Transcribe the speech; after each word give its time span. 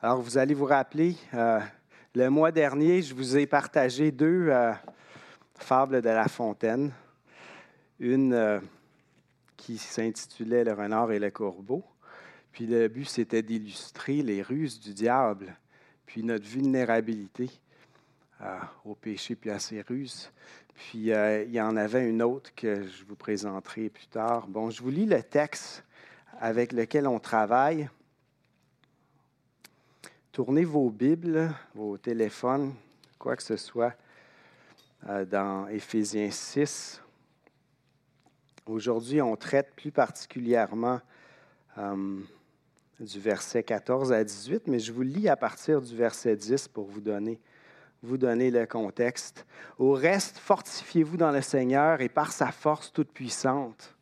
Alors, 0.00 0.22
vous 0.22 0.38
allez 0.38 0.54
vous 0.54 0.64
rappeler, 0.64 1.16
euh, 1.34 1.58
le 2.14 2.30
mois 2.30 2.52
dernier, 2.52 3.02
je 3.02 3.12
vous 3.12 3.36
ai 3.36 3.48
partagé 3.48 4.12
deux 4.12 4.46
euh, 4.48 4.72
fables 5.56 6.00
de 6.00 6.08
La 6.08 6.28
Fontaine. 6.28 6.92
Une 7.98 8.32
euh, 8.32 8.60
qui 9.56 9.76
s'intitulait 9.76 10.62
Le 10.62 10.72
renard 10.72 11.10
et 11.10 11.18
le 11.18 11.32
corbeau. 11.32 11.82
Puis 12.52 12.68
le 12.68 12.86
but, 12.86 13.06
c'était 13.06 13.42
d'illustrer 13.42 14.22
les 14.22 14.40
ruses 14.40 14.78
du 14.78 14.94
diable, 14.94 15.56
puis 16.06 16.22
notre 16.22 16.46
vulnérabilité 16.46 17.50
au 18.84 18.94
péché, 18.94 19.34
puis 19.34 19.50
à 19.50 19.58
ses 19.58 19.82
ruses. 19.82 20.30
Puis 20.76 21.08
il 21.08 21.50
y 21.50 21.60
en 21.60 21.76
avait 21.76 22.08
une 22.08 22.22
autre 22.22 22.54
que 22.54 22.86
je 22.86 23.04
vous 23.04 23.16
présenterai 23.16 23.88
plus 23.88 24.06
tard. 24.06 24.46
Bon, 24.46 24.70
je 24.70 24.80
vous 24.80 24.90
lis 24.90 25.06
le 25.06 25.24
texte 25.24 25.84
avec 26.40 26.72
lequel 26.72 27.08
on 27.08 27.18
travaille. 27.18 27.88
Tournez 30.38 30.64
vos 30.64 30.88
Bibles, 30.88 31.52
vos 31.74 31.98
téléphones, 31.98 32.72
quoi 33.18 33.34
que 33.34 33.42
ce 33.42 33.56
soit, 33.56 33.92
euh, 35.08 35.24
dans 35.24 35.66
Éphésiens 35.66 36.30
6. 36.30 37.02
Aujourd'hui, 38.64 39.20
on 39.20 39.34
traite 39.34 39.74
plus 39.74 39.90
particulièrement 39.90 41.00
euh, 41.76 42.20
du 43.00 43.18
verset 43.18 43.64
14 43.64 44.12
à 44.12 44.22
18, 44.22 44.68
mais 44.68 44.78
je 44.78 44.92
vous 44.92 45.02
lis 45.02 45.28
à 45.28 45.34
partir 45.34 45.82
du 45.82 45.96
verset 45.96 46.36
10 46.36 46.68
pour 46.68 46.86
vous 46.86 47.00
donner, 47.00 47.40
vous 48.04 48.16
donner 48.16 48.52
le 48.52 48.64
contexte. 48.64 49.44
Au 49.76 49.90
reste, 49.90 50.38
fortifiez-vous 50.38 51.16
dans 51.16 51.32
le 51.32 51.42
Seigneur 51.42 52.00
et 52.00 52.08
par 52.08 52.30
sa 52.30 52.52
force 52.52 52.92
toute 52.92 53.10
puissante. 53.10 53.96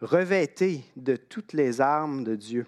Revêtez 0.00 0.82
de 0.96 1.14
toutes 1.14 1.52
les 1.52 1.80
armes 1.80 2.24
de 2.24 2.34
Dieu 2.34 2.66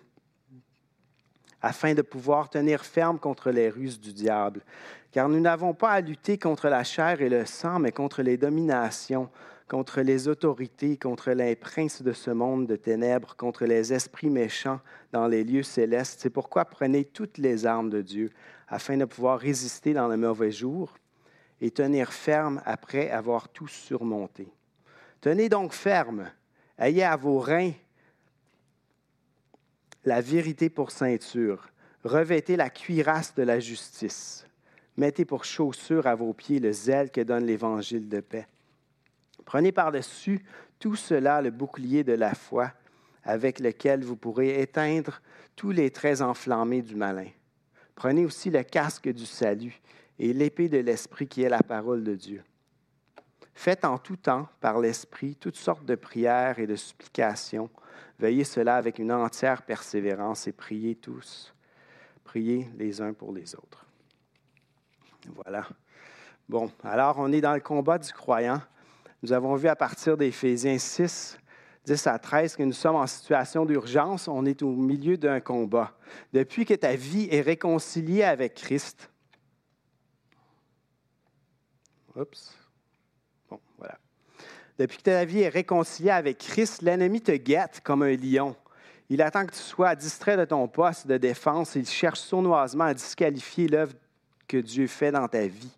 afin 1.63 1.95
de 1.95 2.03
pouvoir 2.03 2.51
tenir 2.51 2.85
ferme 2.85 3.19
contre 3.19 3.51
les 3.51 3.69
ruses 3.69 4.01
du 4.01 4.13
diable. 4.13 4.63
Car 5.11 5.29
nous 5.29 5.41
n'avons 5.41 5.75
pas 5.75 5.91
à 5.91 6.01
lutter 6.01 6.39
contre 6.39 6.69
la 6.69 6.85
chair 6.85 7.23
et 7.23 7.29
le 7.29 7.45
sang, 7.47 7.79
mais 7.79 7.93
contre 7.93 8.23
les 8.23 8.37
dominations, 8.37 9.31
contre 9.69 10.01
les 10.01 10.29
autorités, 10.29 10.97
contre 10.97 11.33
les 11.33 11.57
princes 11.57 12.03
de 12.03 12.13
ce 12.13 12.31
monde 12.31 12.67
de 12.67 12.77
ténèbres, 12.77 13.35
contre 13.37 13.65
les 13.65 13.93
esprits 13.93 14.31
méchants 14.31 14.81
dans 15.13 15.27
les 15.27 15.43
lieux 15.43 15.63
célestes. 15.63 16.21
C'est 16.21 16.31
pourquoi 16.31 16.65
prenez 16.65 17.05
toutes 17.05 17.39
les 17.39 17.67
armes 17.67 17.91
de 17.91 18.03
Dieu, 18.03 18.31
afin 18.69 18.97
de 18.97 19.05
pouvoir 19.05 19.39
résister 19.39 19.93
dans 19.93 20.09
le 20.09 20.17
mauvais 20.17 20.51
jour 20.53 20.95
et 21.61 21.71
tenir 21.71 22.13
ferme 22.13 22.61
après 22.65 23.11
avoir 23.11 23.49
tout 23.49 23.69
surmonté. 23.69 24.49
Tenez 25.21 25.49
donc 25.49 25.73
ferme, 25.73 26.31
ayez 26.79 27.05
à 27.05 27.17
vos 27.17 27.39
reins 27.39 27.73
la 30.07 30.21
vérité 30.21 30.71
pour 30.71 30.93
ceinture. 30.93 31.69
Revêtez 32.05 32.57
la 32.57 32.71
cuirasse 32.71 33.35
de 33.35 33.43
la 33.43 33.59
justice. 33.59 34.47
Mettez 34.97 35.25
pour 35.25 35.45
chaussure 35.45 36.07
à 36.07 36.15
vos 36.15 36.33
pieds 36.33 36.61
le 36.61 36.73
zèle 36.73 37.11
que 37.11 37.21
donne 37.21 37.45
l'évangile 37.45 38.09
de 38.09 38.21
paix. 38.21 38.47
Prenez 39.45 39.73
par-dessus 39.73 40.45
tout 40.79 40.95
cela 40.95 41.43
le 41.43 41.51
bouclier 41.51 42.05
de 42.05 42.13
la 42.13 42.35
foi 42.35 42.73
avec 43.25 43.59
lequel 43.59 44.05
vous 44.05 44.17
pourrez 44.17 44.61
éteindre 44.61 45.21
tous 45.57 45.73
les 45.73 45.91
traits 45.91 46.23
enflammés 46.23 46.83
du 46.83 46.95
malin. 46.95 47.29
Prenez 47.97 48.25
aussi 48.25 48.51
le 48.51 48.63
casque 48.63 49.09
du 49.09 49.27
salut 49.27 49.81
et 50.21 50.33
l'épée 50.33 50.69
de 50.69 50.79
l'Esprit 50.79 51.27
qui 51.27 51.43
est 51.43 51.49
la 51.49 51.63
parole 51.63 52.05
de 52.05 52.15
Dieu. 52.15 52.45
Faites 53.55 53.85
en 53.85 53.99
tout 53.99 54.17
temps, 54.17 54.49
par 54.61 54.79
l'Esprit, 54.79 55.35
toutes 55.35 55.57
sortes 55.57 55.85
de 55.85 55.97
prières 55.97 56.61
et 56.61 56.67
de 56.67 56.77
supplications 56.77 57.71
Veillez 58.19 58.45
cela 58.45 58.77
avec 58.77 58.99
une 58.99 59.13
entière 59.13 59.63
persévérance 59.63 60.47
et 60.47 60.53
priez 60.53 60.95
tous. 60.95 61.55
Priez 62.25 62.69
les 62.77 63.01
uns 63.01 63.13
pour 63.13 63.33
les 63.33 63.55
autres. 63.55 63.87
Voilà. 65.35 65.67
Bon, 66.49 66.71
alors 66.83 67.17
on 67.19 67.33
est 67.33 67.41
dans 67.41 67.55
le 67.55 67.61
combat 67.61 67.99
du 67.99 68.13
croyant. 68.13 68.61
Nous 69.23 69.33
avons 69.33 69.55
vu 69.57 69.69
à 69.69 69.77
partir 69.77 70.17
d'Éphésiens 70.17 70.79
6, 70.79 71.39
10 71.85 72.07
à 72.07 72.19
13 72.19 72.57
que 72.57 72.63
nous 72.63 72.73
sommes 72.73 72.97
en 72.97 73.07
situation 73.07 73.67
d'urgence. 73.67 74.29
On 74.29 74.47
est 74.47 74.63
au 74.63 74.71
milieu 74.71 75.17
d'un 75.17 75.41
combat. 75.41 75.97
Depuis 76.33 76.65
que 76.65 76.75
ta 76.75 76.95
vie 76.95 77.29
est 77.31 77.41
réconciliée 77.41 78.23
avec 78.23 78.55
Christ. 78.55 79.11
Oups. 82.15 82.66
Depuis 84.79 84.99
que 84.99 85.05
ta 85.05 85.25
vie 85.25 85.41
est 85.41 85.49
réconciliée 85.49 86.11
avec 86.11 86.39
Christ, 86.39 86.83
l'ennemi 86.83 87.21
te 87.21 87.33
guette 87.33 87.81
comme 87.83 88.03
un 88.03 88.15
lion. 88.15 88.55
Il 89.09 89.23
attend 89.23 89.47
que 89.47 89.53
tu 89.53 89.61
sois 89.61 89.95
distrait 89.95 90.37
de 90.37 90.45
ton 90.45 90.69
poste 90.69 91.07
de 91.07 91.17
défense. 91.17 91.77
Il 91.77 91.87
cherche 91.87 92.21
sournoisement 92.21 92.85
à 92.85 92.95
disqualifier 92.95 93.69
l'œuvre 93.69 93.95
que 94.49 94.57
Dieu 94.57 94.87
fait 94.87 95.13
dans 95.13 95.29
ta 95.29 95.47
vie. 95.47 95.77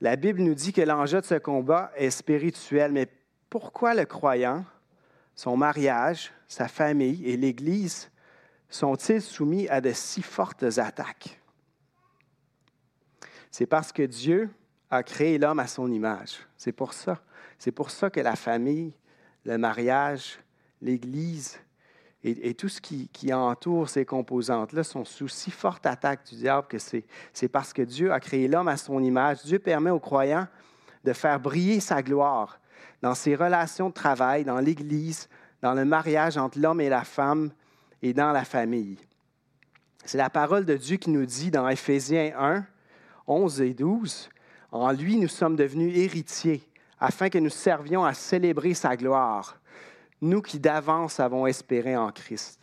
La 0.00 0.16
Bible 0.16 0.40
nous 0.40 0.54
dit 0.54 0.72
que 0.72 0.80
l'enjeu 0.80 1.20
de 1.20 1.26
ce 1.26 1.34
combat 1.34 1.92
est 1.96 2.10
spirituel, 2.10 2.92
mais 2.92 3.08
pourquoi 3.50 3.94
le 3.94 4.04
croyant, 4.04 4.64
son 5.34 5.56
mariage, 5.56 6.32
sa 6.48 6.68
famille 6.68 7.24
et 7.24 7.36
l'Église 7.36 8.10
sont-ils 8.68 9.20
soumis 9.20 9.68
à 9.68 9.80
de 9.80 9.92
si 9.92 10.22
fortes 10.22 10.64
attaques? 10.78 11.40
C'est 13.50 13.66
parce 13.66 13.92
que 13.92 14.02
Dieu 14.02 14.48
a 14.90 15.02
créé 15.02 15.38
l'homme 15.38 15.60
à 15.60 15.66
son 15.66 15.90
image. 15.92 16.38
C'est 16.56 16.72
pour 16.72 16.94
ça. 16.94 17.22
C'est 17.62 17.70
pour 17.70 17.92
ça 17.92 18.10
que 18.10 18.18
la 18.18 18.34
famille, 18.34 18.92
le 19.44 19.56
mariage, 19.56 20.40
l'Église 20.80 21.60
et, 22.24 22.54
tout 22.54 22.68
ce 22.68 22.80
qui, 22.80 23.32
entoure 23.32 23.88
ces 23.88 24.04
composantes-là 24.04 24.82
sont 24.82 25.04
sous 25.04 25.28
si 25.28 25.52
forte 25.52 25.86
attaque 25.86 26.26
du 26.26 26.34
diable 26.34 26.66
que 26.66 26.78
c'est 26.78 27.48
parce 27.48 27.72
que 27.72 27.82
Dieu 27.82 28.12
a 28.12 28.18
créé 28.18 28.48
l'homme 28.48 28.66
à 28.66 28.76
son 28.76 29.00
image. 29.00 29.44
Dieu 29.44 29.60
permet 29.60 29.90
aux 29.90 30.00
croyants 30.00 30.48
de 31.04 31.12
faire 31.12 31.38
briller 31.38 31.78
sa 31.78 32.02
gloire 32.02 32.58
dans 33.00 33.14
ses 33.14 33.36
relations 33.36 33.90
de 33.90 33.94
travail, 33.94 34.42
dans 34.42 34.58
l'Église, 34.58 35.28
dans 35.60 35.74
le 35.74 35.84
mariage 35.84 36.36
entre 36.38 36.58
l'homme 36.58 36.80
et 36.80 36.88
la 36.88 37.04
femme 37.04 37.52
et 38.02 38.12
dans 38.12 38.32
la 38.32 38.44
famille. 38.44 38.98
C'est 40.04 40.18
la 40.18 40.30
parole 40.30 40.64
de 40.64 40.76
Dieu 40.76 40.96
qui 40.96 41.10
nous 41.10 41.26
dit 41.26 41.52
dans 41.52 41.68
Éphésiens 41.68 42.32
1, 42.36 42.66
11 43.28 43.60
et 43.60 43.72
12, 43.72 44.30
En 44.72 44.90
lui 44.90 45.16
nous 45.16 45.28
sommes 45.28 45.54
devenus 45.54 45.96
héritiers 45.96 46.68
afin 47.02 47.28
que 47.28 47.38
nous 47.38 47.50
servions 47.50 48.04
à 48.04 48.14
célébrer 48.14 48.74
sa 48.74 48.96
gloire, 48.96 49.60
nous 50.20 50.40
qui 50.40 50.60
d'avance 50.60 51.18
avons 51.18 51.48
espéré 51.48 51.96
en 51.96 52.12
Christ. 52.12 52.60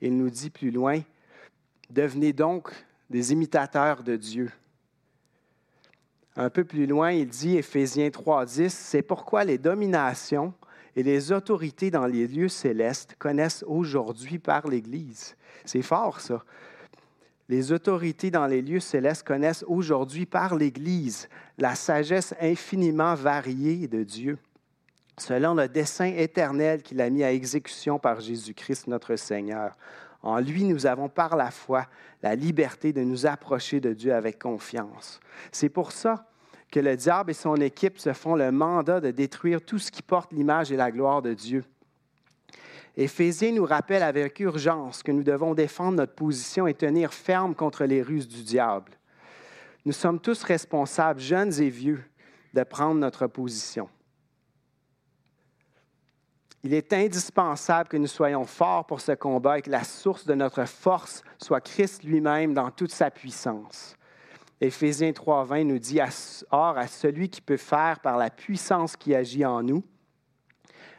Il 0.00 0.16
nous 0.16 0.30
dit 0.30 0.48
plus 0.48 0.70
loin, 0.70 1.00
devenez 1.90 2.32
donc 2.32 2.70
des 3.10 3.32
imitateurs 3.32 4.04
de 4.04 4.14
Dieu. 4.14 4.52
Un 6.36 6.50
peu 6.50 6.62
plus 6.62 6.86
loin, 6.86 7.10
il 7.10 7.26
dit, 7.26 7.56
Éphésiens 7.56 8.10
3.10, 8.10 8.68
c'est 8.68 9.02
pourquoi 9.02 9.42
les 9.42 9.58
dominations 9.58 10.54
et 10.94 11.02
les 11.02 11.32
autorités 11.32 11.90
dans 11.90 12.06
les 12.06 12.28
lieux 12.28 12.48
célestes 12.48 13.16
connaissent 13.18 13.64
aujourd'hui 13.66 14.38
par 14.38 14.68
l'Église. 14.68 15.34
C'est 15.64 15.82
fort, 15.82 16.20
ça 16.20 16.44
les 17.48 17.72
autorités 17.72 18.30
dans 18.30 18.46
les 18.46 18.62
lieux 18.62 18.80
célestes 18.80 19.26
connaissent 19.26 19.64
aujourd'hui 19.68 20.26
par 20.26 20.54
l'Église 20.54 21.28
la 21.58 21.74
sagesse 21.74 22.34
infiniment 22.40 23.14
variée 23.14 23.86
de 23.86 24.02
Dieu, 24.02 24.38
selon 25.18 25.54
le 25.54 25.68
dessein 25.68 26.12
éternel 26.16 26.82
qu'il 26.82 27.00
a 27.00 27.10
mis 27.10 27.22
à 27.22 27.32
exécution 27.32 27.98
par 27.98 28.20
Jésus-Christ 28.20 28.88
notre 28.88 29.16
Seigneur. 29.16 29.76
En 30.22 30.40
lui, 30.40 30.64
nous 30.64 30.86
avons 30.86 31.10
par 31.10 31.36
la 31.36 31.50
foi 31.50 31.86
la 32.22 32.34
liberté 32.34 32.94
de 32.94 33.02
nous 33.02 33.26
approcher 33.26 33.80
de 33.80 33.92
Dieu 33.92 34.14
avec 34.14 34.38
confiance. 34.38 35.20
C'est 35.52 35.68
pour 35.68 35.92
ça 35.92 36.26
que 36.72 36.80
le 36.80 36.96
diable 36.96 37.30
et 37.30 37.34
son 37.34 37.56
équipe 37.56 37.98
se 37.98 38.14
font 38.14 38.34
le 38.34 38.50
mandat 38.50 39.00
de 39.00 39.10
détruire 39.10 39.60
tout 39.62 39.78
ce 39.78 39.92
qui 39.92 40.02
porte 40.02 40.32
l'image 40.32 40.72
et 40.72 40.76
la 40.76 40.90
gloire 40.90 41.20
de 41.20 41.34
Dieu. 41.34 41.62
Éphésiens 42.96 43.52
nous 43.52 43.64
rappelle 43.64 44.02
avec 44.02 44.38
urgence 44.38 45.02
que 45.02 45.10
nous 45.10 45.24
devons 45.24 45.54
défendre 45.54 45.96
notre 45.96 46.14
position 46.14 46.66
et 46.66 46.74
tenir 46.74 47.12
ferme 47.12 47.54
contre 47.54 47.84
les 47.84 48.02
ruses 48.02 48.28
du 48.28 48.42
diable. 48.42 48.92
Nous 49.84 49.92
sommes 49.92 50.20
tous 50.20 50.44
responsables, 50.44 51.20
jeunes 51.20 51.60
et 51.60 51.68
vieux, 51.68 52.04
de 52.54 52.62
prendre 52.62 53.00
notre 53.00 53.26
position. 53.26 53.88
Il 56.62 56.72
est 56.72 56.92
indispensable 56.94 57.90
que 57.90 57.96
nous 57.96 58.06
soyons 58.06 58.44
forts 58.44 58.86
pour 58.86 59.00
ce 59.00 59.12
combat 59.12 59.58
et 59.58 59.62
que 59.62 59.70
la 59.70 59.84
source 59.84 60.24
de 60.24 60.34
notre 60.34 60.64
force 60.64 61.22
soit 61.38 61.60
Christ 61.60 62.04
lui-même 62.04 62.54
dans 62.54 62.70
toute 62.70 62.92
sa 62.92 63.10
puissance. 63.10 63.96
Éphésiens 64.62 65.10
3.20 65.10 65.64
nous 65.64 65.78
dit, 65.78 66.00
Or 66.50 66.78
à 66.78 66.86
celui 66.86 67.28
qui 67.28 67.42
peut 67.42 67.58
faire 67.58 68.00
par 68.00 68.16
la 68.16 68.30
puissance 68.30 68.96
qui 68.96 69.14
agit 69.14 69.44
en 69.44 69.62
nous, 69.62 69.82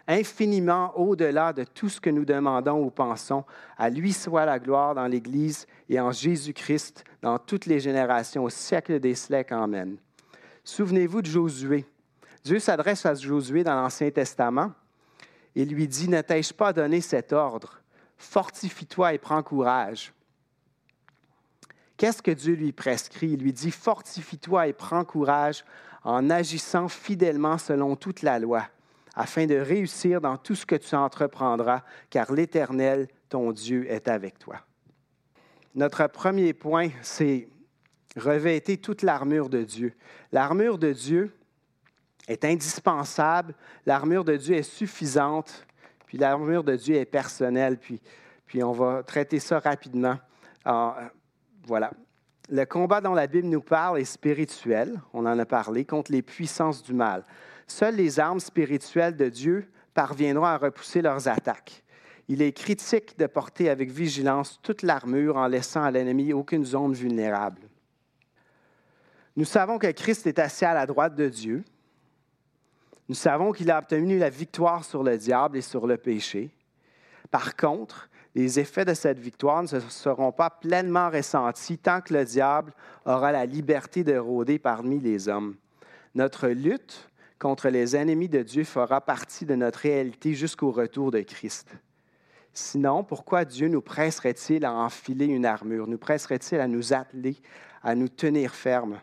infiniment 0.07 0.97
au-delà 0.97 1.53
de 1.53 1.63
tout 1.63 1.89
ce 1.89 1.99
que 1.99 2.09
nous 2.09 2.25
demandons 2.25 2.83
ou 2.83 2.89
pensons. 2.89 3.43
À 3.77 3.89
lui 3.89 4.13
soit 4.13 4.45
la 4.45 4.59
gloire 4.59 4.95
dans 4.95 5.07
l'Église 5.07 5.67
et 5.89 5.99
en 5.99 6.11
Jésus-Christ 6.11 7.03
dans 7.21 7.39
toutes 7.39 7.65
les 7.65 7.79
générations, 7.79 8.43
au 8.43 8.49
siècle 8.49 8.99
des 8.99 9.15
siècles. 9.15 9.53
Amen. 9.53 9.97
Souvenez-vous 10.63 11.21
de 11.21 11.27
Josué. 11.27 11.85
Dieu 12.43 12.59
s'adresse 12.59 13.05
à 13.05 13.15
Josué 13.15 13.63
dans 13.63 13.75
l'Ancien 13.75 14.11
Testament 14.11 14.71
et 15.55 15.65
lui 15.65 15.87
dit, 15.87 16.09
ne 16.09 16.21
t'ai-je 16.21 16.53
pas 16.53 16.73
donné 16.73 17.01
cet 17.01 17.33
ordre? 17.33 17.81
Fortifie-toi 18.17 19.13
et 19.13 19.17
prends 19.17 19.43
courage. 19.43 20.13
Qu'est-ce 21.97 22.21
que 22.21 22.31
Dieu 22.31 22.55
lui 22.55 22.71
prescrit? 22.71 23.31
Il 23.31 23.41
lui 23.41 23.53
dit, 23.53 23.71
fortifie-toi 23.71 24.67
et 24.67 24.73
prends 24.73 25.05
courage 25.05 25.63
en 26.03 26.29
agissant 26.29 26.87
fidèlement 26.87 27.57
selon 27.57 27.95
toute 27.95 28.21
la 28.21 28.37
loi, 28.37 28.63
afin 29.15 29.45
de 29.45 29.55
réussir 29.55 30.21
dans 30.21 30.37
tout 30.37 30.55
ce 30.55 30.65
que 30.65 30.75
tu 30.75 30.93
entreprendras, 30.95 31.81
car 32.09 32.31
l'Éternel, 32.33 33.07
ton 33.29 33.51
Dieu, 33.51 33.89
est 33.89 34.07
avec 34.07 34.37
toi. 34.37 34.57
Notre 35.73 36.07
premier 36.07 36.53
point, 36.53 36.89
c'est 37.01 37.47
revêter 38.17 38.77
toute 38.77 39.01
l'armure 39.01 39.49
de 39.49 39.63
Dieu. 39.63 39.93
L'armure 40.31 40.77
de 40.77 40.91
Dieu 40.91 41.35
est 42.27 42.45
indispensable, 42.45 43.53
l'armure 43.85 44.23
de 44.23 44.35
Dieu 44.35 44.55
est 44.55 44.63
suffisante, 44.63 45.65
puis 46.05 46.17
l'armure 46.17 46.63
de 46.63 46.75
Dieu 46.75 46.95
est 46.95 47.05
personnelle, 47.05 47.77
puis, 47.77 48.01
puis 48.45 48.63
on 48.63 48.71
va 48.71 49.03
traiter 49.03 49.39
ça 49.39 49.59
rapidement. 49.59 50.17
Voilà. 51.65 51.91
Le 52.49 52.63
combat 52.65 53.01
dont 53.01 53.13
la 53.13 53.27
Bible 53.27 53.47
nous 53.47 53.61
parle 53.61 53.99
est 53.99 54.05
spirituel, 54.05 55.01
on 55.13 55.25
en 55.25 55.37
a 55.39 55.45
parlé, 55.45 55.83
contre 55.83 56.11
les 56.11 56.21
puissances 56.21 56.83
du 56.83 56.93
mal. 56.93 57.23
Seules 57.67 57.95
les 57.95 58.19
armes 58.19 58.39
spirituelles 58.39 59.15
de 59.15 59.29
Dieu 59.29 59.67
parviendront 59.93 60.45
à 60.45 60.57
repousser 60.57 61.01
leurs 61.01 61.27
attaques. 61.27 61.83
Il 62.27 62.41
est 62.41 62.53
critique 62.53 63.17
de 63.17 63.27
porter 63.27 63.69
avec 63.69 63.91
vigilance 63.91 64.59
toute 64.63 64.81
l'armure 64.81 65.37
en 65.37 65.47
laissant 65.47 65.83
à 65.83 65.91
l'ennemi 65.91 66.33
aucune 66.33 66.65
zone 66.65 66.93
vulnérable. 66.93 67.61
Nous 69.35 69.45
savons 69.45 69.77
que 69.77 69.91
Christ 69.91 70.25
est 70.27 70.39
assis 70.39 70.65
à 70.65 70.73
la 70.73 70.85
droite 70.85 71.15
de 71.15 71.27
Dieu. 71.27 71.63
Nous 73.09 73.15
savons 73.15 73.51
qu'il 73.51 73.69
a 73.69 73.77
obtenu 73.77 74.17
la 74.17 74.29
victoire 74.29 74.83
sur 74.83 75.03
le 75.03 75.17
diable 75.17 75.57
et 75.57 75.61
sur 75.61 75.85
le 75.85 75.97
péché. 75.97 76.49
Par 77.29 77.55
contre, 77.55 78.09
les 78.33 78.59
effets 78.59 78.85
de 78.85 78.93
cette 78.93 79.19
victoire 79.19 79.63
ne 79.63 79.79
seront 79.79 80.31
pas 80.31 80.49
pleinement 80.49 81.09
ressentis 81.09 81.77
tant 81.77 82.01
que 82.01 82.13
le 82.13 82.25
diable 82.25 82.73
aura 83.05 83.31
la 83.31 83.45
liberté 83.45 84.03
de 84.03 84.17
rôder 84.17 84.57
parmi 84.57 84.99
les 84.99 85.27
hommes. 85.27 85.55
Notre 86.15 86.47
lutte 86.47 87.09
contre 87.39 87.69
les 87.69 87.95
ennemis 87.95 88.29
de 88.29 88.41
Dieu 88.41 88.63
fera 88.63 89.01
partie 89.01 89.45
de 89.45 89.55
notre 89.55 89.79
réalité 89.79 90.33
jusqu'au 90.33 90.71
retour 90.71 91.11
de 91.11 91.21
Christ. 91.21 91.69
Sinon, 92.53 93.03
pourquoi 93.03 93.43
Dieu 93.43 93.67
nous 93.67 93.81
presserait-il 93.81 94.63
à 94.63 94.73
enfiler 94.73 95.25
une 95.25 95.45
armure? 95.45 95.87
Nous 95.87 95.97
presserait-il 95.97 96.59
à 96.59 96.67
nous 96.67 96.93
atteler, 96.93 97.35
à 97.83 97.95
nous 97.95 98.07
tenir 98.07 98.55
fermes 98.55 99.01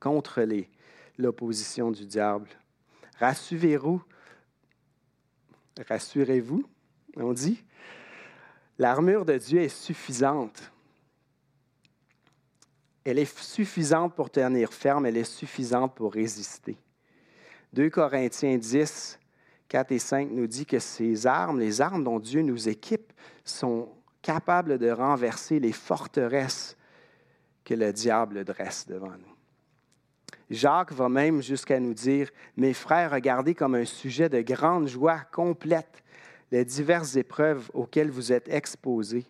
contre 0.00 0.44
l'opposition 1.18 1.92
du 1.92 2.04
diable? 2.04 2.48
Rassurez-vous, 3.20 4.02
rassurez-vous, 5.88 6.64
on 7.16 7.32
dit, 7.32 7.62
L'armure 8.78 9.24
de 9.24 9.38
Dieu 9.38 9.60
est 9.60 9.68
suffisante. 9.68 10.72
Elle 13.04 13.18
est 13.18 13.38
suffisante 13.38 14.14
pour 14.14 14.30
tenir 14.30 14.72
ferme, 14.72 15.06
elle 15.06 15.16
est 15.16 15.22
suffisante 15.22 15.94
pour 15.94 16.12
résister. 16.12 16.76
2 17.72 17.88
Corinthiens 17.88 18.58
10, 18.58 19.18
4 19.68 19.92
et 19.92 19.98
5 19.98 20.28
nous 20.30 20.46
dit 20.46 20.66
que 20.66 20.78
ces 20.78 21.26
armes, 21.26 21.58
les 21.58 21.80
armes 21.80 22.04
dont 22.04 22.20
Dieu 22.20 22.42
nous 22.42 22.68
équipe, 22.68 23.12
sont 23.44 23.88
capables 24.20 24.78
de 24.78 24.90
renverser 24.90 25.58
les 25.58 25.72
forteresses 25.72 26.76
que 27.64 27.74
le 27.74 27.92
diable 27.92 28.44
dresse 28.44 28.86
devant 28.86 29.12
nous. 29.12 29.36
Jacques 30.50 30.92
va 30.92 31.08
même 31.08 31.40
jusqu'à 31.40 31.80
nous 31.80 31.94
dire, 31.94 32.28
Mes 32.56 32.74
frères, 32.74 33.12
regardez 33.12 33.54
comme 33.54 33.74
un 33.74 33.86
sujet 33.86 34.28
de 34.28 34.42
grande 34.42 34.86
joie 34.86 35.20
complète 35.32 36.02
les 36.50 36.64
diverses 36.66 37.16
épreuves 37.16 37.70
auxquelles 37.72 38.10
vous 38.10 38.32
êtes 38.32 38.48
exposés, 38.48 39.24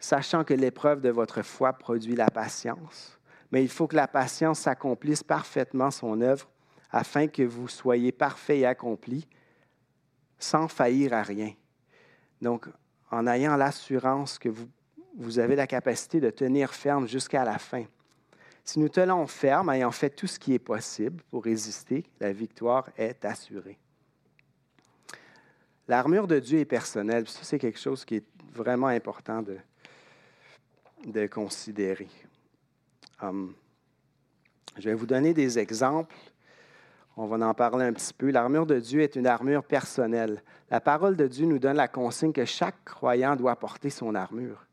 sachant 0.00 0.42
que 0.42 0.54
l'épreuve 0.54 1.00
de 1.00 1.10
votre 1.10 1.42
foi 1.42 1.72
produit 1.72 2.16
la 2.16 2.28
patience. 2.28 3.20
Mais 3.52 3.62
il 3.62 3.68
faut 3.68 3.86
que 3.86 3.94
la 3.94 4.08
patience 4.08 4.66
accomplisse 4.66 5.22
parfaitement 5.22 5.92
son 5.92 6.20
œuvre 6.20 6.48
afin 6.92 7.26
que 7.26 7.42
vous 7.42 7.68
soyez 7.68 8.12
parfaits 8.12 8.58
et 8.58 8.66
accomplis 8.66 9.26
sans 10.38 10.68
faillir 10.68 11.14
à 11.14 11.22
rien. 11.22 11.52
Donc, 12.40 12.68
en 13.10 13.26
ayant 13.26 13.56
l'assurance 13.56 14.38
que 14.38 14.50
vous, 15.14 15.38
avez 15.38 15.56
la 15.56 15.66
capacité 15.66 16.20
de 16.20 16.30
tenir 16.30 16.74
ferme 16.74 17.08
jusqu'à 17.08 17.44
la 17.44 17.58
fin. 17.58 17.84
Si 18.64 18.78
nous 18.78 18.88
tenons 18.88 19.26
ferme, 19.26 19.70
ayant 19.70 19.90
fait 19.90 20.10
tout 20.10 20.26
ce 20.26 20.38
qui 20.38 20.54
est 20.54 20.58
possible 20.58 21.22
pour 21.30 21.44
résister, 21.44 22.04
la 22.20 22.32
victoire 22.32 22.88
est 22.96 23.24
assurée. 23.24 23.78
L'armure 25.88 26.26
de 26.26 26.38
Dieu 26.38 26.60
est 26.60 26.64
personnelle. 26.64 27.28
Ça, 27.28 27.40
c'est 27.42 27.58
quelque 27.58 27.78
chose 27.78 28.04
qui 28.04 28.16
est 28.16 28.24
vraiment 28.52 28.86
important 28.86 29.42
de, 29.42 29.58
de 31.04 31.26
considérer. 31.26 32.08
Hum, 33.20 33.54
je 34.78 34.88
vais 34.88 34.94
vous 34.94 35.06
donner 35.06 35.34
des 35.34 35.58
exemples. 35.58 36.14
On 37.16 37.26
va 37.26 37.46
en 37.46 37.54
parler 37.54 37.84
un 37.84 37.92
petit 37.92 38.14
peu. 38.14 38.30
L'armure 38.30 38.66
de 38.66 38.78
Dieu 38.78 39.02
est 39.02 39.16
une 39.16 39.26
armure 39.26 39.64
personnelle. 39.64 40.42
La 40.70 40.80
parole 40.80 41.16
de 41.16 41.26
Dieu 41.26 41.46
nous 41.46 41.58
donne 41.58 41.76
la 41.76 41.88
consigne 41.88 42.32
que 42.32 42.46
chaque 42.46 42.84
croyant 42.84 43.36
doit 43.36 43.56
porter 43.56 43.90
son 43.90 44.14
armure. 44.14 44.66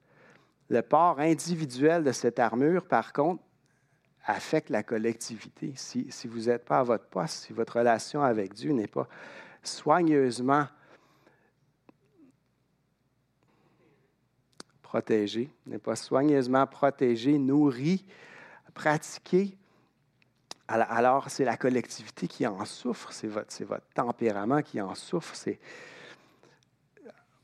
Le 0.70 0.82
port 0.82 1.20
individuel 1.20 2.04
de 2.04 2.12
cette 2.12 2.40
armure, 2.40 2.86
par 2.86 3.12
contre, 3.12 3.44
affecte 4.26 4.70
la 4.70 4.84
collectivité. 4.84 5.74
Si, 5.76 6.08
vous 6.26 6.44
n'êtes 6.44 6.64
pas 6.64 6.80
à 6.80 6.84
votre 6.84 7.06
poste, 7.06 7.46
si 7.46 7.54
votre 7.54 7.78
relation 7.78 8.22
avec 8.24 8.54
Dieu 8.54 8.72
n'est 8.72 8.88
pas 8.88 9.08
soigneusement 9.64 10.68
protégé, 14.82 15.52
n'est 15.66 15.80
pas 15.80 15.96
soigneusement 15.96 16.66
protégé, 16.68 17.38
nourri, 17.38 18.06
pratiqué, 18.74 19.58
alors 20.70 21.30
c'est 21.30 21.46
la 21.46 21.58
collectivité 21.58 22.28
qui 22.28 22.46
en 22.46 22.64
souffre, 22.66 23.12
c'est 23.12 23.28
votre, 23.28 23.86
tempérament 23.94 24.62
qui 24.62 24.80
en 24.80 24.94
souffre. 24.94 25.34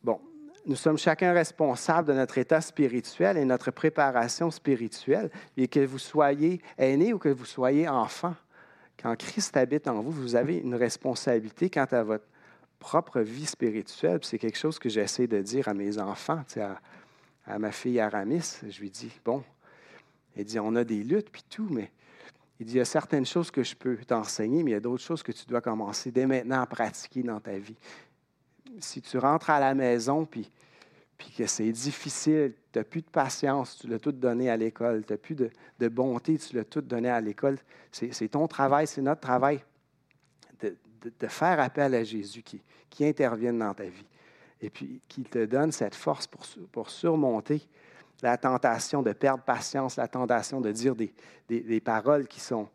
Bon, 0.03 0.19
nous 0.65 0.75
sommes 0.75 0.97
chacun 0.97 1.33
responsables 1.33 2.07
de 2.07 2.13
notre 2.13 2.37
état 2.37 2.61
spirituel 2.61 3.37
et 3.37 3.45
notre 3.45 3.71
préparation 3.71 4.51
spirituelle, 4.51 5.31
et 5.57 5.67
que 5.67 5.79
vous 5.79 5.99
soyez 5.99 6.61
aîné 6.77 7.13
ou 7.13 7.17
que 7.17 7.29
vous 7.29 7.45
soyez 7.45 7.87
enfant. 7.87 8.35
Quand 9.01 9.15
Christ 9.17 9.57
habite 9.57 9.87
en 9.87 10.01
vous, 10.01 10.11
vous 10.11 10.35
avez 10.35 10.57
une 10.57 10.75
responsabilité 10.75 11.69
quant 11.69 11.87
à 11.91 12.03
votre 12.03 12.25
propre 12.79 13.21
vie 13.21 13.45
spirituelle. 13.45 14.19
C'est 14.21 14.37
quelque 14.37 14.57
chose 14.57 14.79
que 14.79 14.89
j'essaie 14.89 15.27
de 15.27 15.41
dire 15.41 15.67
à 15.67 15.73
mes 15.73 15.97
enfants, 15.97 16.43
à, 16.57 16.79
à 17.47 17.59
ma 17.59 17.71
fille 17.71 17.99
Aramis, 17.99 18.61
je 18.67 18.79
lui 18.79 18.89
dis, 18.89 19.11
bon, 19.23 19.43
il 20.35 20.45
dit, 20.45 20.59
on 20.59 20.75
a 20.75 20.83
des 20.83 21.03
luttes, 21.03 21.29
puis 21.31 21.43
tout, 21.49 21.67
mais 21.69 21.91
il 22.59 22.65
dit, 22.65 22.73
il 22.73 22.77
y 22.77 22.81
a 22.81 22.85
certaines 22.85 23.25
choses 23.25 23.51
que 23.51 23.63
je 23.63 23.75
peux 23.75 23.97
t'enseigner, 23.97 24.63
mais 24.63 24.71
il 24.71 24.73
y 24.73 24.77
a 24.77 24.81
d'autres 24.81 25.03
choses 25.03 25.21
que 25.21 25.31
tu 25.31 25.45
dois 25.45 25.61
commencer 25.61 26.11
dès 26.11 26.25
maintenant 26.25 26.61
à 26.61 26.65
pratiquer 26.65 27.21
dans 27.23 27.39
ta 27.39 27.57
vie. 27.57 27.75
Si 28.79 29.01
tu 29.01 29.17
rentres 29.17 29.49
à 29.49 29.59
la 29.59 29.73
maison, 29.73 30.25
puis, 30.25 30.49
que 31.37 31.47
c'est 31.47 31.71
difficile, 31.71 32.53
tu 32.71 32.79
n'as 32.79 32.85
plus 32.85 33.01
de 33.01 33.09
patience, 33.09 33.77
tu 33.79 33.87
l'as 33.87 33.99
tout 33.99 34.11
donné 34.11 34.49
à 34.49 34.57
l'école, 34.57 35.03
tu 35.05 35.13
n'as 35.13 35.17
plus 35.17 35.35
de, 35.35 35.87
bonté, 35.89 36.37
tu 36.37 36.55
l'as 36.55 36.63
tout 36.63 36.81
donné 36.81 37.09
à 37.09 37.19
l'école, 37.19 37.57
c'est 37.91 38.29
ton 38.29 38.47
travail, 38.47 38.87
c'est 38.87 39.01
notre 39.01 39.21
travail 39.21 39.61
de, 40.61 40.75
faire 41.27 41.59
appel 41.59 41.93
à 41.93 42.03
Jésus 42.03 42.41
qui, 42.41 42.61
qui 42.89 43.05
intervienne 43.05 43.59
dans 43.59 43.73
ta 43.73 43.83
vie 43.83 44.05
et 44.61 44.69
puis 44.69 45.01
qui 45.07 45.23
te 45.23 45.45
donne 45.45 45.71
cette 45.71 45.95
force 45.95 46.27
pour 46.71 46.89
surmonter 46.89 47.61
la 48.21 48.37
tentation 48.37 49.01
de 49.01 49.13
perdre 49.13 49.43
patience, 49.43 49.97
la 49.97 50.07
tentation 50.07 50.61
de 50.61 50.71
dire 50.71 50.95
des, 50.95 51.13
des, 51.47 51.79
paroles 51.79 52.27
qui 52.27 52.39
ne 52.39 52.43
sont, 52.43 52.69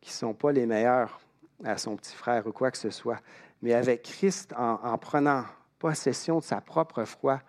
qui 0.00 0.12
sont 0.12 0.34
pas 0.34 0.52
les 0.52 0.66
meilleures 0.66 1.20
à 1.64 1.76
son 1.76 1.96
petit 1.96 2.14
frère 2.14 2.46
ou 2.46 2.52
quoi 2.52 2.70
que 2.70 2.78
ce 2.78 2.90
soit. 2.90 3.20
Mais 3.62 3.74
avec 3.74 4.02
Christ, 4.02 4.52
en, 4.56 4.80
en 4.82 4.98
prenant 4.98 5.44
possession 5.78 6.38
de 6.38 6.44
sa 6.44 6.60
propre 6.60 7.04
foi, 7.04 7.40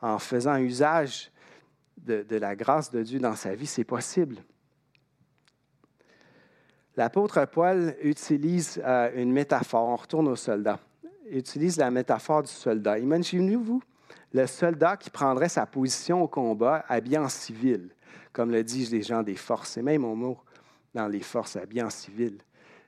en 0.00 0.18
faisant 0.18 0.56
usage 0.56 1.30
de, 1.96 2.36
la 2.36 2.54
grâce 2.54 2.90
de 2.90 3.02
Dieu 3.02 3.18
dans 3.18 3.34
sa 3.34 3.54
vie, 3.54 3.66
c'est 3.66 3.84
possible. 3.84 4.36
L'apôtre 6.96 7.44
Paul 7.44 7.94
utilise 8.02 8.80
euh, 8.84 9.10
une 9.14 9.32
métaphore. 9.32 9.88
On 9.88 9.96
retourne 9.96 10.28
aux 10.28 10.36
soldats 10.36 10.80
utilise 11.30 11.76
la 11.76 11.90
métaphore 11.90 12.42
du 12.42 12.50
soldat. 12.50 12.98
Imaginez-vous 12.98 13.82
le 14.32 14.46
soldat 14.46 14.96
qui 14.96 15.10
prendrait 15.10 15.48
sa 15.48 15.66
position 15.66 16.22
au 16.22 16.28
combat 16.28 16.84
habillé 16.88 17.18
en 17.18 17.28
civil, 17.28 17.90
comme 18.32 18.50
le 18.50 18.62
disent 18.62 18.92
les 18.92 19.02
gens 19.02 19.22
des 19.22 19.36
forces, 19.36 19.76
et 19.76 19.82
même 19.82 20.04
au 20.04 20.14
mot 20.14 20.38
dans 20.94 21.08
les 21.08 21.20
forces 21.20 21.56
habillé 21.56 21.82
en 21.82 21.90
civil, 21.90 22.38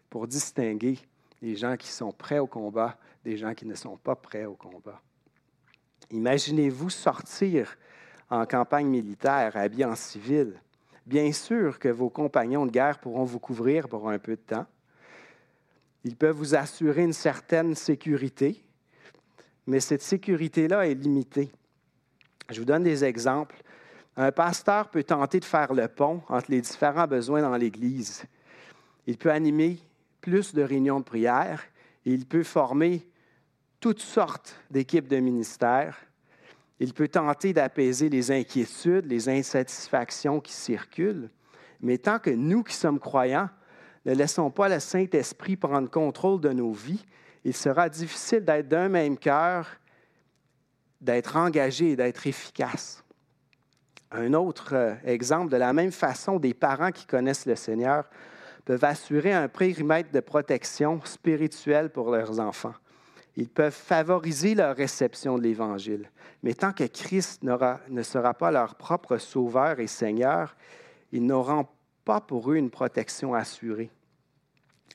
pour 0.08 0.26
distinguer 0.26 0.98
les 1.42 1.56
gens 1.56 1.76
qui 1.76 1.88
sont 1.88 2.12
prêts 2.12 2.38
au 2.38 2.46
combat 2.46 2.96
des 3.24 3.36
gens 3.36 3.54
qui 3.54 3.66
ne 3.66 3.74
sont 3.74 3.96
pas 3.96 4.16
prêts 4.16 4.44
au 4.44 4.54
combat. 4.54 5.00
Imaginez-vous 6.10 6.90
sortir 6.90 7.76
en 8.28 8.46
campagne 8.46 8.86
militaire 8.86 9.56
habillé 9.56 9.84
en 9.84 9.94
civil. 9.94 10.60
Bien 11.06 11.32
sûr 11.32 11.78
que 11.78 11.88
vos 11.88 12.10
compagnons 12.10 12.66
de 12.66 12.70
guerre 12.70 12.98
pourront 12.98 13.24
vous 13.24 13.38
couvrir 13.38 13.88
pour 13.88 14.08
un 14.08 14.18
peu 14.18 14.36
de 14.36 14.40
temps, 14.40 14.66
ils 16.04 16.16
peuvent 16.16 16.36
vous 16.36 16.54
assurer 16.54 17.02
une 17.02 17.12
certaine 17.12 17.74
sécurité, 17.74 18.62
mais 19.66 19.80
cette 19.80 20.02
sécurité-là 20.02 20.86
est 20.86 20.94
limitée. 20.94 21.50
Je 22.50 22.58
vous 22.58 22.66
donne 22.66 22.82
des 22.82 23.04
exemples. 23.04 23.62
Un 24.16 24.32
pasteur 24.32 24.88
peut 24.90 25.04
tenter 25.04 25.40
de 25.40 25.44
faire 25.44 25.72
le 25.72 25.88
pont 25.88 26.22
entre 26.28 26.50
les 26.50 26.60
différents 26.60 27.06
besoins 27.06 27.42
dans 27.42 27.56
l'Église. 27.56 28.24
Il 29.06 29.16
peut 29.16 29.30
animer 29.30 29.78
plus 30.20 30.54
de 30.54 30.62
réunions 30.62 31.00
de 31.00 31.04
prière 31.04 31.62
et 32.04 32.12
il 32.12 32.26
peut 32.26 32.42
former 32.42 33.06
toutes 33.78 34.00
sortes 34.00 34.56
d'équipes 34.70 35.08
de 35.08 35.18
ministères. 35.18 35.96
Il 36.78 36.92
peut 36.92 37.08
tenter 37.08 37.52
d'apaiser 37.52 38.08
les 38.08 38.30
inquiétudes, 38.30 39.06
les 39.06 39.28
insatisfactions 39.28 40.40
qui 40.40 40.52
circulent. 40.52 41.30
Mais 41.80 41.98
tant 41.98 42.18
que 42.18 42.30
nous 42.30 42.62
qui 42.62 42.74
sommes 42.74 42.98
croyants, 42.98 43.48
ne 44.06 44.14
laissons 44.14 44.50
pas 44.50 44.68
le 44.68 44.80
Saint-Esprit 44.80 45.56
prendre 45.56 45.90
contrôle 45.90 46.40
de 46.40 46.50
nos 46.50 46.72
vies, 46.72 47.04
il 47.44 47.54
sera 47.54 47.88
difficile 47.88 48.44
d'être 48.44 48.68
d'un 48.68 48.88
même 48.88 49.16
cœur, 49.16 49.66
d'être 51.00 51.36
engagé 51.36 51.92
et 51.92 51.96
d'être 51.96 52.26
efficace. 52.26 53.02
Un 54.12 54.34
autre 54.34 54.74
euh, 54.74 54.94
exemple, 55.04 55.52
de 55.52 55.56
la 55.56 55.72
même 55.72 55.92
façon, 55.92 56.38
des 56.38 56.54
parents 56.54 56.90
qui 56.90 57.06
connaissent 57.06 57.46
le 57.46 57.56
Seigneur 57.56 58.04
peuvent 58.64 58.84
assurer 58.84 59.32
un 59.32 59.48
périmètre 59.48 60.10
de 60.10 60.20
protection 60.20 61.00
spirituelle 61.04 61.90
pour 61.90 62.10
leurs 62.10 62.40
enfants. 62.40 62.74
Ils 63.36 63.48
peuvent 63.48 63.72
favoriser 63.72 64.54
leur 64.54 64.76
réception 64.76 65.38
de 65.38 65.42
l'Évangile. 65.42 66.10
Mais 66.42 66.54
tant 66.54 66.72
que 66.72 66.84
Christ 66.84 67.42
ne 67.42 68.02
sera 68.02 68.34
pas 68.34 68.50
leur 68.50 68.74
propre 68.74 69.18
sauveur 69.18 69.78
et 69.78 69.86
Seigneur, 69.86 70.56
ils 71.12 71.24
n'auront 71.24 71.66
pas 72.04 72.20
pour 72.20 72.50
eux 72.50 72.56
une 72.56 72.70
protection 72.70 73.34
assurée. 73.34 73.90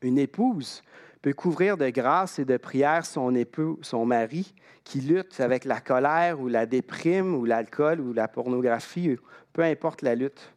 Une 0.02 0.18
épouse 0.18 0.84
peut 1.26 1.34
couvrir 1.34 1.76
de 1.76 1.90
grâce 1.90 2.38
et 2.38 2.46
de 2.46 2.56
prière 2.56 3.04
son 3.04 3.34
époux, 3.34 3.80
son 3.82 4.06
mari, 4.06 4.54
qui 4.84 5.02
lutte 5.02 5.40
avec 5.40 5.66
la 5.66 5.82
colère 5.82 6.40
ou 6.40 6.48
la 6.48 6.68
déprime 6.68 7.34
ou 7.34 7.46
l'alcool 7.46 8.00
ou 8.00 8.14
la 8.14 8.28
pornographie, 8.28 9.18
peu 9.52 9.64
importe 9.64 10.04
la 10.04 10.14
lutte. 10.14 10.54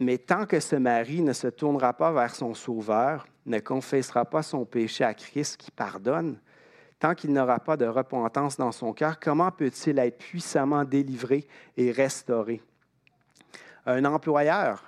Mais 0.00 0.18
tant 0.18 0.44
que 0.44 0.58
ce 0.58 0.74
mari 0.74 1.22
ne 1.22 1.32
se 1.32 1.46
tournera 1.46 1.92
pas 1.92 2.10
vers 2.10 2.34
son 2.34 2.52
Sauveur, 2.52 3.28
ne 3.46 3.60
confessera 3.60 4.24
pas 4.24 4.42
son 4.42 4.64
péché 4.64 5.04
à 5.04 5.14
Christ 5.14 5.56
qui 5.56 5.70
pardonne, 5.70 6.40
tant 6.98 7.14
qu'il 7.14 7.32
n'aura 7.32 7.60
pas 7.60 7.76
de 7.76 7.86
repentance 7.86 8.56
dans 8.56 8.72
son 8.72 8.92
cœur, 8.92 9.20
comment 9.20 9.52
peut-il 9.52 10.00
être 10.00 10.18
puissamment 10.18 10.82
délivré 10.82 11.46
et 11.76 11.92
restauré? 11.92 12.60
Un 13.86 14.04
employeur 14.04 14.87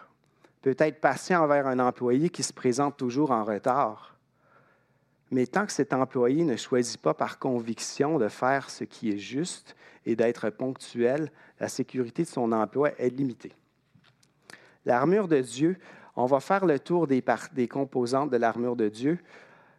peut 0.62 0.76
être 0.78 1.00
patient 1.00 1.42
envers 1.42 1.66
un 1.66 1.78
employé 1.78 2.28
qui 2.28 2.42
se 2.42 2.52
présente 2.52 2.96
toujours 2.96 3.30
en 3.30 3.44
retard. 3.44 4.16
Mais 5.30 5.46
tant 5.46 5.64
que 5.64 5.72
cet 5.72 5.92
employé 5.92 6.44
ne 6.44 6.56
choisit 6.56 7.00
pas 7.00 7.14
par 7.14 7.38
conviction 7.38 8.18
de 8.18 8.28
faire 8.28 8.68
ce 8.68 8.84
qui 8.84 9.10
est 9.10 9.18
juste 9.18 9.76
et 10.04 10.16
d'être 10.16 10.50
ponctuel, 10.50 11.30
la 11.60 11.68
sécurité 11.68 12.24
de 12.24 12.28
son 12.28 12.52
emploi 12.52 12.90
est 12.98 13.10
limitée. 13.10 13.52
L'armure 14.84 15.28
de 15.28 15.40
Dieu, 15.40 15.78
on 16.16 16.26
va 16.26 16.40
faire 16.40 16.66
le 16.66 16.78
tour 16.78 17.06
des, 17.06 17.22
des 17.52 17.68
composantes 17.68 18.30
de 18.30 18.36
l'armure 18.36 18.76
de 18.76 18.88
Dieu. 18.88 19.18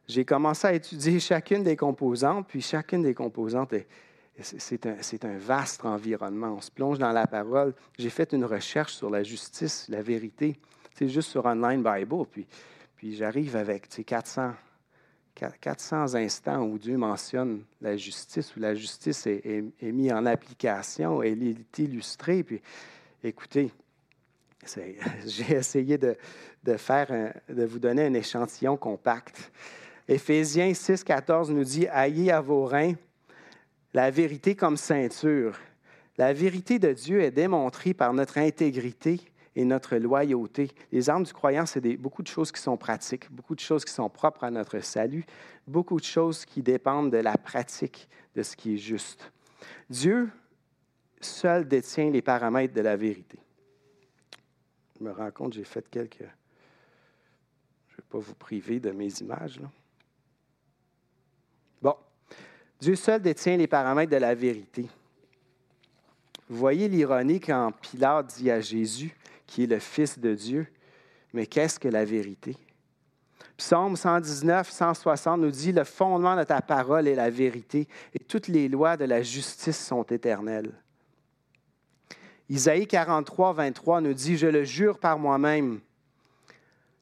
J'ai 0.08 0.26
commencé 0.26 0.68
à 0.68 0.74
étudier 0.74 1.20
chacune 1.20 1.64
des 1.64 1.76
composantes, 1.76 2.48
puis 2.48 2.62
chacune 2.62 3.02
des 3.02 3.14
composantes 3.14 3.74
est, 3.74 3.88
c'est 4.40 5.26
un, 5.26 5.38
vaste 5.38 5.86
environnement. 5.86 6.56
On 6.58 6.62
se 6.62 6.72
plonge 6.72 6.98
dans 6.98 7.12
la 7.12 7.28
parole. 7.28 7.74
J'ai 7.98 8.10
fait 8.10 8.34
une 8.34 8.46
recherche 8.46 8.94
sur 8.94 9.10
la 9.10 9.24
justice, 9.24 9.88
la 9.90 10.02
vérité. 10.02 10.58
C'est 10.96 11.10
juste 11.10 11.30
sur 11.30 11.46
Online 11.46 11.84
Bible. 11.84 12.26
Puis, 12.32 12.48
puis 12.96 13.16
j'arrive 13.16 13.56
avec 13.56 13.88
400, 13.90 14.54
400 15.36 16.16
instants 16.16 16.64
où 16.64 16.78
Dieu 16.78 16.98
mentionne 16.98 17.64
la 17.82 17.98
justice, 17.98 18.56
où 18.56 18.60
la 18.60 18.76
justice 18.76 19.28
est, 19.28 19.64
mise 19.82 20.12
en 20.12 20.26
application, 20.26 21.22
elle 21.22 21.44
est 21.44 21.80
illustrée. 21.80 22.44
Puis 22.44 22.62
écoutez, 23.24 23.72
j'ai 25.26 25.54
essayé 25.54 25.98
de, 25.98 26.16
faire 26.78 27.34
de 27.50 27.66
vous 27.66 27.80
donner 27.80 28.06
un 28.06 28.14
échantillon 28.14 28.78
compact. 28.78 29.52
Éphésiens 30.08 30.74
6, 30.74 31.04
14 31.04 31.52
nous 31.52 31.64
dit 31.64 31.88
Ayez 31.92 32.32
à 32.32 32.42
vos 32.42 32.66
reins 32.66 32.94
la 33.94 34.10
vérité 34.12 34.56
comme 34.56 34.78
ceinture. 34.78 35.58
La 36.18 36.34
vérité 36.34 36.80
de 36.80 36.94
Dieu 36.94 37.22
est 37.22 37.32
démontrée 37.32 37.94
par 37.94 38.14
notre 38.14 38.38
intégrité 38.38 39.22
et 39.56 39.66
notre 39.66 39.98
loyauté. 39.98 40.72
Les 40.92 41.10
armes 41.10 41.24
du 41.24 41.34
croyant, 41.34 41.66
c'est 41.66 41.82
beaucoup 41.98 42.24
de 42.24 42.28
choses 42.28 42.52
qui 42.52 42.62
sont 42.62 42.78
pratiques, 42.78 43.32
beaucoup 43.32 43.56
de 43.56 43.60
choses 43.60 43.84
qui 43.84 43.92
sont 43.92 44.10
propres 44.10 44.44
à 44.44 44.52
notre 44.52 44.80
salut, 44.80 45.26
beaucoup 45.68 46.00
de 46.00 46.06
choses 46.06 46.46
qui 46.46 46.62
dépendent 46.62 47.12
de 47.12 47.18
la 47.18 47.38
pratique 47.38 48.08
de 48.36 48.44
ce 48.44 48.56
qui 48.56 48.76
est 48.76 48.78
juste. 48.78 49.32
Dieu 49.90 50.30
seul 51.20 51.68
détient 51.68 52.10
les 52.10 52.22
paramètres 52.22 52.74
de 52.74 52.82
la 52.82 52.96
vérité. 52.96 53.40
Je 54.98 55.04
me 55.04 55.12
rends 55.12 55.32
compte, 55.32 55.54
j'ai 55.54 55.64
fait 55.64 55.88
quelques... 55.90 56.20
Je 56.20 57.96
ne 57.96 57.98
vais 57.98 58.08
pas 58.10 58.20
vous 58.20 58.36
priver 58.36 58.80
de 58.80 58.92
mes 58.92 59.12
images. 59.20 59.60
Là. 59.60 59.70
Bon, 61.82 61.96
Dieu 62.82 62.96
seul 62.96 63.22
détient 63.22 63.58
les 63.58 63.68
paramètres 63.68 64.12
de 64.12 64.18
la 64.18 64.34
vérité. 64.34 64.90
Vous 66.50 66.58
voyez 66.58 66.90
l'ironie 66.90 67.40
quand 67.40 67.72
Pilate 67.80 68.36
dit 68.38 68.50
à 68.50 68.60
Jésus, 68.60 69.16
qui 69.46 69.64
est 69.64 69.68
le 69.68 69.78
Fils 69.78 70.18
de 70.18 70.34
Dieu, 70.34 70.68
mais 71.32 71.46
qu'est-ce 71.46 71.80
que 71.80 71.88
la 71.88 72.04
vérité? 72.04 72.58
Psaume 73.56 73.96
119, 73.96 74.68
160 74.68 75.40
nous 75.40 75.52
dit, 75.52 75.72
le 75.72 75.84
fondement 75.84 76.36
de 76.36 76.44
ta 76.44 76.62
parole 76.62 77.08
est 77.08 77.14
la 77.14 77.30
vérité 77.30 77.88
et 78.16 78.20
toutes 78.20 78.48
les 78.48 78.68
lois 78.68 78.98
de 78.98 79.06
la 79.06 79.22
justice 79.22 79.78
sont 79.78 80.04
éternelles. 80.04 80.72
Isaïe 82.50 82.88
43, 82.88 83.54
23 83.54 84.02
nous 84.02 84.16
dit, 84.16 84.38
je 84.38 84.48
le 84.48 84.64
jure 84.64 84.98
par 84.98 85.20
moi-même, 85.20 85.80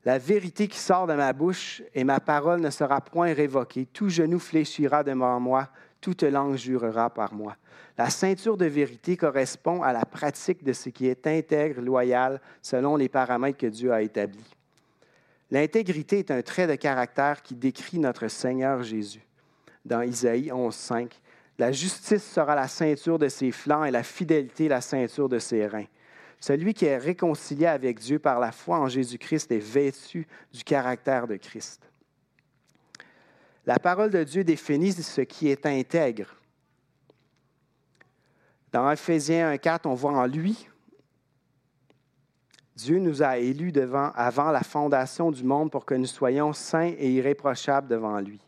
la 0.06 0.18
vérité 0.18 0.68
qui 0.68 0.80
sort 0.80 1.08
de 1.08 1.14
ma 1.14 1.34
bouche 1.34 1.82
et 1.94 2.04
ma 2.04 2.20
parole 2.20 2.62
ne 2.62 2.70
sera 2.70 3.02
point 3.02 3.34
révoquée. 3.34 3.86
Tout 3.86 4.10
genou 4.10 4.40
fléchira 4.40 5.04
devant 5.04 5.40
moi, 5.40 5.70
toute 6.00 6.24
langue 6.24 6.56
jurera 6.56 7.10
par 7.10 7.34
moi. 7.34 7.58
La 7.98 8.10
ceinture 8.10 8.56
de 8.56 8.66
vérité 8.66 9.18
correspond 9.18 9.84
à 9.84 9.92
la 9.92 10.06
pratique 10.06 10.64
de 10.64 10.72
ce 10.72 10.90
qui 10.90 11.08
est 11.08 11.28
intègre, 11.28 11.82
loyal, 11.82 12.40
selon 12.62 12.96
les 12.96 13.10
paramètres 13.10 13.58
que 13.58 13.68
Dieu 13.68 13.92
a 13.92 14.02
établis. 14.02 14.56
L'intégrité 15.52 16.20
est 16.20 16.32
un 16.32 16.42
trait 16.42 16.68
de 16.68 16.76
caractère 16.76 17.42
qui 17.42 17.56
décrit 17.56 18.00
notre 18.00 18.30
Seigneur 18.30 18.84
Jésus. 18.84 19.26
Dans 19.84 20.02
Isaïe 20.02 20.52
11, 20.52 20.74
5, 20.74 21.22
la 21.58 21.74
justice 21.74 22.24
sera 22.24 22.56
la 22.56 22.70
ceinture 22.70 23.20
de 23.20 23.28
ses 23.28 23.52
flancs 23.52 23.84
et 23.84 23.92
la 23.92 24.04
fidélité 24.04 24.70
la 24.70 24.80
ceinture 24.80 25.28
de 25.28 25.40
ses 25.40 25.68
reins. 25.68 25.88
Celui 26.40 26.74
qui 26.74 26.86
est 26.86 26.98
réconcilié 26.98 27.66
avec 27.66 28.00
Dieu 28.00 28.18
par 28.20 28.40
la 28.40 28.52
foi 28.52 28.80
en 28.80 28.88
Jésus-Christ 28.88 29.52
est 29.52 29.60
vêtu 29.60 30.28
du 30.54 30.64
caractère 30.64 31.28
de 31.28 31.36
Christ. 31.36 31.90
La 33.66 33.78
parole 33.78 34.10
de 34.10 34.24
Dieu 34.24 34.44
définit 34.44 34.94
ce 34.94 35.22
qui 35.22 35.50
est 35.50 35.66
intègre. 35.66 36.36
Dans 38.72 38.90
Ephésiens 38.90 39.54
1.4, 39.54 39.82
on 39.86 39.96
voit 39.96 40.14
en 40.14 40.26
lui, 40.26 40.68
Dieu 42.76 43.00
nous 43.00 43.22
a 43.22 43.38
élus 43.38 43.74
avant 44.16 44.52
la 44.52 44.64
fondation 44.64 45.32
du 45.32 45.44
monde 45.44 45.70
pour 45.70 45.86
que 45.86 45.96
nous 45.96 46.06
soyons 46.06 46.54
saints 46.54 46.94
et 46.98 47.12
irréprochables 47.12 47.90
devant 47.90 48.20
lui. 48.22 48.40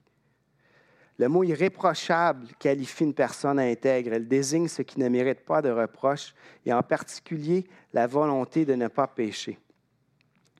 Le 1.22 1.28
mot 1.28 1.44
irréprochable 1.44 2.48
qualifie 2.58 3.04
une 3.04 3.14
personne 3.14 3.60
intègre. 3.60 4.14
Elle 4.14 4.28
désigne 4.28 4.68
ce 4.68 4.82
qui 4.82 5.00
ne 5.00 5.08
mérite 5.08 5.42
pas 5.42 5.62
de 5.62 5.70
reproche 5.70 6.34
et 6.66 6.74
en 6.74 6.82
particulier 6.82 7.68
la 7.94 8.08
volonté 8.08 8.66
de 8.66 8.74
ne 8.74 8.88
pas 8.88 9.06
pécher. 9.06 9.60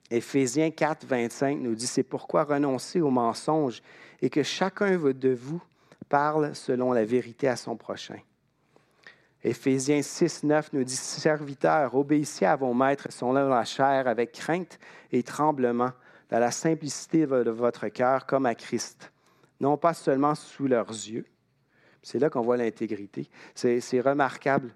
Éphésiens 0.08 0.70
4, 0.70 1.04
25 1.04 1.58
nous 1.58 1.74
dit, 1.74 1.88
c'est 1.88 2.04
pourquoi 2.04 2.44
renoncez 2.44 3.00
au 3.00 3.10
mensonge 3.10 3.82
et 4.20 4.30
que 4.30 4.44
chacun 4.44 4.96
de 4.96 5.30
vous 5.30 5.60
parle 6.08 6.54
selon 6.54 6.92
la 6.92 7.04
vérité 7.04 7.48
à 7.48 7.56
son 7.56 7.76
prochain. 7.76 8.20
Éphésiens 9.42 10.00
6, 10.00 10.44
9 10.44 10.74
nous 10.74 10.84
dit, 10.84 10.94
serviteurs, 10.94 11.92
obéissez 11.96 12.46
à 12.46 12.54
vos 12.54 12.72
maîtres 12.72 13.08
selon 13.10 13.48
la 13.48 13.64
chair 13.64 14.06
avec 14.06 14.30
crainte 14.30 14.78
et 15.10 15.24
tremblement, 15.24 15.90
dans 16.30 16.38
la 16.38 16.52
simplicité 16.52 17.26
de 17.26 17.50
votre 17.50 17.88
cœur 17.88 18.26
comme 18.26 18.46
à 18.46 18.54
Christ 18.54 19.11
non 19.62 19.76
pas 19.76 19.94
seulement 19.94 20.34
sous 20.34 20.66
leurs 20.66 20.90
yeux. 20.90 21.24
C'est 22.02 22.18
là 22.18 22.28
qu'on 22.28 22.42
voit 22.42 22.56
l'intégrité. 22.56 23.30
C'est 23.54 24.00
remarquable. 24.00 24.74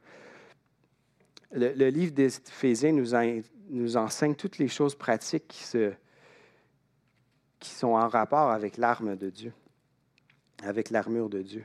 Le, 1.52 1.88
livre 1.88 2.12
d'Éphésiens 2.12 2.92
nous, 2.92 3.10
nous 3.68 3.96
enseigne 3.96 4.36
toutes 4.36 4.58
les 4.58 4.68
choses 4.68 4.94
pratiques 4.94 5.48
qui, 5.48 5.64
qui 7.58 7.70
sont 7.70 7.88
en 7.88 8.08
rapport 8.08 8.50
avec 8.50 8.76
l'arme 8.76 9.16
de 9.16 9.28
Dieu, 9.28 9.52
avec 10.62 10.90
l'armure 10.90 11.28
de 11.28 11.42
Dieu. 11.42 11.64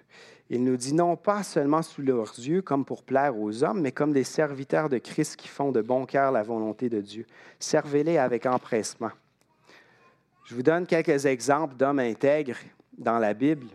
Il 0.49 0.63
nous 0.63 0.75
dit 0.75 0.93
non 0.93 1.15
pas 1.15 1.43
seulement 1.43 1.83
sous 1.83 2.01
leurs 2.01 2.33
yeux 2.39 2.61
comme 2.61 2.85
pour 2.85 3.03
plaire 3.03 3.37
aux 3.37 3.63
hommes, 3.63 3.81
mais 3.81 3.91
comme 3.91 4.13
des 4.13 4.23
serviteurs 4.23 4.89
de 4.89 4.97
Christ 4.97 5.35
qui 5.35 5.47
font 5.47 5.71
de 5.71 5.81
bon 5.81 6.05
cœur 6.05 6.31
la 6.31 6.43
volonté 6.43 6.89
de 6.89 7.01
Dieu. 7.01 7.25
Servez-les 7.59 8.17
avec 8.17 8.45
empressement. 8.45 9.11
Je 10.45 10.55
vous 10.55 10.63
donne 10.63 10.87
quelques 10.87 11.25
exemples 11.25 11.75
d'hommes 11.75 11.99
intègres 11.99 12.57
dans 12.97 13.19
la 13.19 13.33
Bible. 13.33 13.67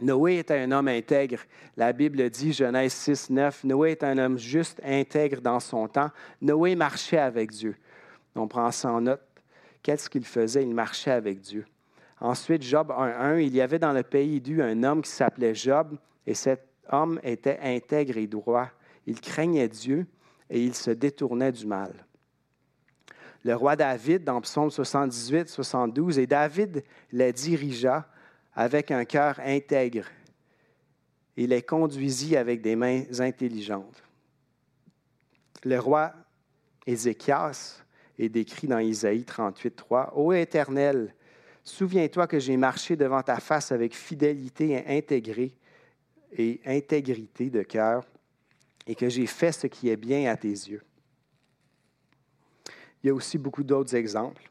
Noé 0.00 0.38
était 0.38 0.58
un 0.58 0.72
homme 0.72 0.88
intègre. 0.88 1.38
La 1.76 1.92
Bible 1.92 2.28
dit, 2.28 2.52
Genèse 2.52 2.92
6, 2.92 3.30
9, 3.30 3.64
Noé 3.64 3.92
est 3.92 4.02
un 4.02 4.18
homme 4.18 4.38
juste, 4.38 4.80
intègre 4.84 5.40
dans 5.40 5.60
son 5.60 5.86
temps. 5.86 6.10
Noé 6.40 6.74
marchait 6.74 7.18
avec 7.18 7.50
Dieu. 7.50 7.76
On 8.34 8.48
prend 8.48 8.70
ça 8.70 8.90
en 8.90 9.00
note. 9.00 9.22
Qu'est-ce 9.82 10.10
qu'il 10.10 10.24
faisait? 10.24 10.62
Il 10.62 10.74
marchait 10.74 11.12
avec 11.12 11.40
Dieu. 11.40 11.64
Ensuite, 12.20 12.62
Job 12.62 12.90
1.1, 12.90 13.40
il 13.40 13.54
y 13.54 13.60
avait 13.60 13.78
dans 13.78 13.92
le 13.92 14.02
pays 14.02 14.40
d'U 14.40 14.62
un 14.62 14.82
homme 14.82 15.02
qui 15.02 15.10
s'appelait 15.10 15.54
Job, 15.54 15.96
et 16.26 16.34
cet 16.34 16.66
homme 16.90 17.20
était 17.22 17.58
intègre 17.62 18.16
et 18.16 18.26
droit. 18.26 18.68
Il 19.06 19.20
craignait 19.20 19.68
Dieu 19.68 20.06
et 20.50 20.62
il 20.62 20.74
se 20.74 20.90
détournait 20.90 21.52
du 21.52 21.66
mal. 21.66 21.92
Le 23.44 23.54
roi 23.54 23.76
David, 23.76 24.24
dans 24.24 24.40
Psaume 24.40 24.70
78, 24.70 25.48
72, 25.48 26.18
et 26.18 26.26
David 26.26 26.82
les 27.12 27.32
dirigea 27.32 28.08
avec 28.54 28.90
un 28.90 29.04
cœur 29.04 29.40
intègre. 29.40 30.06
Il 31.36 31.50
les 31.50 31.62
conduisit 31.62 32.36
avec 32.36 32.62
des 32.62 32.76
mains 32.76 33.02
intelligentes. 33.18 34.02
Le 35.64 35.78
roi 35.78 36.12
Ézéchias 36.86 37.82
est 38.18 38.28
décrit 38.28 38.68
dans 38.68 38.78
Isaïe 38.78 39.24
38, 39.24 39.74
3. 39.74 40.12
Ô 40.16 40.32
Éternel, 40.32 41.14
souviens-toi 41.64 42.26
que 42.26 42.38
j'ai 42.38 42.56
marché 42.56 42.96
devant 42.96 43.22
ta 43.22 43.40
face 43.40 43.72
avec 43.72 43.94
fidélité 43.94 44.70
et 44.70 44.98
intégré 44.98 45.56
et 46.36 46.60
intégrité 46.66 47.50
de 47.50 47.62
cœur, 47.62 48.04
et 48.86 48.94
que 48.94 49.08
j'ai 49.08 49.26
fait 49.26 49.52
ce 49.52 49.66
qui 49.66 49.88
est 49.88 49.96
bien 49.96 50.30
à 50.30 50.36
tes 50.36 50.48
yeux. 50.48 50.82
Il 53.02 53.08
y 53.08 53.10
a 53.10 53.14
aussi 53.14 53.38
beaucoup 53.38 53.62
d'autres 53.62 53.94
exemples. 53.94 54.42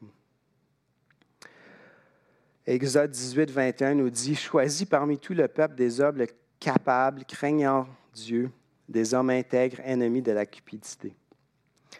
Exode 2.66 3.10
18, 3.10 3.50
21 3.50 3.94
nous 3.94 4.08
dit 4.08 4.34
Choisis 4.34 4.86
parmi 4.86 5.18
tout 5.18 5.34
le 5.34 5.48
peuple 5.48 5.74
des 5.74 6.00
hommes 6.00 6.24
capables, 6.58 7.26
craignant 7.26 7.86
Dieu, 8.14 8.50
des 8.88 9.12
hommes 9.12 9.28
intègres, 9.28 9.80
ennemis 9.84 10.22
de 10.22 10.32
la 10.32 10.46
cupidité. 10.46 11.14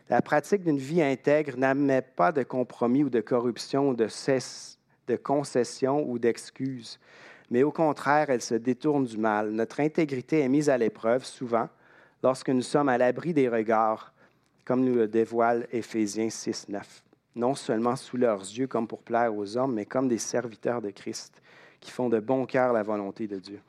La 0.08 0.22
pratique 0.22 0.64
d'une 0.64 0.78
vie 0.78 1.02
intègre 1.02 1.58
n'admet 1.58 2.00
pas 2.00 2.32
de 2.32 2.42
compromis 2.42 3.04
ou 3.04 3.10
de 3.10 3.20
corruption, 3.20 3.92
de, 3.92 4.08
cesse, 4.08 4.78
de 5.06 5.16
concession 5.16 6.02
ou 6.08 6.18
d'excuses, 6.18 6.98
mais 7.50 7.62
au 7.62 7.70
contraire, 7.70 8.30
elle 8.30 8.40
se 8.40 8.54
détourne 8.54 9.04
du 9.04 9.18
mal. 9.18 9.50
Notre 9.50 9.80
intégrité 9.80 10.40
est 10.40 10.48
mise 10.48 10.70
à 10.70 10.78
l'épreuve 10.78 11.26
souvent 11.26 11.68
lorsque 12.22 12.48
nous 12.48 12.62
sommes 12.62 12.88
à 12.88 12.96
l'abri 12.96 13.34
des 13.34 13.50
regards, 13.50 14.14
comme 14.64 14.82
nous 14.82 14.94
le 14.94 15.08
dévoile 15.08 15.66
Éphésiens 15.72 16.30
6, 16.30 16.70
9 16.70 17.04
non 17.36 17.54
seulement 17.54 17.96
sous 17.96 18.16
leurs 18.16 18.40
yeux 18.40 18.66
comme 18.66 18.86
pour 18.86 19.02
plaire 19.02 19.34
aux 19.34 19.56
hommes, 19.56 19.74
mais 19.74 19.86
comme 19.86 20.08
des 20.08 20.18
serviteurs 20.18 20.80
de 20.80 20.90
Christ 20.90 21.40
qui 21.80 21.90
font 21.90 22.08
de 22.08 22.20
bon 22.20 22.46
cœur 22.46 22.72
la 22.72 22.82
volonté 22.82 23.26
de 23.26 23.38
Dieu. 23.38 23.60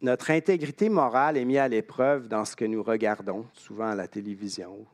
Notre 0.00 0.30
intégrité 0.30 0.88
morale 0.88 1.36
est 1.36 1.44
mise 1.44 1.58
à 1.58 1.68
l'épreuve 1.68 2.28
dans 2.28 2.44
ce 2.44 2.54
que 2.54 2.64
nous 2.64 2.82
regardons, 2.82 3.46
souvent 3.52 3.88
à 3.88 3.94
la 3.96 4.06
télévision, 4.06 4.86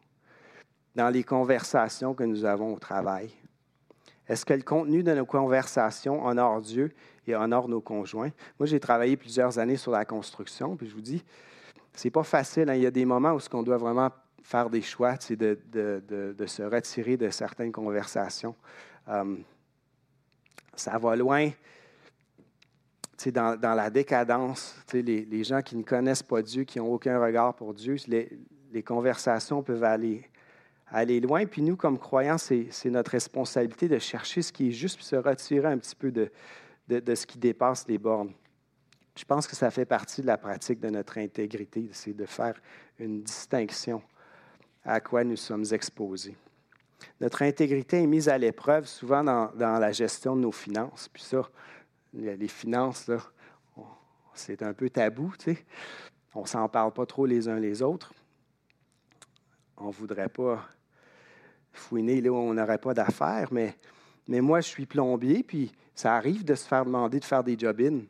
dans 0.94 1.10
les 1.10 1.22
conversations 1.22 2.14
que 2.14 2.24
nous 2.24 2.44
avons 2.44 2.74
au 2.74 2.78
travail. 2.78 3.30
Est-ce 4.26 4.46
que 4.46 4.54
le 4.54 4.62
contenu 4.62 5.02
de 5.02 5.12
nos 5.12 5.26
conversations 5.26 6.24
honore 6.24 6.62
Dieu 6.62 6.94
et 7.26 7.36
honore 7.36 7.68
nos 7.68 7.82
conjoints? 7.82 8.30
Moi, 8.58 8.66
j'ai 8.66 8.80
travaillé 8.80 9.18
plusieurs 9.18 9.58
années 9.58 9.76
sur 9.76 9.92
la 9.92 10.06
construction, 10.06 10.76
puis 10.76 10.88
je 10.88 10.94
vous 10.94 11.02
dis, 11.02 11.22
c'est 11.92 12.10
pas 12.10 12.22
facile. 12.22 12.70
Hein. 12.70 12.74
Il 12.74 12.82
y 12.82 12.86
a 12.86 12.90
des 12.90 13.04
moments 13.04 13.32
où 13.32 13.40
ce 13.40 13.50
qu'on 13.50 13.62
doit 13.62 13.76
vraiment 13.76 14.10
faire 14.44 14.68
des 14.68 14.82
choix, 14.82 15.16
de, 15.30 15.58
de, 15.72 16.34
de, 16.36 16.46
se 16.46 16.62
retirer 16.62 17.16
de 17.16 17.30
certaines 17.30 17.72
conversations. 17.72 18.54
Euh, 19.08 19.36
ça 20.76 20.98
va 20.98 21.16
loin. 21.16 21.50
Dans, 23.26 23.58
dans, 23.58 23.72
la 23.72 23.88
décadence, 23.88 24.76
les, 24.92 25.02
les, 25.02 25.44
gens 25.44 25.62
qui 25.62 25.76
ne 25.76 25.82
connaissent 25.82 26.22
pas 26.22 26.42
Dieu, 26.42 26.64
qui 26.64 26.78
n'ont 26.78 26.92
aucun 26.92 27.18
regard 27.18 27.54
pour 27.54 27.72
Dieu, 27.72 27.96
les, 28.06 28.28
les, 28.70 28.82
conversations 28.82 29.62
peuvent 29.62 29.84
aller, 29.84 30.28
aller 30.88 31.20
loin. 31.20 31.46
Puis 31.46 31.62
nous, 31.62 31.76
comme 31.76 31.98
croyants, 31.98 32.36
c'est 32.36 32.68
notre 32.90 33.12
responsabilité 33.12 33.88
de 33.88 33.98
chercher 33.98 34.42
ce 34.42 34.52
qui 34.52 34.68
est 34.68 34.72
juste, 34.72 34.96
puis 34.96 35.06
se 35.06 35.16
retirer 35.16 35.68
un 35.68 35.78
petit 35.78 35.96
peu 35.96 36.12
de, 36.12 36.30
de 36.86 37.14
ce 37.14 37.26
qui 37.26 37.38
dépasse 37.38 37.88
les 37.88 37.96
bornes. 37.96 38.34
Je 39.16 39.24
pense 39.24 39.46
que 39.46 39.56
ça 39.56 39.70
fait 39.70 39.86
partie 39.86 40.20
de 40.20 40.26
la 40.26 40.36
pratique 40.36 40.80
de 40.80 40.90
notre 40.90 41.16
intégrité, 41.16 41.88
c'est 41.92 42.14
de 42.14 42.26
faire 42.26 42.60
une 42.98 43.22
distinction 43.22 44.02
à 44.84 45.00
quoi 45.00 45.24
nous 45.24 45.36
sommes 45.36 45.64
exposés. 45.72 46.36
Notre 47.20 47.42
intégrité 47.42 48.02
est 48.02 48.06
mise 48.06 48.28
à 48.28 48.38
l'épreuve 48.38 48.86
souvent 48.86 49.24
dans, 49.24 49.50
la 49.56 49.92
gestion 49.92 50.36
de 50.36 50.42
nos 50.42 50.52
finances. 50.52 51.08
Puis 51.12 51.22
ça, 51.22 51.48
les 52.12 52.48
finances, 52.48 53.10
c'est 54.34 54.62
un 54.62 54.72
peu 54.72 54.90
tabou, 54.90 55.32
tu 55.38 55.54
sais. 55.54 55.64
On 56.34 56.42
ne 56.42 56.46
s'en 56.46 56.68
parle 56.68 56.92
pas 56.92 57.06
trop 57.06 57.26
les 57.26 57.48
uns 57.48 57.60
les 57.60 57.80
autres. 57.80 58.12
On 59.76 59.88
ne 59.88 59.92
voudrait 59.92 60.28
pas 60.28 60.66
fouiner 61.72 62.20
là 62.20 62.30
où 62.30 62.36
on 62.36 62.54
n'aurait 62.54 62.78
pas 62.78 62.94
d'affaires, 62.94 63.48
mais, 63.52 63.76
moi, 64.28 64.60
je 64.60 64.68
suis 64.68 64.86
plombier, 64.86 65.42
puis 65.42 65.72
ça 65.94 66.14
arrive 66.16 66.44
de 66.44 66.54
se 66.54 66.66
faire 66.66 66.84
demander 66.84 67.20
de 67.20 67.24
faire 67.24 67.44
des 67.44 67.58
job-in. 67.58 68.00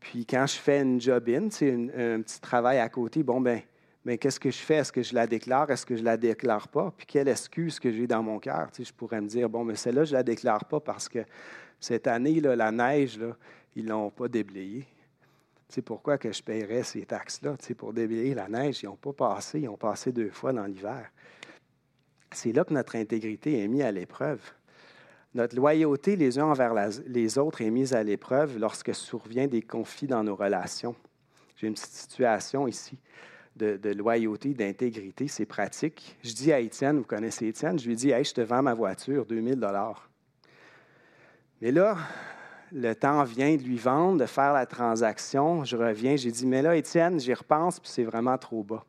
Puis 0.00 0.26
quand 0.26 0.46
je 0.46 0.56
fais 0.56 0.82
une 0.82 1.00
job-in, 1.00 1.48
c'est 1.50 1.72
un 1.72 2.20
petit 2.22 2.40
travail 2.40 2.78
à 2.78 2.88
côté, 2.88 3.22
bon, 3.22 3.40
ben 3.40 3.62
mais 4.06 4.18
qu'est-ce 4.18 4.38
que 4.38 4.52
je 4.52 4.58
fais? 4.58 4.76
Est-ce 4.76 4.92
que 4.92 5.02
je 5.02 5.12
la 5.16 5.26
déclare? 5.26 5.68
Est-ce 5.68 5.84
que 5.84 5.96
je 5.96 6.04
la 6.04 6.16
déclare 6.16 6.68
pas? 6.68 6.94
Puis 6.96 7.06
quelle 7.06 7.26
excuse 7.26 7.80
que 7.80 7.90
j'ai 7.90 8.06
dans 8.06 8.22
mon 8.22 8.38
cœur? 8.38 8.70
Tu 8.70 8.76
sais, 8.76 8.88
je 8.88 8.94
pourrais 8.94 9.20
me 9.20 9.26
dire, 9.26 9.48
bon, 9.48 9.64
mais 9.64 9.74
celle-là, 9.74 10.04
je 10.04 10.12
la 10.12 10.22
déclare 10.22 10.64
pas 10.64 10.78
parce 10.78 11.08
que 11.08 11.24
cette 11.80 12.06
année, 12.06 12.40
là, 12.40 12.54
la 12.54 12.70
neige, 12.70 13.18
là, 13.18 13.36
ils 13.74 13.84
ne 13.84 13.90
l'ont 13.90 14.10
pas 14.10 14.28
déblayée. 14.28 14.86
Tu 15.68 15.82
pourquoi 15.82 16.18
que 16.18 16.30
je 16.30 16.40
paierais 16.40 16.84
ces 16.84 17.04
taxes-là? 17.04 17.56
Tu 17.56 17.66
sais, 17.66 17.74
pour 17.74 17.92
déblayer 17.92 18.32
la 18.32 18.46
neige, 18.46 18.80
ils 18.84 18.86
n'ont 18.86 18.94
pas 18.94 19.12
passé, 19.12 19.58
ils 19.58 19.68
ont 19.68 19.76
passé 19.76 20.12
deux 20.12 20.30
fois 20.30 20.52
dans 20.52 20.66
l'hiver. 20.66 21.10
C'est 22.30 22.52
là 22.52 22.62
que 22.62 22.72
notre 22.72 22.94
intégrité 22.94 23.60
est 23.60 23.66
mise 23.66 23.82
à 23.82 23.90
l'épreuve. 23.90 24.40
Notre 25.34 25.56
loyauté 25.56 26.14
les 26.14 26.38
uns 26.38 26.46
envers 26.46 26.74
les 27.08 27.38
autres 27.38 27.60
est 27.60 27.70
mise 27.70 27.92
à 27.92 28.04
l'épreuve 28.04 28.56
lorsque 28.56 28.94
survient 28.94 29.48
des 29.48 29.62
conflits 29.62 30.06
dans 30.06 30.22
nos 30.22 30.36
relations. 30.36 30.94
J'ai 31.56 31.66
une 31.66 31.74
petite 31.74 31.90
situation 31.90 32.68
ici 32.68 33.00
de, 33.56 33.92
loyauté, 33.92 34.54
d'intégrité, 34.54 35.28
c'est 35.28 35.46
pratique. 35.46 36.16
Je 36.22 36.32
dis 36.32 36.52
à 36.52 36.60
Étienne, 36.60 36.98
vous 36.98 37.04
connaissez 37.04 37.48
Étienne, 37.48 37.78
je 37.78 37.88
lui 37.88 37.96
dis, 37.96 38.10
hey, 38.10 38.24
je 38.24 38.34
te 38.34 38.40
vends 38.40 38.62
ma 38.62 38.74
voiture, 38.74 39.24
2000 39.24 39.56
dollars. 39.56 40.08
Mais 41.62 41.72
là, 41.72 41.96
le 42.72 42.94
temps 42.94 43.24
vient 43.24 43.56
de 43.56 43.62
lui 43.62 43.78
vendre, 43.78 44.20
de 44.20 44.26
faire 44.26 44.52
la 44.52 44.66
transaction. 44.66 45.64
Je 45.64 45.76
reviens, 45.76 46.16
j'ai 46.16 46.30
dit, 46.30 46.46
mais 46.46 46.62
là, 46.62 46.76
Étienne, 46.76 47.18
j'y 47.18 47.32
repense, 47.32 47.80
puis 47.80 47.88
c'est 47.90 48.04
vraiment 48.04 48.36
trop 48.36 48.62
bas. 48.62 48.84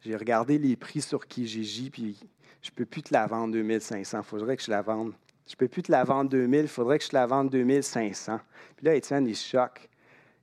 J'ai 0.00 0.16
regardé 0.16 0.58
les 0.58 0.74
prix 0.74 1.00
sur 1.00 1.26
Kijiji, 1.26 1.90
puis 1.90 2.18
je 2.60 2.70
ne 2.70 2.74
peux 2.74 2.86
plus 2.86 3.02
te 3.02 3.12
la 3.12 3.26
vendre 3.26 3.52
2500. 3.52 4.18
Il 4.18 4.24
faudrait 4.24 4.56
que 4.56 4.62
je 4.62 4.70
la 4.70 4.82
vende. 4.82 5.12
Je 5.46 5.54
ne 5.54 5.56
peux 5.58 5.68
plus 5.68 5.82
te 5.82 5.92
la 5.92 6.02
vendre 6.02 6.30
2000, 6.30 6.62
il 6.62 6.68
faudrait 6.68 6.98
que 6.98 7.04
je 7.04 7.10
te 7.10 7.16
la 7.16 7.26
vende 7.26 7.50
2500. 7.50 8.40
Puis 8.76 8.86
là, 8.86 8.94
Étienne, 8.94 9.26
il 9.26 9.36
choque. 9.36 9.88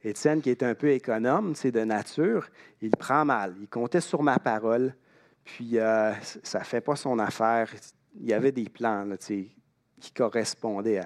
Étienne, 0.04 0.42
qui 0.42 0.50
est 0.50 0.64
un 0.64 0.76
peu 0.76 0.92
économe, 0.92 1.56
c'est 1.56 1.72
de 1.72 1.84
nature, 1.84 2.48
il 2.82 2.96
prend 2.96 3.26
mal. 3.26 3.56
Il 3.60 3.68
comptait 3.68 4.02
sur 4.02 4.24
ma 4.24 4.40
parole, 4.40 4.96
puis 5.44 5.78
euh, 5.78 6.14
ça 6.44 6.60
ne 6.60 6.64
fait 6.64 6.82
pas 6.82 6.96
son 6.96 7.20
affaire. 7.20 7.70
Il 8.16 8.28
y 8.28 8.34
avait 8.34 8.52
des 8.52 8.70
plans 8.70 9.08
qui 9.20 10.12
correspondaient 10.16 11.02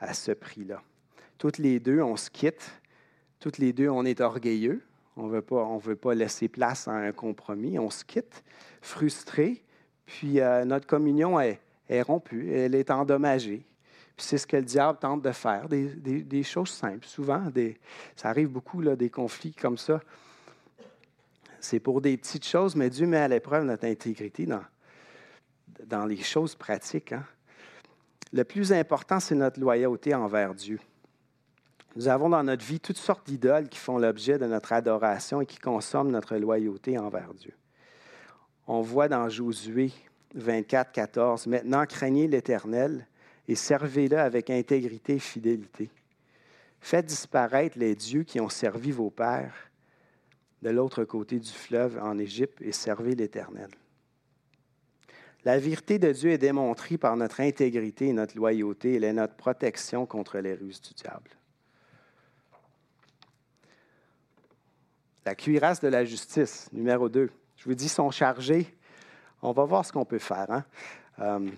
à, 0.00 0.12
ce 0.12 0.32
prix-là. 0.32 0.82
Toutes 1.38 1.58
les 1.58 1.78
deux, 1.78 2.00
on 2.02 2.16
se 2.16 2.30
quitte. 2.30 2.80
Toutes 3.38 3.58
les 3.58 3.72
deux, 3.72 3.88
on 3.88 4.04
est 4.04 4.20
orgueilleux. 4.20 4.82
On 5.16 5.28
ne 5.28 5.80
veut 5.80 5.96
pas 5.96 6.14
laisser 6.14 6.48
place 6.48 6.88
à 6.88 6.92
un 6.92 7.12
compromis. 7.12 7.78
On 7.78 7.90
se 7.90 8.04
quitte, 8.04 8.42
frustré, 8.80 9.62
puis 10.04 10.40
euh, 10.40 10.64
notre 10.64 10.86
communion 10.86 11.38
est 11.38 11.60
rompue, 12.02 12.52
elle 12.52 12.74
est 12.74 12.90
endommagée 12.90 13.64
c'est 14.22 14.38
ce 14.38 14.46
que 14.46 14.56
le 14.56 14.62
diable 14.62 14.98
tente 14.98 15.22
de 15.22 15.32
faire, 15.32 15.68
des, 15.68 16.42
choses 16.42 16.70
simples. 16.70 17.06
Souvent, 17.06 17.44
ça 18.16 18.28
arrive 18.28 18.48
beaucoup, 18.48 18.82
des 18.82 19.10
conflits 19.10 19.54
comme 19.54 19.78
ça. 19.78 20.00
C'est 21.60 21.80
pour 21.80 22.00
des 22.00 22.16
petites 22.16 22.46
choses, 22.46 22.74
mais 22.74 22.90
Dieu 22.90 23.06
met 23.06 23.18
à 23.18 23.28
l'épreuve 23.28 23.64
notre 23.64 23.84
intégrité 23.84 24.46
dans, 24.46 24.64
dans 25.86 26.06
les 26.06 26.16
choses 26.16 26.54
pratiques. 26.54 27.12
Hein. 27.12 27.24
Le 28.32 28.44
plus 28.44 28.72
important, 28.72 29.20
c'est 29.20 29.34
notre 29.34 29.60
loyauté 29.60 30.14
envers 30.14 30.54
Dieu. 30.54 30.80
Nous 31.94 32.08
avons 32.08 32.30
dans 32.30 32.42
notre 32.42 32.64
vie 32.64 32.80
toutes 32.80 32.96
sortes 32.96 33.26
d'idoles 33.26 33.68
qui 33.68 33.78
font 33.78 33.98
l'objet 33.98 34.38
de 34.38 34.46
notre 34.46 34.72
adoration 34.72 35.42
et 35.42 35.46
qui 35.46 35.58
consomment 35.58 36.10
notre 36.10 36.36
loyauté 36.36 36.98
envers 36.98 37.34
Dieu. 37.34 37.52
On 38.66 38.80
voit 38.80 39.08
dans 39.08 39.28
Josué 39.28 39.92
24, 40.34 40.92
14, 40.92 41.46
Maintenant 41.46 41.84
craignez 41.84 42.26
l'Éternel 42.26 43.06
et 43.48 43.54
servez-le 43.54 44.18
avec 44.18 44.50
intégrité 44.50 45.14
et 45.14 45.18
fidélité. 45.18 45.90
Faites 46.80 47.06
disparaître 47.06 47.78
les 47.78 47.94
dieux 47.94 48.24
qui 48.24 48.40
ont 48.40 48.48
servi 48.48 48.90
vos 48.90 49.10
pères 49.10 49.70
de 50.62 50.70
l'autre 50.70 51.04
côté 51.04 51.38
du 51.38 51.50
fleuve 51.50 51.98
en 52.00 52.18
Égypte 52.18 52.60
et 52.60 52.72
servez 52.72 53.14
l'Éternel. 53.14 53.70
La 55.44 55.58
vérité 55.58 55.98
de 55.98 56.12
Dieu 56.12 56.30
est 56.30 56.38
démontrée 56.38 56.98
par 56.98 57.16
notre 57.16 57.40
intégrité 57.40 58.08
et 58.08 58.12
notre 58.12 58.36
loyauté. 58.36 58.94
Elle 58.94 59.04
est 59.04 59.12
notre 59.12 59.34
protection 59.34 60.06
contre 60.06 60.38
les 60.38 60.54
ruses 60.54 60.80
du 60.80 60.94
diable. 60.94 61.30
La 65.24 65.34
cuirasse 65.34 65.80
de 65.80 65.88
la 65.88 66.04
justice, 66.04 66.68
numéro 66.72 67.08
2. 67.08 67.30
Je 67.56 67.64
vous 67.64 67.74
dis, 67.74 67.88
sont 67.88 68.10
chargés. 68.10 68.72
On 69.40 69.52
va 69.52 69.64
voir 69.64 69.84
ce 69.84 69.92
qu'on 69.92 70.04
peut 70.04 70.18
faire. 70.18 70.50
Hein? 70.50 70.64
Euh, 71.18 71.50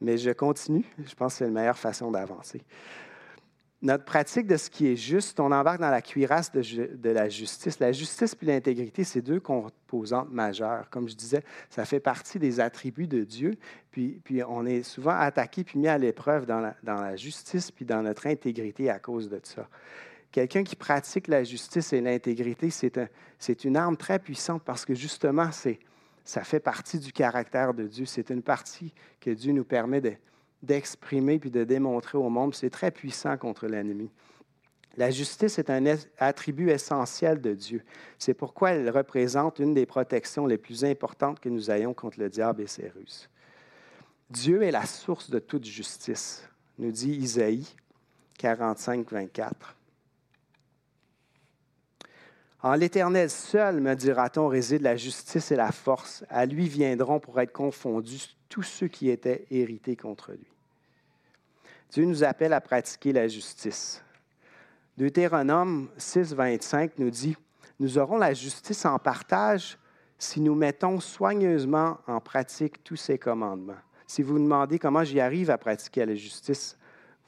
mais 0.00 0.18
je 0.18 0.30
continue. 0.30 0.84
Je 1.04 1.14
pense 1.14 1.34
que 1.34 1.38
c'est 1.38 1.44
la 1.44 1.50
meilleure 1.50 1.78
façon 1.78 2.10
d'avancer. 2.10 2.62
Notre 3.82 4.04
pratique 4.04 4.46
de 4.46 4.58
ce 4.58 4.68
qui 4.68 4.88
est 4.88 4.96
juste, 4.96 5.40
on 5.40 5.50
embarque 5.52 5.80
dans 5.80 5.88
la 5.88 6.02
cuirasse 6.02 6.52
de, 6.52 7.10
la 7.10 7.30
justice. 7.30 7.78
La 7.78 7.92
justice 7.92 8.34
puis 8.34 8.46
l'intégrité, 8.46 9.04
c'est 9.04 9.22
deux 9.22 9.40
composantes 9.40 10.30
majeures. 10.30 10.90
Comme 10.90 11.08
je 11.08 11.14
disais, 11.14 11.42
ça 11.70 11.86
fait 11.86 12.00
partie 12.00 12.38
des 12.38 12.60
attributs 12.60 13.06
de 13.06 13.24
Dieu. 13.24 13.54
Puis, 13.90 14.20
puis 14.22 14.42
on 14.44 14.66
est 14.66 14.82
souvent 14.82 15.18
attaqué 15.18 15.64
puis 15.64 15.78
mis 15.78 15.88
à 15.88 15.96
l'épreuve 15.96 16.44
dans 16.44 16.60
la, 16.60 16.76
dans 16.82 17.00
la 17.00 17.16
justice 17.16 17.70
puis 17.70 17.86
dans 17.86 18.02
notre 18.02 18.26
intégrité 18.26 18.90
à 18.90 18.98
cause 18.98 19.30
de 19.30 19.40
ça. 19.42 19.66
Quelqu'un 20.30 20.62
qui 20.62 20.76
pratique 20.76 21.26
la 21.26 21.42
justice 21.42 21.94
et 21.94 22.02
l'intégrité, 22.02 22.68
c'est 22.70 23.64
une 23.64 23.76
arme 23.78 23.96
très 23.96 24.18
puissante 24.18 24.62
parce 24.62 24.84
que 24.84 24.94
justement, 24.94 25.50
c'est 25.52 25.80
ça 26.30 26.44
fait 26.44 26.60
partie 26.60 27.00
du 27.00 27.12
caractère 27.12 27.74
de 27.74 27.82
Dieu. 27.88 28.06
C'est 28.06 28.30
une 28.30 28.42
partie 28.42 28.94
que 29.18 29.30
Dieu 29.30 29.52
nous 29.52 29.64
permet 29.64 30.00
d'exprimer 30.62 31.40
puis 31.40 31.50
de 31.50 31.64
démontrer 31.64 32.18
au 32.18 32.28
monde. 32.28 32.54
C'est 32.54 32.70
très 32.70 32.92
puissant 32.92 33.36
contre 33.36 33.66
l'ennemi. 33.66 34.12
La 34.96 35.10
justice 35.10 35.58
est 35.58 35.70
un 35.70 35.84
attribut 36.18 36.70
essentiel 36.70 37.40
de 37.40 37.52
Dieu. 37.52 37.82
C'est 38.16 38.34
pourquoi 38.34 38.70
elle 38.70 38.90
représente 38.90 39.58
une 39.58 39.74
des 39.74 39.86
protections 39.86 40.46
les 40.46 40.56
plus 40.56 40.84
importantes 40.84 41.40
que 41.40 41.48
nous 41.48 41.68
ayons 41.68 41.94
contre 41.94 42.20
le 42.20 42.28
diable 42.28 42.62
et 42.62 42.68
ses 42.68 42.90
ruses. 42.90 43.28
Dieu 44.30 44.62
est 44.62 44.70
la 44.70 44.86
source 44.86 45.30
de 45.30 45.40
toute 45.40 45.64
justice, 45.64 46.48
nous 46.78 46.92
dit 46.92 47.10
Isaïe 47.10 47.66
45, 48.38 49.10
24. 49.10 49.79
En 52.62 52.74
l'Éternel 52.74 53.30
seul, 53.30 53.80
me 53.80 53.94
dira-t-on, 53.94 54.48
réside 54.48 54.82
la 54.82 54.96
justice 54.96 55.50
et 55.50 55.56
la 55.56 55.72
force. 55.72 56.24
À 56.28 56.44
lui 56.44 56.68
viendront 56.68 57.18
pour 57.18 57.40
être 57.40 57.52
confondus 57.52 58.36
tous 58.50 58.62
ceux 58.62 58.88
qui 58.88 59.08
étaient 59.08 59.46
hérités 59.50 59.96
contre 59.96 60.32
lui. 60.32 60.46
Dieu 61.90 62.04
nous 62.04 62.22
appelle 62.22 62.52
à 62.52 62.60
pratiquer 62.60 63.12
la 63.12 63.28
justice. 63.28 64.02
Deutéronome 64.98 65.88
6, 65.96 66.34
25 66.34 66.98
nous 66.98 67.10
dit 67.10 67.36
Nous 67.78 67.96
aurons 67.96 68.18
la 68.18 68.34
justice 68.34 68.84
en 68.84 68.98
partage 68.98 69.78
si 70.18 70.40
nous 70.42 70.54
mettons 70.54 71.00
soigneusement 71.00 71.98
en 72.06 72.20
pratique 72.20 72.84
tous 72.84 72.96
ces 72.96 73.18
commandements. 73.18 73.80
Si 74.06 74.22
vous 74.22 74.34
vous 74.34 74.38
demandez 74.38 74.78
comment 74.78 75.02
j'y 75.02 75.18
arrive 75.18 75.50
à 75.50 75.56
pratiquer 75.56 76.04
la 76.04 76.14
justice, 76.14 76.76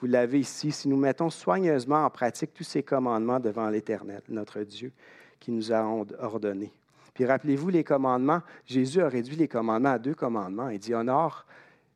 vous 0.01 0.09
l'avez 0.09 0.41
ici. 0.41 0.73
Si 0.73 0.89
nous 0.89 0.97
mettons 0.97 1.31
soigneusement 1.31 2.05
en 2.05 2.11
pratique 2.11 2.53
tous 2.53 2.65
ces 2.65 2.83
commandements 2.83 3.41
devant 3.41 3.71
l'Éternel, 3.71 4.21
notre 4.29 4.61
Dieu, 4.61 4.93
qui 5.43 5.51
nous 5.51 5.73
a 5.73 5.85
ordonné. 6.21 6.73
Puis 7.15 7.27
rappelez-vous 7.27 7.69
les 7.69 7.83
commandements. 7.85 8.41
Jésus 8.65 9.03
a 9.03 9.09
réduit 9.09 9.37
les 9.37 9.49
commandements 9.49 9.91
à 9.91 9.99
deux 9.99 10.15
commandements. 10.15 10.69
Il 10.69 10.79
dit 10.79 10.95
honore 10.95 11.45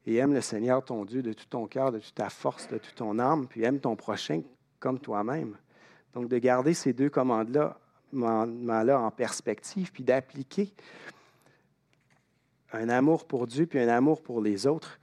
et 0.04 0.16
aime 0.16 0.34
le 0.34 0.40
Seigneur 0.40 0.84
ton 0.84 1.04
Dieu 1.04 1.22
de 1.22 1.32
tout 1.32 1.46
ton 1.48 1.66
cœur, 1.66 1.92
de 1.92 2.00
toute 2.00 2.14
ta 2.14 2.28
force, 2.28 2.68
de 2.68 2.78
toute 2.78 2.96
ton 2.96 3.18
âme, 3.18 3.46
puis 3.46 3.62
aime 3.62 3.78
ton 3.78 3.94
prochain 3.96 4.42
comme 4.80 4.98
toi-même. 4.98 5.56
Donc 6.12 6.28
de 6.28 6.38
garder 6.38 6.74
ces 6.74 6.92
deux 6.92 7.08
commandes-là 7.08 7.78
en 8.12 9.10
perspective, 9.10 9.92
puis 9.92 10.02
d'appliquer 10.02 10.72
un 12.72 12.88
amour 12.88 13.26
pour 13.26 13.46
Dieu 13.46 13.66
puis 13.66 13.78
un 13.78 13.88
amour 13.88 14.22
pour 14.22 14.40
les 14.40 14.66
autres, 14.66 14.98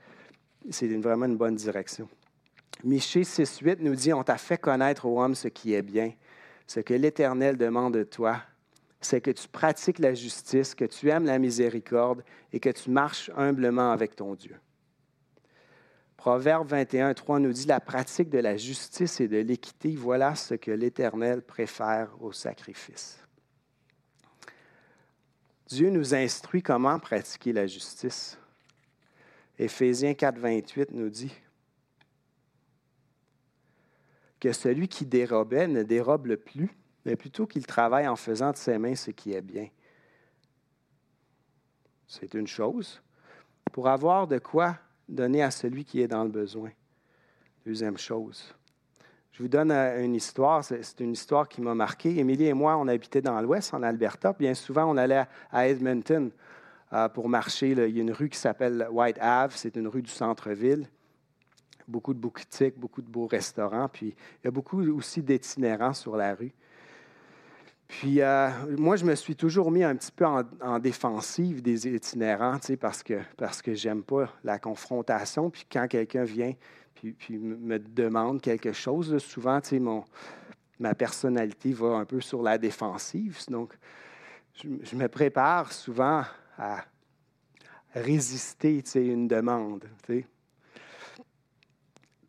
c'est 0.70 0.86
vraiment 0.98 1.26
une 1.26 1.36
bonne 1.36 1.56
direction. 1.56 2.08
Michée 2.82 3.22
6.8 3.22 3.78
nous 3.80 3.94
dit, 3.94 4.12
on 4.12 4.22
t'a 4.22 4.36
fait 4.36 4.58
connaître 4.58 5.06
aux 5.06 5.20
hommes 5.20 5.34
ce 5.34 5.48
qui 5.48 5.72
est 5.72 5.82
bien 5.82 6.12
ce 6.66 6.80
que 6.80 6.94
l'Éternel 6.94 7.56
demande 7.56 7.94
de 7.94 8.04
toi, 8.04 8.40
c'est 9.00 9.20
que 9.20 9.30
tu 9.30 9.48
pratiques 9.48 9.98
la 9.98 10.14
justice, 10.14 10.74
que 10.74 10.84
tu 10.84 11.10
aimes 11.10 11.26
la 11.26 11.38
miséricorde 11.38 12.24
et 12.52 12.60
que 12.60 12.70
tu 12.70 12.90
marches 12.90 13.30
humblement 13.36 13.92
avec 13.92 14.16
ton 14.16 14.34
Dieu. 14.34 14.56
Proverbe 16.16 16.68
21, 16.68 17.12
3 17.12 17.38
nous 17.38 17.52
dit, 17.52 17.66
la 17.66 17.80
pratique 17.80 18.30
de 18.30 18.38
la 18.38 18.56
justice 18.56 19.20
et 19.20 19.28
de 19.28 19.36
l'équité, 19.36 19.94
voilà 19.94 20.34
ce 20.34 20.54
que 20.54 20.70
l'Éternel 20.70 21.42
préfère 21.42 22.10
au 22.20 22.32
sacrifice. 22.32 23.18
Dieu 25.66 25.90
nous 25.90 26.14
instruit 26.14 26.62
comment 26.62 26.98
pratiquer 26.98 27.52
la 27.52 27.66
justice. 27.66 28.38
Éphésiens 29.58 30.14
4, 30.14 30.38
28 30.38 30.92
nous 30.92 31.10
dit, 31.10 31.32
que 34.44 34.52
celui 34.52 34.88
qui 34.88 35.06
dérobait 35.06 35.66
ne 35.66 35.82
dérobe 35.82 36.36
plus, 36.36 36.68
mais 37.06 37.16
plutôt 37.16 37.46
qu'il 37.46 37.64
travaille 37.64 38.06
en 38.06 38.14
faisant 38.14 38.50
de 38.50 38.58
ses 38.58 38.76
mains 38.76 38.94
ce 38.94 39.10
qui 39.10 39.32
est 39.32 39.40
bien. 39.40 39.68
C'est 42.06 42.34
une 42.34 42.46
chose. 42.46 43.00
Pour 43.72 43.88
avoir 43.88 44.26
de 44.26 44.36
quoi 44.36 44.76
donner 45.08 45.42
à 45.42 45.50
celui 45.50 45.86
qui 45.86 46.02
est 46.02 46.08
dans 46.08 46.24
le 46.24 46.28
besoin. 46.28 46.68
Deuxième 47.64 47.96
chose. 47.96 48.54
Je 49.32 49.42
vous 49.42 49.48
donne 49.48 49.70
euh, 49.70 50.04
une 50.04 50.14
histoire, 50.14 50.62
c'est 50.62 51.00
une 51.00 51.12
histoire 51.12 51.48
qui 51.48 51.62
m'a 51.62 51.74
marqué. 51.74 52.18
Émilie 52.18 52.44
et 52.44 52.52
moi, 52.52 52.76
on 52.76 52.86
habitait 52.86 53.22
dans 53.22 53.40
l'Ouest, 53.40 53.72
en 53.72 53.82
Alberta. 53.82 54.34
Bien 54.38 54.52
souvent, 54.52 54.84
on 54.84 54.98
allait 54.98 55.24
à 55.52 55.68
Edmonton 55.68 56.30
euh, 56.92 57.08
pour 57.08 57.30
marcher. 57.30 57.70
Il 57.70 57.96
y 57.96 57.98
a 57.98 58.02
une 58.02 58.12
rue 58.12 58.28
qui 58.28 58.38
s'appelle 58.38 58.86
White 58.90 59.16
Ave, 59.22 59.56
c'est 59.56 59.74
une 59.76 59.88
rue 59.88 60.02
du 60.02 60.10
centre-ville 60.10 60.86
beaucoup 61.88 62.14
de 62.14 62.18
boutiques, 62.18 62.78
beaucoup 62.78 63.02
de 63.02 63.10
beaux 63.10 63.26
restaurants. 63.26 63.88
Puis 63.88 64.14
il 64.42 64.44
y 64.44 64.48
a 64.48 64.50
beaucoup 64.50 64.82
aussi 64.90 65.22
d'itinérants 65.22 65.94
sur 65.94 66.16
la 66.16 66.34
rue. 66.34 66.52
Puis 67.86 68.20
euh, 68.20 68.48
moi, 68.76 68.96
je 68.96 69.04
me 69.04 69.14
suis 69.14 69.36
toujours 69.36 69.70
mis 69.70 69.84
un 69.84 69.94
petit 69.94 70.10
peu 70.10 70.24
en, 70.24 70.78
défensive 70.78 71.62
des 71.62 71.86
itinérants, 71.86 72.58
parce 72.80 73.02
que, 73.02 73.20
parce 73.36 73.62
que 73.62 73.74
j'aime 73.74 74.02
pas 74.02 74.28
la 74.42 74.58
confrontation. 74.58 75.50
Puis 75.50 75.66
quand 75.70 75.86
quelqu'un 75.86 76.24
vient 76.24 76.52
puis, 76.94 77.38
me 77.38 77.78
demande 77.78 78.40
quelque 78.40 78.72
chose, 78.72 79.18
souvent, 79.18 79.60
mon, 79.72 80.04
ma 80.78 80.94
personnalité 80.94 81.72
va 81.72 81.96
un 81.96 82.04
peu 82.04 82.20
sur 82.20 82.42
la 82.42 82.58
défensive. 82.58 83.38
Donc, 83.48 83.74
je, 84.54 84.96
me 84.96 85.08
prépare 85.08 85.72
souvent 85.72 86.24
à 86.56 86.84
résister 87.94 88.82
une 88.96 89.28
demande. 89.28 89.84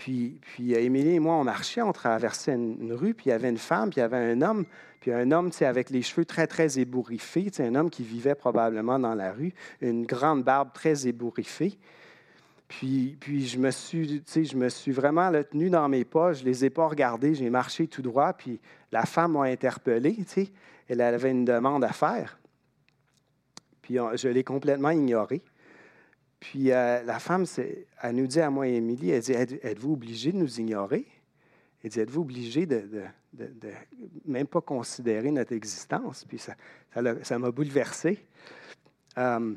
Puis, 0.06 0.40
puis 0.40 0.76
euh, 0.76 0.82
Émilie 0.82 1.16
et 1.16 1.20
moi, 1.20 1.34
on 1.34 1.44
marchait, 1.44 1.82
on 1.82 1.92
traversait 1.92 2.54
une, 2.54 2.94
rue, 2.94 3.16
puis 3.16 3.26
il 3.26 3.30
y 3.30 3.32
avait 3.32 3.50
une 3.50 3.58
femme, 3.58 3.90
puis 3.90 3.98
il 3.98 4.02
y 4.02 4.04
avait 4.04 4.18
un 4.18 4.40
homme, 4.44 4.66
puis 5.00 5.12
un 5.12 5.32
homme 5.32 5.50
avec 5.62 5.90
les 5.90 6.04
cheveux 6.04 6.26
très, 6.26 6.46
très 6.46 6.78
ébouriffés, 6.78 7.50
un 7.58 7.74
homme 7.74 7.90
qui 7.90 8.04
vivait 8.04 8.36
probablement 8.36 9.00
dans 9.00 9.16
la 9.16 9.32
rue, 9.32 9.52
une 9.82 10.06
grande 10.06 10.44
barbe 10.44 10.74
très 10.76 11.08
ébouriffée. 11.08 11.80
Puis, 12.68 13.18
puis 13.20 13.48
je, 13.48 13.58
me 13.58 13.72
suis, 13.72 14.22
je 14.28 14.56
me 14.56 14.70
suis 14.70 14.92
vraiment 14.92 15.32
tenu 15.42 15.72
dans 15.72 15.90
mes 15.90 16.06
pas, 16.06 16.34
je 16.34 16.44
ne 16.44 16.50
les 16.50 16.66
ai 16.66 16.70
pas 16.70 16.86
regardés, 16.86 17.34
j'ai 17.34 17.50
marché 17.50 17.88
tout 17.88 18.04
droit, 18.04 18.32
puis 18.34 18.60
la 18.92 19.08
femme 19.08 19.32
m'a 19.32 19.46
interpellé, 19.46 20.24
elle 20.88 21.02
avait 21.02 21.32
une 21.32 21.46
demande 21.46 21.84
à 21.84 21.94
faire. 21.94 22.38
Puis 23.82 23.98
je 24.14 24.28
l'ai 24.28 24.44
complètement 24.44 24.92
ignorée. 24.92 25.42
Puis 26.52 26.72
euh, 26.72 27.02
la 27.04 27.20
femme, 27.20 27.46
elle 28.02 28.16
nous 28.16 28.28
dit 28.28 28.40
à 28.40 28.52
moi 28.52 28.68
et 28.68 28.76
Émilie, 28.76 29.10
elle 29.10 29.22
dit, 29.22 29.34
êtes-vous 29.34 29.94
obligé 29.94 30.32
de 30.32 30.38
nous 30.38 30.60
ignorer? 30.60 31.08
Elle 31.84 31.90
dit, 31.90 32.00
êtes-vous 32.00 32.22
obligé 32.22 32.68
de, 32.68 33.02
même 34.26 34.46
pas 34.46 34.62
considérer 34.62 35.32
notre 35.32 35.54
existence? 35.54 36.24
Puis 36.26 36.38
ça, 36.38 36.56
ça, 37.24 37.40
m'a 37.40 37.50
bouleversé. 37.50 38.24
Euh, 39.18 39.56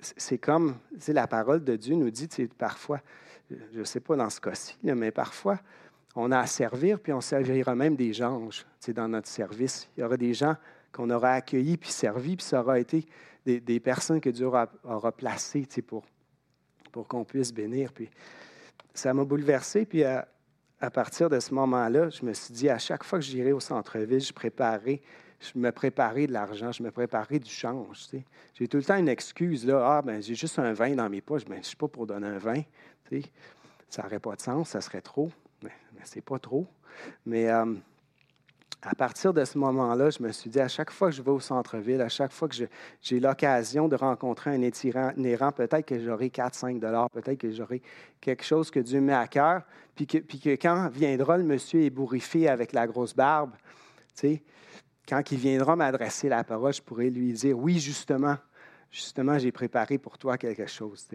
c'est 0.00 0.38
comme, 0.38 0.76
la 1.08 1.26
parole 1.26 1.64
de 1.64 1.76
Dieu 1.76 1.94
nous 1.94 2.10
dit, 2.10 2.28
parfois, 2.58 3.00
je 3.50 3.78
ne 3.78 3.84
sais 3.84 4.00
pas 4.00 4.16
dans 4.16 4.30
ce 4.30 4.40
cas-ci, 4.40 4.76
mais 4.82 5.10
parfois, 5.10 5.58
on 6.14 6.30
a 6.30 6.40
à 6.40 6.46
servir, 6.46 7.00
puis 7.00 7.12
on 7.14 7.22
servira 7.22 7.74
même 7.74 7.96
des 7.96 8.22
anges 8.22 8.66
dans 8.88 9.08
notre 9.08 9.28
service. 9.28 9.88
Il 9.96 10.00
y 10.00 10.04
aura 10.04 10.18
des 10.18 10.34
gens 10.34 10.56
qu'on 10.92 11.08
aura 11.08 11.32
accueillis 11.32 11.78
puis 11.78 11.90
servis, 11.90 12.36
puis 12.36 12.44
ça 12.44 12.60
aura 12.60 12.78
été 12.78 13.06
des, 13.56 13.80
personnes 13.80 14.20
que 14.20 14.30
Dieu 14.30 14.46
aura, 14.46 15.12
placées 15.12 15.66
pour, 15.86 16.04
pour 16.92 17.06
qu'on 17.08 17.24
puisse 17.24 17.52
bénir. 17.52 17.92
Puis 17.92 18.08
ça 18.94 19.14
m'a 19.14 19.24
bouleversé. 19.24 19.86
Puis 19.86 20.04
à, 20.04 20.26
partir 20.92 21.28
de 21.30 21.40
ce 21.40 21.54
moment-là, 21.54 22.10
je 22.10 22.24
me 22.24 22.32
suis 22.32 22.52
dit, 22.52 22.68
à 22.68 22.78
chaque 22.78 23.04
fois 23.04 23.18
que 23.18 23.24
j'irai 23.24 23.52
au 23.52 23.60
centre-ville, 23.60 24.20
je 24.20 24.32
préparais, 24.32 25.00
je 25.40 25.58
me 25.58 25.70
préparais 25.72 26.26
de 26.26 26.32
l'argent, 26.32 26.72
je 26.72 26.82
me 26.82 26.90
préparais 26.90 27.38
du 27.38 27.50
change. 27.50 28.08
J'ai 28.54 28.68
tout 28.68 28.76
le 28.76 28.84
temps 28.84 28.96
une 28.96 29.08
excuse, 29.08 29.66
là, 29.66 29.98
ah, 29.98 30.02
ben 30.02 30.22
j'ai 30.22 30.34
juste 30.34 30.58
un 30.58 30.72
vin 30.72 30.94
dans 30.94 31.08
mes 31.08 31.20
poches, 31.20 31.44
ben, 31.44 31.54
je 31.54 31.60
ne 31.60 31.64
suis 31.64 31.76
pas 31.76 31.88
pour 31.88 32.06
donner 32.06 32.26
un 32.26 32.38
vin. 32.38 32.62
Ça 33.88 34.02
n'aurait 34.02 34.20
pas 34.20 34.36
de 34.36 34.40
sens, 34.40 34.70
ça 34.70 34.80
serait 34.80 35.00
trop. 35.00 35.30
Mais, 35.62 35.72
mais 35.94 36.02
c'est 36.04 36.20
pas 36.20 36.38
trop. 36.38 36.66
Mais 37.24 37.48
euh, 37.48 37.74
à 38.82 38.94
partir 38.94 39.34
de 39.34 39.44
ce 39.44 39.58
moment-là, 39.58 40.10
je 40.10 40.22
me 40.22 40.30
suis 40.30 40.48
dit, 40.48 40.60
à 40.60 40.68
chaque 40.68 40.92
fois 40.92 41.10
que 41.10 41.16
je 41.16 41.22
vais 41.22 41.32
au 41.32 41.40
centre-ville, 41.40 42.00
à 42.00 42.08
chaque 42.08 42.30
fois 42.32 42.48
que 42.48 42.54
j'ai 43.02 43.20
l'occasion 43.20 43.88
de 43.88 43.96
rencontrer 43.96 44.50
un 44.50 44.62
itinérant, 44.62 45.50
peut-être 45.50 45.84
que 45.84 45.98
j'aurai 45.98 46.28
4-5 46.28 46.78
dollars, 46.78 47.10
peut-être 47.10 47.38
que 47.38 47.50
j'aurai 47.50 47.82
quelque 48.20 48.44
chose 48.44 48.70
que 48.70 48.78
Dieu 48.78 49.00
met 49.00 49.14
à 49.14 49.26
cœur, 49.26 49.62
puis 49.96 50.06
que, 50.06 50.50
quand 50.50 50.88
viendra 50.90 51.38
le 51.38 51.44
monsieur 51.44 51.80
ébouriffé 51.80 52.48
avec 52.48 52.72
la 52.72 52.86
grosse 52.86 53.14
barbe, 53.14 53.50
quand 55.08 55.32
il 55.32 55.38
viendra 55.38 55.74
m'adresser 55.74 56.28
la 56.28 56.44
parole, 56.44 56.72
je 56.72 56.82
pourrais 56.82 57.10
lui 57.10 57.32
dire, 57.32 57.58
oui, 57.58 57.80
justement, 57.80 58.36
justement, 58.92 59.38
j'ai 59.38 59.50
préparé 59.50 59.98
pour 59.98 60.18
toi 60.18 60.38
quelque 60.38 60.66
chose. 60.66 61.08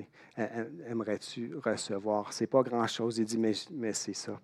Aimerais-tu 0.88 1.56
recevoir? 1.64 2.34
Ce 2.34 2.44
n'est 2.44 2.48
pas 2.48 2.62
grand-chose. 2.62 3.20
Il 3.20 3.26
dit, 3.26 3.38
mais 3.38 3.94
c'est 3.94 4.14
ça. 4.14 4.38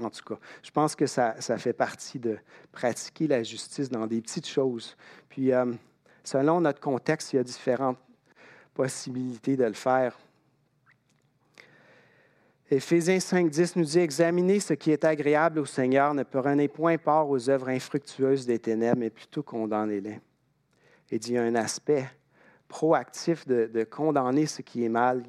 En 0.00 0.10
tout 0.10 0.22
cas, 0.24 0.38
je 0.62 0.70
pense 0.70 0.94
que 0.94 1.06
ça, 1.06 1.34
fait 1.40 1.72
partie 1.72 2.18
de 2.18 2.38
pratiquer 2.70 3.26
la 3.26 3.42
justice 3.42 3.88
dans 3.88 4.06
des 4.06 4.20
petites 4.20 4.46
choses. 4.46 4.96
Puis, 5.28 5.52
euh, 5.52 5.72
selon 6.22 6.60
notre 6.60 6.80
contexte, 6.80 7.32
il 7.32 7.36
y 7.36 7.38
a 7.38 7.42
différentes 7.42 7.98
possibilités 8.74 9.56
de 9.56 9.64
le 9.64 9.72
faire. 9.72 10.18
Éphésiens 12.70 13.20
5, 13.20 13.48
10 13.48 13.76
nous 13.76 13.84
dit 13.84 14.00
Examinez 14.00 14.60
ce 14.60 14.74
qui 14.74 14.90
est 14.90 15.04
agréable 15.04 15.60
au 15.60 15.66
Seigneur, 15.66 16.12
ne 16.14 16.24
prenez 16.24 16.68
point 16.68 16.98
part 16.98 17.30
aux 17.30 17.48
œuvres 17.48 17.68
infructueuses 17.68 18.44
des 18.44 18.58
ténèbres, 18.58 18.98
mais 18.98 19.10
plutôt 19.10 19.42
condamnez-les. 19.42 20.20
Et 21.10 21.16
il 21.16 21.32
y 21.32 21.38
a 21.38 21.42
un 21.42 21.54
aspect 21.54 22.04
proactif 22.66 23.46
de 23.46 23.84
condamner 23.84 24.46
ce 24.46 24.62
qui 24.62 24.84
est 24.84 24.88
mal. 24.88 25.22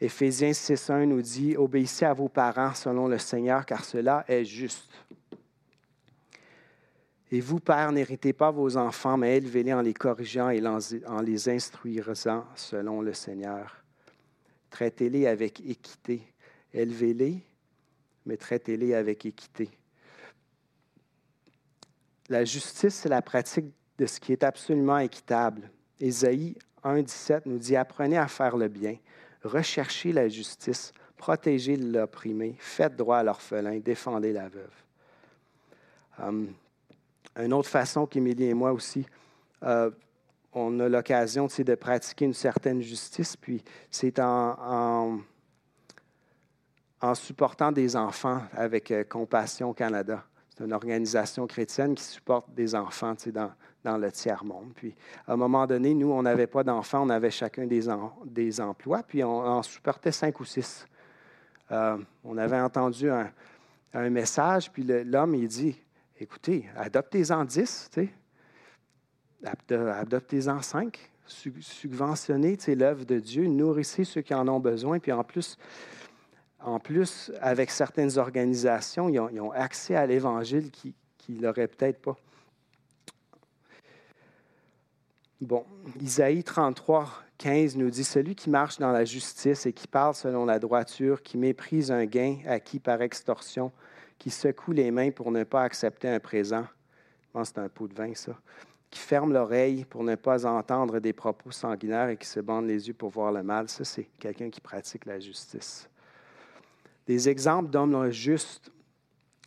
Éphésiens 0.00 0.52
6.1 0.52 1.04
nous 1.04 1.22
dit, 1.22 1.56
Obéissez 1.56 2.04
à 2.04 2.14
vos 2.14 2.28
parents 2.28 2.74
selon 2.74 3.08
le 3.08 3.18
Seigneur, 3.18 3.66
car 3.66 3.84
cela 3.84 4.24
est 4.28 4.44
juste. 4.44 4.92
Et 7.30 7.40
vous, 7.40 7.58
pères, 7.58 7.92
n'héritez 7.92 8.32
pas 8.32 8.50
vos 8.50 8.76
enfants, 8.76 9.16
mais 9.16 9.36
élevez-les 9.36 9.74
en 9.74 9.82
les 9.82 9.94
corrigeant 9.94 10.50
et 10.50 10.62
en 10.66 11.20
les 11.20 11.48
instruisant 11.48 12.44
selon 12.54 13.02
le 13.02 13.12
Seigneur. 13.12 13.84
Traitez-les 14.70 15.26
avec 15.26 15.60
équité. 15.60 16.22
Élevez-les, 16.72 17.42
mais 18.24 18.36
traitez-les 18.36 18.94
avec 18.94 19.26
équité. 19.26 19.68
La 22.28 22.44
justice, 22.44 22.94
c'est 22.94 23.08
la 23.08 23.22
pratique 23.22 23.66
de 23.98 24.06
ce 24.06 24.20
qui 24.20 24.32
est 24.32 24.44
absolument 24.44 24.98
équitable. 24.98 25.70
Ésaïe 25.98 26.56
1.17 26.84 27.42
nous 27.46 27.58
dit, 27.58 27.74
Apprenez 27.74 28.16
à 28.16 28.28
faire 28.28 28.56
le 28.56 28.68
bien 28.68 28.96
recherchez 29.42 30.12
la 30.12 30.28
justice, 30.28 30.92
protégez 31.16 31.76
l'opprimé, 31.76 32.56
faites 32.58 32.96
droit 32.96 33.18
à 33.18 33.22
l'orphelin, 33.22 33.78
défendez 33.78 34.32
la 34.32 34.48
veuve. 34.48 34.70
Um, 36.18 36.52
une 37.36 37.52
autre 37.52 37.68
façon 37.68 38.06
qu'Émilie 38.06 38.46
et 38.46 38.54
moi 38.54 38.72
aussi, 38.72 39.06
euh, 39.62 39.90
on 40.52 40.80
a 40.80 40.88
l'occasion 40.88 41.46
de 41.46 41.74
pratiquer 41.74 42.24
une 42.24 42.34
certaine 42.34 42.82
justice, 42.82 43.36
puis 43.36 43.62
c'est 43.90 44.18
en, 44.18 45.20
en, 47.00 47.14
supportant 47.14 47.70
des 47.70 47.94
enfants 47.94 48.42
avec 48.52 48.90
euh, 48.90 49.04
Compassion 49.04 49.72
Canada. 49.72 50.24
C'est 50.50 50.64
une 50.64 50.72
organisation 50.72 51.46
chrétienne 51.46 51.94
qui 51.94 52.02
supporte 52.02 52.52
des 52.54 52.74
enfants 52.74 53.14
dans, 53.26 53.52
dans 53.88 53.96
le 53.96 54.12
tiers-monde. 54.12 54.72
Puis, 54.74 54.94
à 55.26 55.32
un 55.32 55.36
moment 55.36 55.66
donné, 55.66 55.94
nous, 55.94 56.10
on 56.10 56.22
n'avait 56.22 56.46
pas 56.46 56.62
d'enfants, 56.62 57.04
on 57.04 57.08
avait 57.08 57.30
chacun 57.30 57.66
des, 57.66 58.60
emplois, 58.60 59.02
puis 59.02 59.24
on 59.24 59.38
en 59.38 59.62
supportait 59.62 60.12
cinq 60.12 60.40
ou 60.40 60.44
six. 60.44 60.86
Euh, 61.72 61.96
on 62.22 62.36
avait 62.36 62.60
entendu 62.60 63.08
un, 63.10 63.30
message, 64.10 64.70
puis 64.70 64.84
l'homme, 64.84 65.34
il 65.34 65.48
dit 65.48 65.76
Écoutez, 66.20 66.68
adoptez-en 66.76 67.44
dix. 67.44 67.90
Adoptez-en 69.70 70.60
cinq, 70.60 71.10
subventionnez 71.26 72.58
l'œuvre 72.76 73.04
de 73.04 73.18
Dieu, 73.18 73.46
nourrissez 73.46 74.04
ceux 74.04 74.20
qui 74.20 74.34
en 74.34 74.46
ont 74.48 74.60
besoin, 74.60 74.98
puis 74.98 75.12
en 75.12 75.24
plus, 75.24 75.56
en 76.60 76.78
plus 76.78 77.32
avec 77.40 77.70
certaines 77.70 78.18
organisations, 78.18 79.08
ils 79.08 79.40
ont, 79.40 79.52
accès 79.52 79.96
à 79.96 80.06
l'Évangile 80.06 80.70
qui 80.70 80.94
ne 81.30 81.40
l'auraient 81.40 81.68
peut-être 81.68 82.00
pas. 82.02 82.16
Bon, 85.40 85.64
Isaïe 86.00 86.42
33, 86.42 87.08
15 87.38 87.76
nous 87.76 87.90
dit 87.90 88.02
Celui 88.02 88.34
qui 88.34 88.50
marche 88.50 88.78
dans 88.78 88.90
la 88.90 89.04
justice 89.04 89.66
et 89.66 89.72
qui 89.72 89.86
parle 89.86 90.16
selon 90.16 90.44
la 90.44 90.58
droiture, 90.58 91.22
qui 91.22 91.38
méprise 91.38 91.92
un 91.92 92.06
gain 92.06 92.38
acquis 92.44 92.80
par 92.80 93.00
extorsion, 93.02 93.70
qui 94.18 94.30
secoue 94.30 94.72
les 94.72 94.90
mains 94.90 95.12
pour 95.12 95.30
ne 95.30 95.44
pas 95.44 95.62
accepter 95.62 96.08
un 96.08 96.18
présent. 96.18 96.64
Je 97.22 97.28
pense 97.32 97.50
que 97.50 97.54
c'est 97.54 97.60
un 97.60 97.68
pot 97.68 97.86
de 97.86 97.94
vin, 97.94 98.12
ça. 98.16 98.36
Qui 98.90 98.98
ferme 98.98 99.32
l'oreille 99.32 99.84
pour 99.84 100.02
ne 100.02 100.16
pas 100.16 100.44
entendre 100.44 100.98
des 100.98 101.12
propos 101.12 101.52
sanguinaires 101.52 102.08
et 102.08 102.16
qui 102.16 102.26
se 102.26 102.40
bande 102.40 102.66
les 102.66 102.88
yeux 102.88 102.94
pour 102.94 103.10
voir 103.10 103.30
le 103.30 103.44
mal. 103.44 103.68
Ça, 103.68 103.84
c'est 103.84 104.08
quelqu'un 104.18 104.50
qui 104.50 104.60
pratique 104.60 105.06
la 105.06 105.20
justice. 105.20 105.88
Des 107.06 107.28
exemples 107.28 107.70
d'hommes 107.70 108.10
justes. 108.10 108.72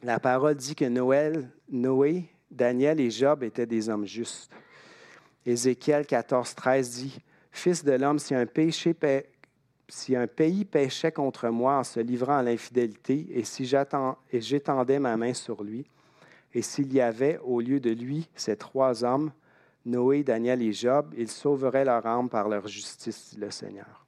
La 0.03 0.21
parole 0.21 0.55
dit 0.55 0.73
que 0.73 0.85
Noël, 0.85 1.49
Noé, 1.69 2.29
Daniel 2.49 3.01
et 3.01 3.11
Job 3.11 3.43
étaient 3.43 3.65
des 3.65 3.89
hommes 3.89 4.05
justes. 4.05 4.49
Ézéchiel 5.45 6.05
14, 6.05 6.55
13 6.55 6.89
dit 6.91 7.21
Fils 7.51 7.83
de 7.83 7.91
l'homme, 7.91 8.19
si 8.19 8.35
un, 8.35 8.45
pays 10.27 10.65
péchait 10.65 11.11
contre 11.11 11.49
moi 11.49 11.79
en 11.79 11.83
se 11.83 11.99
livrant 11.99 12.37
à 12.37 12.43
l'infidélité, 12.43 13.27
et 13.31 13.43
si 13.43 13.65
j'étendais 13.65 14.99
ma 14.99 15.17
main 15.17 15.33
sur 15.33 15.63
lui, 15.63 15.85
et 16.53 16.61
s'il 16.61 16.93
y 16.93 17.01
avait 17.01 17.39
au 17.43 17.59
lieu 17.59 17.79
de 17.79 17.91
lui 17.91 18.29
ces 18.35 18.55
trois 18.55 19.03
hommes, 19.03 19.31
Noé, 19.85 20.23
Daniel 20.23 20.61
et 20.61 20.73
Job, 20.73 21.13
ils 21.17 21.29
sauveraient 21.29 21.85
leur 21.85 22.05
âme 22.05 22.29
par 22.29 22.47
leur 22.47 22.67
justice, 22.67 23.31
dit 23.31 23.39
le 23.39 23.49
Seigneur. 23.49 24.05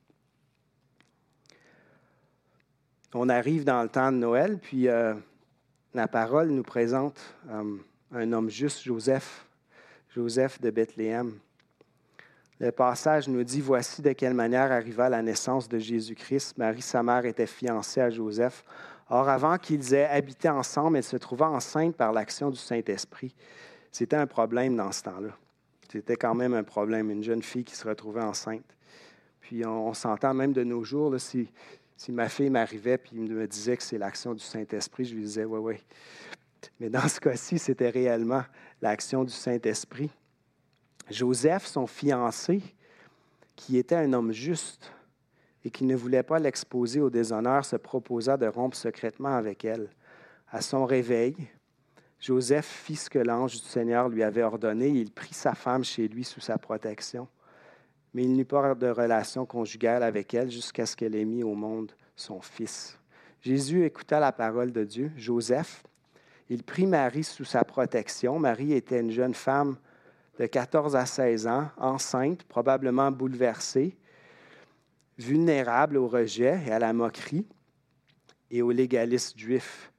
On 3.15 3.27
arrive 3.29 3.63
dans 3.63 3.81
le 3.81 3.89
temps 3.89 4.11
de 4.11 4.17
Noël, 4.17 4.59
puis 4.59 4.87
euh, 4.87 5.13
la 5.93 6.07
parole 6.07 6.49
nous 6.49 6.63
présente 6.63 7.19
euh, 7.49 7.77
un 8.11 8.33
homme 8.33 8.49
juste, 8.49 8.83
Joseph, 8.83 9.47
Joseph 10.13 10.61
de 10.61 10.69
Bethléem. 10.69 11.39
Le 12.59 12.71
passage 12.71 13.27
nous 13.27 13.43
dit, 13.43 13.61
voici 13.61 14.03
de 14.03 14.11
quelle 14.11 14.35
manière 14.35 14.71
arriva 14.71 15.09
la 15.09 15.23
naissance 15.23 15.67
de 15.67 15.79
Jésus-Christ. 15.79 16.55
Marie, 16.59 16.83
sa 16.83 17.01
mère, 17.01 17.25
était 17.25 17.47
fiancée 17.47 17.99
à 17.99 18.11
Joseph. 18.11 18.63
Or, 19.09 19.27
avant 19.27 19.57
qu'ils 19.57 19.93
aient 19.95 20.05
habité 20.05 20.49
ensemble, 20.49 20.97
elle 20.97 21.03
se 21.03 21.17
trouva 21.17 21.49
enceinte 21.49 21.95
par 21.95 22.13
l'action 22.13 22.51
du 22.51 22.59
Saint-Esprit. 22.59 23.33
C'était 23.91 24.15
un 24.15 24.27
problème 24.27 24.75
dans 24.75 24.91
ce 24.91 25.01
temps-là. 25.01 25.35
C'était 25.91 26.15
quand 26.15 26.35
même 26.35 26.53
un 26.53 26.63
problème, 26.63 27.09
une 27.09 27.23
jeune 27.23 27.41
fille 27.41 27.63
qui 27.63 27.75
se 27.75 27.87
retrouvait 27.87 28.21
enceinte. 28.21 28.65
Puis 29.41 29.65
on, 29.65 29.95
s'entend 29.95 30.35
même 30.35 30.53
de 30.53 30.63
nos 30.63 30.83
jours, 30.83 31.19
si, 31.19 31.49
si 31.97 32.11
ma 32.11 32.29
fille 32.29 32.51
m'arrivait 32.51 33.01
et 33.11 33.15
me 33.15 33.47
disait 33.47 33.77
que 33.77 33.83
c'est 33.83 33.97
l'action 33.97 34.35
du 34.35 34.43
Saint-Esprit, 34.43 35.05
je 35.05 35.15
lui 35.15 35.23
disais, 35.23 35.45
oui, 35.45 35.59
oui. 35.59 35.75
Mais 36.79 36.89
dans 36.89 37.07
ce 37.07 37.19
cas-ci, 37.19 37.59
c'était 37.59 37.89
réellement 37.89 38.43
l'action 38.81 39.23
du 39.23 39.33
Saint-Esprit. 39.33 40.11
Joseph, 41.09 41.65
son 41.65 41.87
fiancé, 41.87 42.61
qui 43.55 43.77
était 43.77 43.95
un 43.95 44.13
homme 44.13 44.31
juste 44.31 44.91
et 45.65 45.71
qui 45.71 45.85
ne 45.85 45.95
voulait 45.95 46.23
pas 46.23 46.39
l'exposer 46.39 46.99
au 46.99 47.09
déshonneur, 47.09 47.63
se 47.63 47.75
proposa 47.75 48.37
de 48.37 48.47
rompre 48.47 48.75
secrètement 48.75 49.35
avec 49.35 49.63
elle. 49.63 49.89
À 50.49 50.61
son 50.61 50.85
réveil, 50.85 51.35
Joseph 52.19 52.65
fit 52.65 52.95
ce 52.95 53.09
que 53.09 53.19
l'ange 53.19 53.53
du 53.53 53.67
Seigneur 53.67 54.07
lui 54.07 54.23
avait 54.23 54.43
ordonné. 54.43 54.87
Il 54.89 55.11
prit 55.11 55.33
sa 55.33 55.53
femme 55.53 55.83
chez 55.83 56.07
lui 56.07 56.23
sous 56.23 56.39
sa 56.39 56.57
protection. 56.57 57.27
Mais 58.13 58.23
il 58.23 58.33
n'eut 58.33 58.45
pas 58.45 58.75
de 58.75 58.87
relation 58.87 59.45
conjugale 59.45 60.03
avec 60.03 60.33
elle 60.33 60.51
jusqu'à 60.51 60.85
ce 60.85 60.95
qu'elle 60.95 61.15
ait 61.15 61.25
mis 61.25 61.43
au 61.43 61.55
monde 61.55 61.91
son 62.15 62.41
fils. 62.41 62.99
Jésus 63.41 63.83
écouta 63.83 64.19
la 64.19 64.31
parole 64.31 64.71
de 64.71 64.83
Dieu. 64.83 65.11
Joseph, 65.17 65.83
il 66.49 66.63
prit 66.63 66.85
Marie 66.85 67.23
sous 67.23 67.45
sa 67.45 67.63
protection. 67.63 68.39
Marie 68.39 68.73
était 68.73 68.99
une 68.99 69.11
jeune 69.11 69.33
femme 69.33 69.77
de 70.39 70.45
14 70.45 70.95
à 70.95 71.05
16 71.05 71.47
ans, 71.47 71.69
enceinte, 71.77 72.43
probablement 72.43 73.11
bouleversée, 73.11 73.95
vulnérable 75.17 75.97
au 75.97 76.07
rejet 76.07 76.59
et 76.65 76.71
à 76.71 76.79
la 76.79 76.91
moquerie 76.91 77.45
et 78.49 78.61
au 78.61 78.71
légalisme 78.71 79.37
juif. 79.37 79.91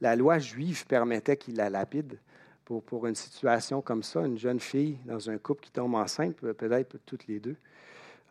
La 0.00 0.14
loi 0.14 0.38
juive 0.38 0.86
permettait 0.86 1.36
qu'il 1.36 1.56
la 1.56 1.70
lapide. 1.70 2.18
Pour, 2.64 2.82
pour 2.82 3.06
une 3.06 3.14
situation 3.14 3.80
comme 3.80 4.02
ça, 4.02 4.20
une 4.26 4.38
jeune 4.38 4.60
fille 4.60 4.98
dans 5.06 5.30
un 5.30 5.38
couple 5.38 5.64
qui 5.64 5.70
tombe 5.70 5.94
enceinte, 5.94 6.36
peut-être 6.36 6.98
toutes 7.06 7.26
les 7.26 7.40
deux, 7.40 7.56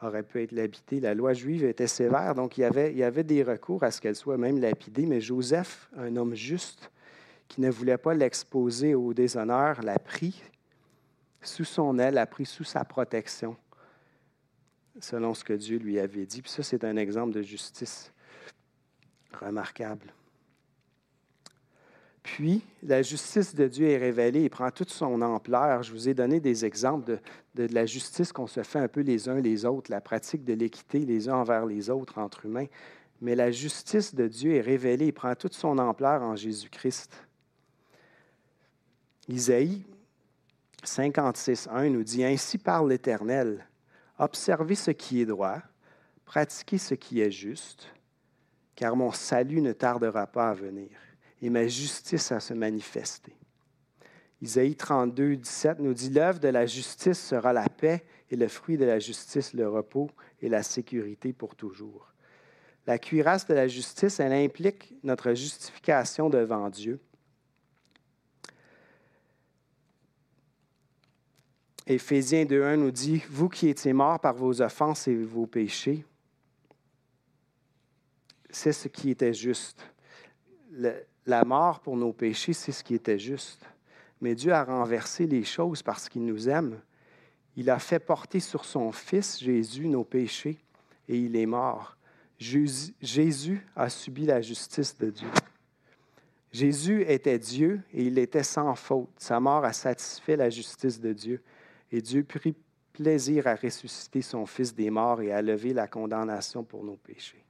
aurait 0.01 0.21
pu 0.21 0.43
être 0.43 0.51
lapidée. 0.51 0.99
La 0.99 1.15
loi 1.15 1.33
juive 1.33 1.63
était 1.65 1.87
sévère, 1.87 2.35
donc 2.35 2.57
il 2.57 2.61
y 2.61 2.63
avait, 2.63 2.91
il 2.91 2.97
y 2.97 3.03
avait 3.03 3.23
des 3.23 3.41
recours 3.41 3.83
à 3.83 3.89
ce 3.89 3.99
qu'elle 3.99 4.15
soit 4.15 4.37
même 4.37 4.59
lapidée. 4.59 5.07
Mais 5.07 5.21
Joseph, 5.21 5.89
un 5.97 6.15
homme 6.15 6.35
juste, 6.35 6.91
qui 7.47 7.61
ne 7.61 7.69
voulait 7.69 7.97
pas 7.97 8.13
l'exposer 8.13 8.95
au 8.95 9.13
déshonneur, 9.13 9.81
l'a 9.81 9.99
pris 9.99 10.41
sous 11.41 11.65
son 11.65 11.97
aile, 11.99 12.15
l'a 12.15 12.25
pris 12.25 12.45
sous 12.45 12.63
sa 12.63 12.83
protection, 12.83 13.55
selon 14.99 15.33
ce 15.33 15.43
que 15.43 15.53
Dieu 15.53 15.77
lui 15.77 15.99
avait 15.99 16.25
dit. 16.25 16.41
Puis 16.41 16.51
ça, 16.51 16.63
c'est 16.63 16.83
un 16.83 16.97
exemple 16.97 17.33
de 17.33 17.41
justice 17.41 18.11
remarquable. 19.33 20.13
Puis, 22.23 22.61
la 22.83 23.01
justice 23.01 23.55
de 23.55 23.67
Dieu 23.67 23.87
est 23.87 23.97
révélée 23.97 24.43
et 24.43 24.49
prend 24.49 24.69
toute 24.69 24.89
son 24.89 25.21
ampleur. 25.21 25.81
Je 25.83 25.93
vous 25.93 26.09
ai 26.09 26.13
donné 26.13 26.41
des 26.41 26.65
exemples 26.65 27.05
de, 27.05 27.19
de 27.55 27.73
la 27.73 27.85
justice 27.85 28.33
qu'on 28.33 28.47
se 28.47 28.63
fait 28.63 28.79
un 28.79 28.89
peu 28.89 28.99
les 28.99 29.29
uns 29.29 29.39
les 29.39 29.63
autres, 29.63 29.89
la 29.89 30.01
pratique 30.01 30.43
de 30.43 30.53
l'équité 30.53 30.99
les 30.99 31.29
uns 31.29 31.35
envers 31.35 31.65
les 31.65 31.89
autres 31.89 32.17
entre 32.17 32.45
humains. 32.45 32.67
Mais 33.21 33.33
la 33.33 33.49
justice 33.49 34.13
de 34.13 34.27
Dieu 34.27 34.55
est 34.55 34.61
révélée 34.61 35.07
et 35.07 35.11
prend 35.13 35.33
toute 35.35 35.53
son 35.53 35.77
ampleur 35.77 36.21
en 36.21 36.35
Jésus-Christ. 36.35 37.26
Isaïe 39.27 39.83
56.1 40.85 41.89
nous 41.89 42.03
dit, 42.03 42.23
Ainsi 42.23 42.57
parle 42.57 42.89
l'Éternel, 42.89 43.67
observez 44.17 44.75
ce 44.75 44.91
qui 44.91 45.21
est 45.21 45.25
droit, 45.25 45.61
pratiquez 46.23 46.77
ce 46.77 46.93
qui 46.93 47.19
est 47.19 47.31
juste, 47.31 47.87
car 48.75 48.95
mon 48.95 49.11
salut 49.11 49.61
ne 49.61 49.73
tardera 49.73 50.27
pas 50.27 50.49
à 50.49 50.53
venir 50.53 50.89
et 51.41 51.49
ma 51.49 51.67
justice 51.67 52.31
à 52.31 52.39
se 52.39 52.53
manifester. 52.53 53.35
Isaïe 54.41 54.75
32, 54.75 55.35
17 55.37 55.79
nous 55.79 55.93
dit, 55.93 56.09
L'œuvre 56.09 56.39
de 56.39 56.47
la 56.47 56.65
justice 56.65 57.19
sera 57.19 57.53
la 57.53 57.67
paix 57.67 58.05
et 58.29 58.35
le 58.35 58.47
fruit 58.47 58.77
de 58.77 58.85
la 58.85 58.99
justice 58.99 59.53
le 59.53 59.67
repos 59.67 60.09
et 60.41 60.47
la 60.47 60.63
sécurité 60.63 61.33
pour 61.33 61.55
toujours. 61.55 62.13
La 62.85 62.97
cuirasse 62.97 63.45
de 63.47 63.53
la 63.53 63.67
justice, 63.67 64.19
elle 64.19 64.31
implique 64.31 64.93
notre 65.03 65.33
justification 65.33 66.29
devant 66.29 66.69
Dieu. 66.69 67.01
Éphésiens 71.89 72.43
2.1 72.43 72.75
nous 72.75 72.91
dit, 72.91 73.23
Vous 73.29 73.47
qui 73.47 73.69
étiez 73.69 73.93
morts 73.93 74.19
par 74.19 74.33
vos 74.33 74.61
offenses 74.61 75.07
et 75.07 75.15
vos 75.15 75.47
péchés, 75.47 76.03
c'est 78.49 78.73
ce 78.73 78.89
qui 78.89 79.09
était 79.09 79.33
juste. 79.33 79.81
la 81.25 81.45
mort 81.45 81.79
pour 81.79 81.95
nos 81.95 82.11
péchés, 82.11 82.51
c'est 82.51 82.73
ce 82.73 82.83
qui 82.83 82.93
était 82.93 83.17
juste. 83.17 83.65
Mais 84.19 84.35
Dieu 84.35 84.51
a 84.51 84.65
renversé 84.65 85.27
les 85.27 85.45
choses 85.45 85.81
parce 85.81 86.09
qu'il 86.09 86.25
nous 86.25 86.49
aime. 86.49 86.77
Il 87.55 87.69
a 87.69 87.79
fait 87.79 87.99
porter 87.99 88.41
sur 88.41 88.65
son 88.65 88.91
Fils 88.91 89.39
Jésus 89.39 89.87
nos 89.87 90.03
péchés 90.03 90.57
et 91.07 91.17
il 91.17 91.37
est 91.37 91.45
mort. 91.45 91.95
Jésus 92.37 93.65
a 93.77 93.89
subi 93.89 94.25
la 94.25 94.41
justice 94.41 94.97
de 94.97 95.09
Dieu. 95.09 95.29
Jésus 96.51 97.03
était 97.07 97.39
Dieu 97.39 97.81
et 97.93 98.03
il 98.03 98.19
était 98.19 98.43
sans 98.43 98.75
faute. 98.75 99.09
Sa 99.17 99.39
mort 99.39 99.63
a 99.63 99.71
satisfait 99.71 100.35
la 100.35 100.49
justice 100.49 100.99
de 100.99 101.13
Dieu. 101.13 101.41
Et 101.91 102.01
Dieu 102.01 102.23
prit 102.23 102.55
plaisir 102.93 103.47
à 103.47 103.55
ressusciter 103.55 104.21
son 104.21 104.45
Fils 104.45 104.73
des 104.73 104.89
morts 104.89 105.21
et 105.21 105.31
à 105.31 105.41
lever 105.41 105.73
la 105.73 105.87
condamnation 105.87 106.63
pour 106.63 106.83
nos 106.83 106.97
péchés. 106.97 107.43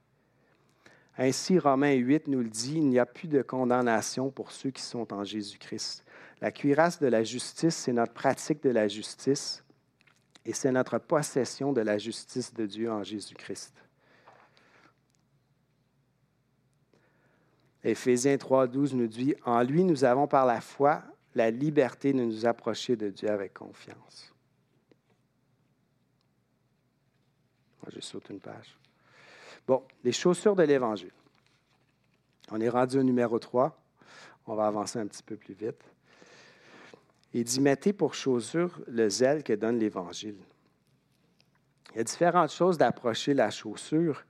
Ainsi, 1.18 1.58
Romains 1.58 1.94
8 1.94 2.28
nous 2.28 2.42
le 2.42 2.50
dit, 2.50 2.76
il 2.76 2.90
n'y 2.90 3.00
a 3.00 3.06
plus 3.06 3.28
de 3.28 3.42
condamnation 3.42 4.30
pour 4.30 4.52
ceux 4.52 4.70
qui 4.70 4.84
sont 4.84 5.12
en 5.14 5.24
Jésus-Christ. 5.24 6.04
La 6.42 6.52
cuirasse 6.52 7.00
de 7.00 7.08
la 7.08 7.24
justice, 7.24 7.76
c'est 7.76 7.94
notre 7.94 8.14
pratique 8.14 8.62
de 8.62 8.70
la 8.70 8.88
justice 8.88 9.64
et 10.46 10.54
c'est 10.54 10.72
notre 10.72 11.00
possession 11.00 11.74
de 11.74 11.82
la 11.82 11.98
justice 11.98 12.54
de 12.54 12.68
Dieu 12.68 12.92
en 12.92 13.04
Jésus-Christ. 13.04 13.74
Éphésiens 17.84 18.36
3.12 18.36 18.96
nous 18.96 19.08
dit, 19.08 19.34
En 19.46 19.64
lui, 19.64 19.84
nous 19.84 20.04
avons 20.04 20.28
par 20.28 20.46
la 20.46 20.62
foi 20.62 21.04
la 21.38 21.52
liberté 21.52 22.14
de 22.14 22.18
nous 22.18 22.46
approcher 22.46 22.96
de 22.96 23.10
Dieu 23.10 23.30
avec 23.30 23.54
confiance. 23.54 24.34
je 27.90 28.02
saute 28.02 28.30
une 28.30 28.42
page. 28.42 28.76
Bon, 29.66 29.82
les 30.04 30.12
chaussures 30.12 30.58
de 30.58 30.64
l'Évangile. 30.64 31.14
On 32.52 32.60
est 32.60 32.68
rendu 32.68 32.98
au 32.98 33.04
numéro 33.04 33.40
3. 33.40 33.80
On 34.46 34.56
va 34.56 34.68
avancer 34.68 35.00
un 35.00 35.08
petit 35.08 35.24
peu 35.24 35.38
plus 35.38 35.54
vite. 35.54 35.82
Il 37.34 37.46
dit 37.46 37.62
Mettez 37.62 37.94
pour 37.94 38.14
chaussure 38.14 38.78
le 38.88 39.10
zèle 39.10 39.42
que 39.42 39.54
donne 39.54 39.80
l'Évangile. 39.80 40.36
Il 41.94 41.98
y 41.98 42.02
a 42.02 42.04
différentes 42.04 42.52
choses 42.52 42.78
d'approcher 42.78 43.34
la 43.34 43.52
chaussure. 43.52 44.22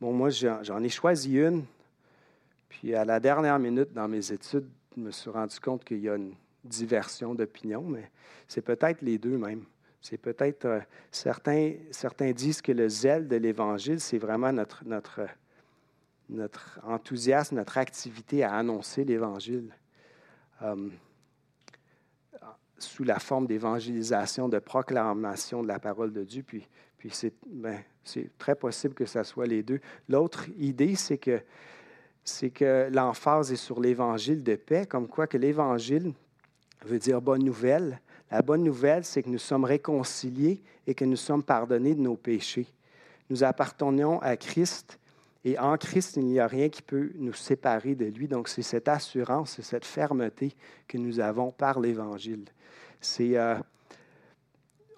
Bon, 0.00 0.12
moi, 0.12 0.30
j'en 0.30 0.80
ai 0.80 0.88
choisi 0.88 1.38
une. 1.38 1.64
Puis 2.68 2.94
à 2.94 3.04
la 3.04 3.18
dernière 3.18 3.58
minute 3.58 3.92
dans 3.92 4.06
mes 4.06 4.30
études, 4.30 4.68
me 4.96 5.10
suis 5.10 5.30
rendu 5.30 5.58
compte 5.60 5.84
qu'il 5.84 6.00
y 6.00 6.08
a 6.08 6.16
une 6.16 6.34
diversion 6.64 7.34
d'opinion, 7.34 7.82
mais 7.82 8.10
c'est 8.48 8.62
peut-être 8.62 9.02
les 9.02 9.18
deux 9.18 9.36
même. 9.36 9.64
C'est 10.00 10.18
peut-être 10.18 10.64
euh, 10.64 10.80
certains, 11.10 11.74
certains 11.90 12.32
disent 12.32 12.60
que 12.60 12.72
le 12.72 12.88
zèle 12.88 13.28
de 13.28 13.36
l'Évangile, 13.36 14.00
c'est 14.00 14.18
vraiment 14.18 14.52
notre, 14.52 14.84
notre, 14.84 15.20
notre 16.28 16.80
enthousiasme, 16.84 17.56
notre 17.56 17.78
activité 17.78 18.42
à 18.42 18.56
annoncer 18.56 19.04
l'Évangile 19.04 19.72
euh, 20.62 20.88
sous 22.78 23.04
la 23.04 23.18
forme 23.18 23.46
d'évangélisation, 23.46 24.48
de 24.48 24.58
proclamation 24.58 25.62
de 25.62 25.68
la 25.68 25.78
parole 25.78 26.12
de 26.12 26.24
Dieu. 26.24 26.42
Puis, 26.42 26.66
puis 26.98 27.10
c'est, 27.10 27.32
ben, 27.46 27.80
très 28.38 28.54
possible 28.54 28.94
que 28.94 29.06
ce 29.06 29.22
soit 29.22 29.46
les 29.46 29.62
deux. 29.62 29.80
L'autre 30.08 30.48
idée, 30.58 30.96
c'est 30.96 31.18
que, 31.18 31.40
c'est 32.24 32.50
que 32.50 32.88
l'emphase 32.92 33.52
est 33.52 33.56
sur 33.56 33.80
l'Évangile 33.80 34.42
de 34.42 34.54
paix, 34.54 34.86
comme 34.86 35.08
quoi 35.08 35.26
que 35.26 35.38
l'Évangile 35.38 36.12
veut 36.84 36.98
dire 36.98 37.20
bonne 37.20 37.44
nouvelle. 37.44 38.00
La 38.30 38.42
bonne 38.42 38.62
nouvelle, 38.62 39.04
c'est 39.04 39.22
que 39.22 39.28
nous 39.28 39.38
sommes 39.38 39.64
réconciliés 39.64 40.62
et 40.86 40.94
que 40.94 41.04
nous 41.04 41.16
sommes 41.16 41.42
pardonnés 41.42 41.94
de 41.94 42.00
nos 42.00 42.16
péchés. 42.16 42.66
Nous 43.30 43.44
appartenons 43.44 44.20
à 44.20 44.36
Christ 44.36 44.98
et 45.44 45.58
en 45.58 45.76
Christ, 45.76 46.16
il 46.16 46.26
n'y 46.26 46.38
a 46.38 46.46
rien 46.46 46.68
qui 46.68 46.82
peut 46.82 47.10
nous 47.16 47.32
séparer 47.32 47.94
de 47.94 48.04
lui. 48.06 48.28
Donc, 48.28 48.48
c'est 48.48 48.62
cette 48.62 48.88
assurance, 48.88 49.54
c'est 49.56 49.64
cette 49.64 49.84
fermeté 49.84 50.54
que 50.86 50.98
nous 50.98 51.18
avons 51.18 51.50
par 51.50 51.80
l'Évangile. 51.80 52.44
C'est, 53.00 53.36
euh, 53.36 53.56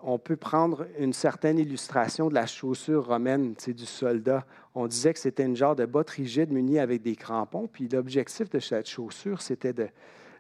on 0.03 0.19
peut 0.19 0.37
prendre 0.37 0.87
une 0.99 1.15
certaine 1.15 1.59
illustration 1.59 2.29
de 2.29 2.35
la 2.35 2.47
chaussure 2.47 3.07
romaine, 3.07 3.55
c'est 3.57 3.73
du 3.73 3.87
soldat. 3.87 4.45
On 4.75 4.87
disait 4.87 5.13
que 5.13 5.21
c'était 5.21 5.45
une 5.45 5.57
genre 5.57 5.77
de 5.77 5.87
botte 5.87 6.11
rigide 6.11 6.51
munie 6.51 6.79
avec 6.79 7.03
des 7.03 7.15
crampons. 7.15 7.69
Puis 7.69 7.89
l'objectif 7.89 8.51
de 8.51 8.59
cette 8.59 8.89
chaussure, 8.89 9.41
c'était 9.41 9.75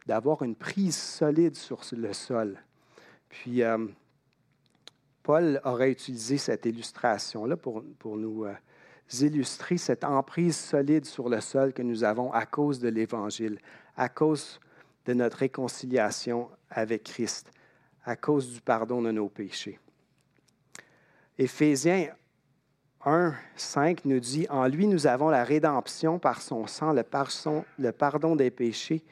d'avoir 0.07 0.42
une 0.42 0.57
prise 0.57 0.97
solide 0.97 1.55
sur 1.55 1.81
le 1.92 2.12
sol. 2.12 2.59
Puis, 3.29 3.62
euh, 3.62 3.87
Paul 5.25 5.61
aurait 5.64 5.90
utilisé 5.90 6.37
cette 6.37 6.66
illustration-là 6.66 7.57
pour, 7.57 7.83
pour 7.99 8.16
nous 8.16 8.44
euh, 8.44 8.55
illustrer 9.20 9.79
cette 9.79 10.05
emprise 10.05 10.57
solide 10.57 11.07
sur 11.07 11.29
le 11.29 11.40
sol 11.40 11.73
que 11.73 11.83
nous 11.83 12.05
avons 12.05 12.31
à 12.33 12.44
cause 12.44 12.79
de 12.79 12.88
l'Évangile, 12.88 13.59
à 13.97 14.09
cause 14.09 14.61
de 15.07 15.14
notre 15.14 15.38
réconciliation 15.38 16.51
avec 16.70 17.05
Christ, 17.05 17.51
à 18.05 18.16
cause 18.16 18.53
du 18.53 18.61
pardon 18.61 19.01
de 19.01 19.11
nos 19.12 19.29
péchés. 19.29 19.79
Éphésiens 21.38 22.09
1, 23.04 23.34
5 23.56 24.04
nous 24.04 24.20
dit, 24.20 24.46
En 24.50 24.66
lui 24.66 24.86
nous 24.86 25.06
avons 25.06 25.28
la 25.28 25.44
rédemption 25.44 26.18
par 26.18 26.40
son 26.40 26.66
sang, 26.66 26.92
le 26.92 27.92
pardon 27.92 28.36
des 28.36 28.50
péchés 28.50 29.02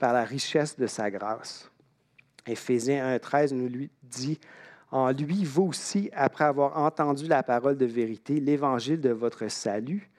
par 0.00 0.12
la 0.12 0.24
richesse 0.24 0.76
de 0.76 0.86
sa 0.86 1.10
grâce. 1.10 1.70
Éphésiens 2.46 3.16
1.13 3.16 3.54
nous 3.54 3.68
lui 3.68 3.90
dit, 4.02 4.38
En 4.90 5.10
lui, 5.10 5.44
vous 5.44 5.64
aussi, 5.64 6.10
après 6.14 6.44
avoir 6.44 6.78
entendu 6.78 7.26
la 7.26 7.42
parole 7.42 7.76
de 7.76 7.86
vérité, 7.86 8.40
l'évangile 8.40 9.00
de 9.00 9.10
votre 9.10 9.48
salut, 9.48 10.10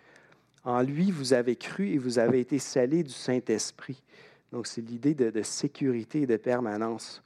en 0.64 0.82
lui, 0.82 1.12
vous 1.12 1.34
avez 1.34 1.56
cru 1.56 1.90
et 1.90 1.98
vous 1.98 2.18
avez 2.18 2.40
été 2.40 2.58
scellés 2.58 3.04
du 3.04 3.14
Saint-Esprit. 3.14 4.02
Donc, 4.52 4.66
c'est 4.66 4.82
l'idée 4.82 5.14
de, 5.14 5.42
sécurité 5.44 6.22
et 6.22 6.28
de 6.28 6.38
permanence 6.38 7.22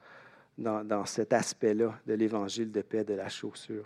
dans, 0.57 0.83
dans 0.83 1.05
cet 1.05 1.31
aspect-là 1.31 1.97
de 2.05 2.13
l'évangile 2.15 2.71
de 2.71 2.81
paix 2.81 3.05
de 3.05 3.13
la 3.13 3.29
chaussure. 3.29 3.85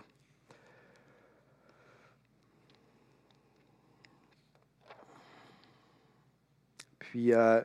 Puis, 7.14 7.32
euh, 7.32 7.60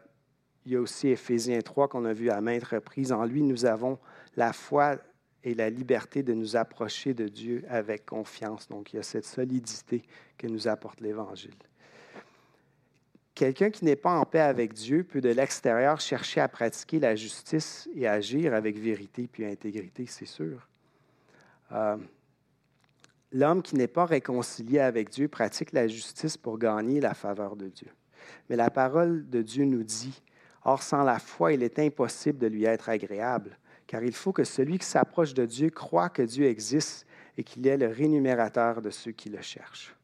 il 0.64 0.74
y 0.74 0.76
a 0.76 0.80
aussi 0.80 1.08
Éphésiens 1.08 1.62
3 1.62 1.88
qu'on 1.88 2.06
a 2.06 2.14
vu 2.14 2.30
à 2.30 2.40
maintes 2.40 2.66
reprises. 2.66 3.12
En 3.12 3.26
lui, 3.26 3.42
nous 3.42 3.66
avons 3.66 3.98
la 4.36 4.54
foi 4.54 4.98
et 5.44 5.56
la 5.56 5.72
liberté 5.72 6.22
de 6.22 6.36
nous 6.36 6.56
approcher 6.56 7.16
de 7.16 7.28
Dieu 7.28 7.66
avec 7.68 8.06
confiance. 8.06 8.68
Donc, 8.68 8.94
il 8.94 8.98
y 8.98 9.00
a 9.00 9.02
cette 9.02 9.26
solidité 9.26 10.04
que 10.38 10.46
nous 10.46 10.68
apporte 10.68 11.02
l'Évangile. 11.02 11.56
Quelqu'un 13.34 13.72
qui 13.72 13.86
n'est 13.86 13.96
pas 13.96 14.20
en 14.20 14.24
paix 14.24 14.42
avec 14.42 14.74
Dieu 14.74 15.04
peut 15.04 15.20
de 15.20 15.30
l'extérieur 15.30 16.00
chercher 16.00 16.42
à 16.42 16.48
pratiquer 16.48 17.00
la 17.00 17.16
justice 17.16 17.90
et 17.96 18.08
agir 18.08 18.54
avec 18.54 18.78
vérité 18.78 19.28
puis 19.28 19.48
intégrité, 19.48 20.06
c'est 20.06 20.28
sûr. 20.28 20.70
Euh, 21.72 21.98
l'homme 23.32 23.64
qui 23.64 23.76
n'est 23.76 23.88
pas 23.88 24.06
réconcilié 24.06 24.78
avec 24.78 25.10
Dieu 25.10 25.28
pratique 25.28 25.72
la 25.72 25.88
justice 25.88 26.38
pour 26.38 26.60
gagner 26.60 27.02
la 27.02 27.16
faveur 27.16 27.56
de 27.56 27.68
Dieu. 27.70 27.90
Mais 28.50 28.56
la 28.56 28.70
parole 28.70 29.30
de 29.30 29.42
Dieu 29.42 29.66
nous 29.66 29.84
dit 29.84 30.22
Or, 30.64 30.84
sans 30.84 31.04
la 31.04 31.20
foi, 31.20 31.54
il 31.54 31.64
est 31.64 31.80
impossible 31.80 32.38
de 32.38 32.48
lui 32.48 32.66
être 32.66 32.90
agréable, 32.90 33.58
car 33.88 34.04
il 34.04 34.14
faut 34.14 34.34
que 34.34 34.44
celui 34.44 34.78
qui 34.78 34.86
s'approche 34.86 35.34
de 35.34 35.46
Dieu 35.46 35.70
croit 35.70 36.10
que 36.10 36.22
Dieu 36.22 36.46
existe 36.46 37.06
et 37.38 37.44
qu'il 37.44 37.66
est 37.66 37.78
le 37.78 37.88
rémunérateur 37.88 38.82
de 38.82 38.90
ceux 38.90 39.12
qui 39.12 39.30
le 39.30 39.42
cherchent. 39.42 39.96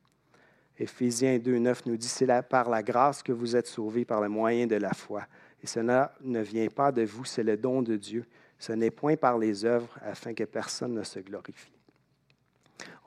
Éphésiens 0.78 1.38
2.9 1.38 1.82
nous 1.86 1.97
dit, 1.97 2.07
c'est 2.07 2.28
par 2.43 2.70
la 2.70 2.84
grâce 2.84 3.24
que 3.24 3.32
vous 3.32 3.55
êtes 3.55 3.68
sauvés 3.68 4.05
par 4.05 4.22
le 4.22 4.28
moyen 4.28 4.68
de 4.68 4.76
la 4.76 4.93
foi. 4.93 5.26
Et 5.63 5.68
cela 5.68 6.13
ne 6.22 6.41
vient 6.41 6.68
pas 6.68 6.91
de 6.91 7.03
vous, 7.03 7.26
c'est 7.26 7.43
le 7.43 7.57
don 7.57 7.82
de 7.82 7.95
Dieu. 7.95 8.26
Ce 8.59 8.72
n'est 8.72 8.91
point 8.91 9.16
par 9.16 9.38
les 9.38 9.66
œuvres 9.66 9.97
afin 10.01 10.34
que 10.34 10.43
personne 10.43 10.93
ne 10.93 11.03
se 11.03 11.20
glorifie. 11.20 11.72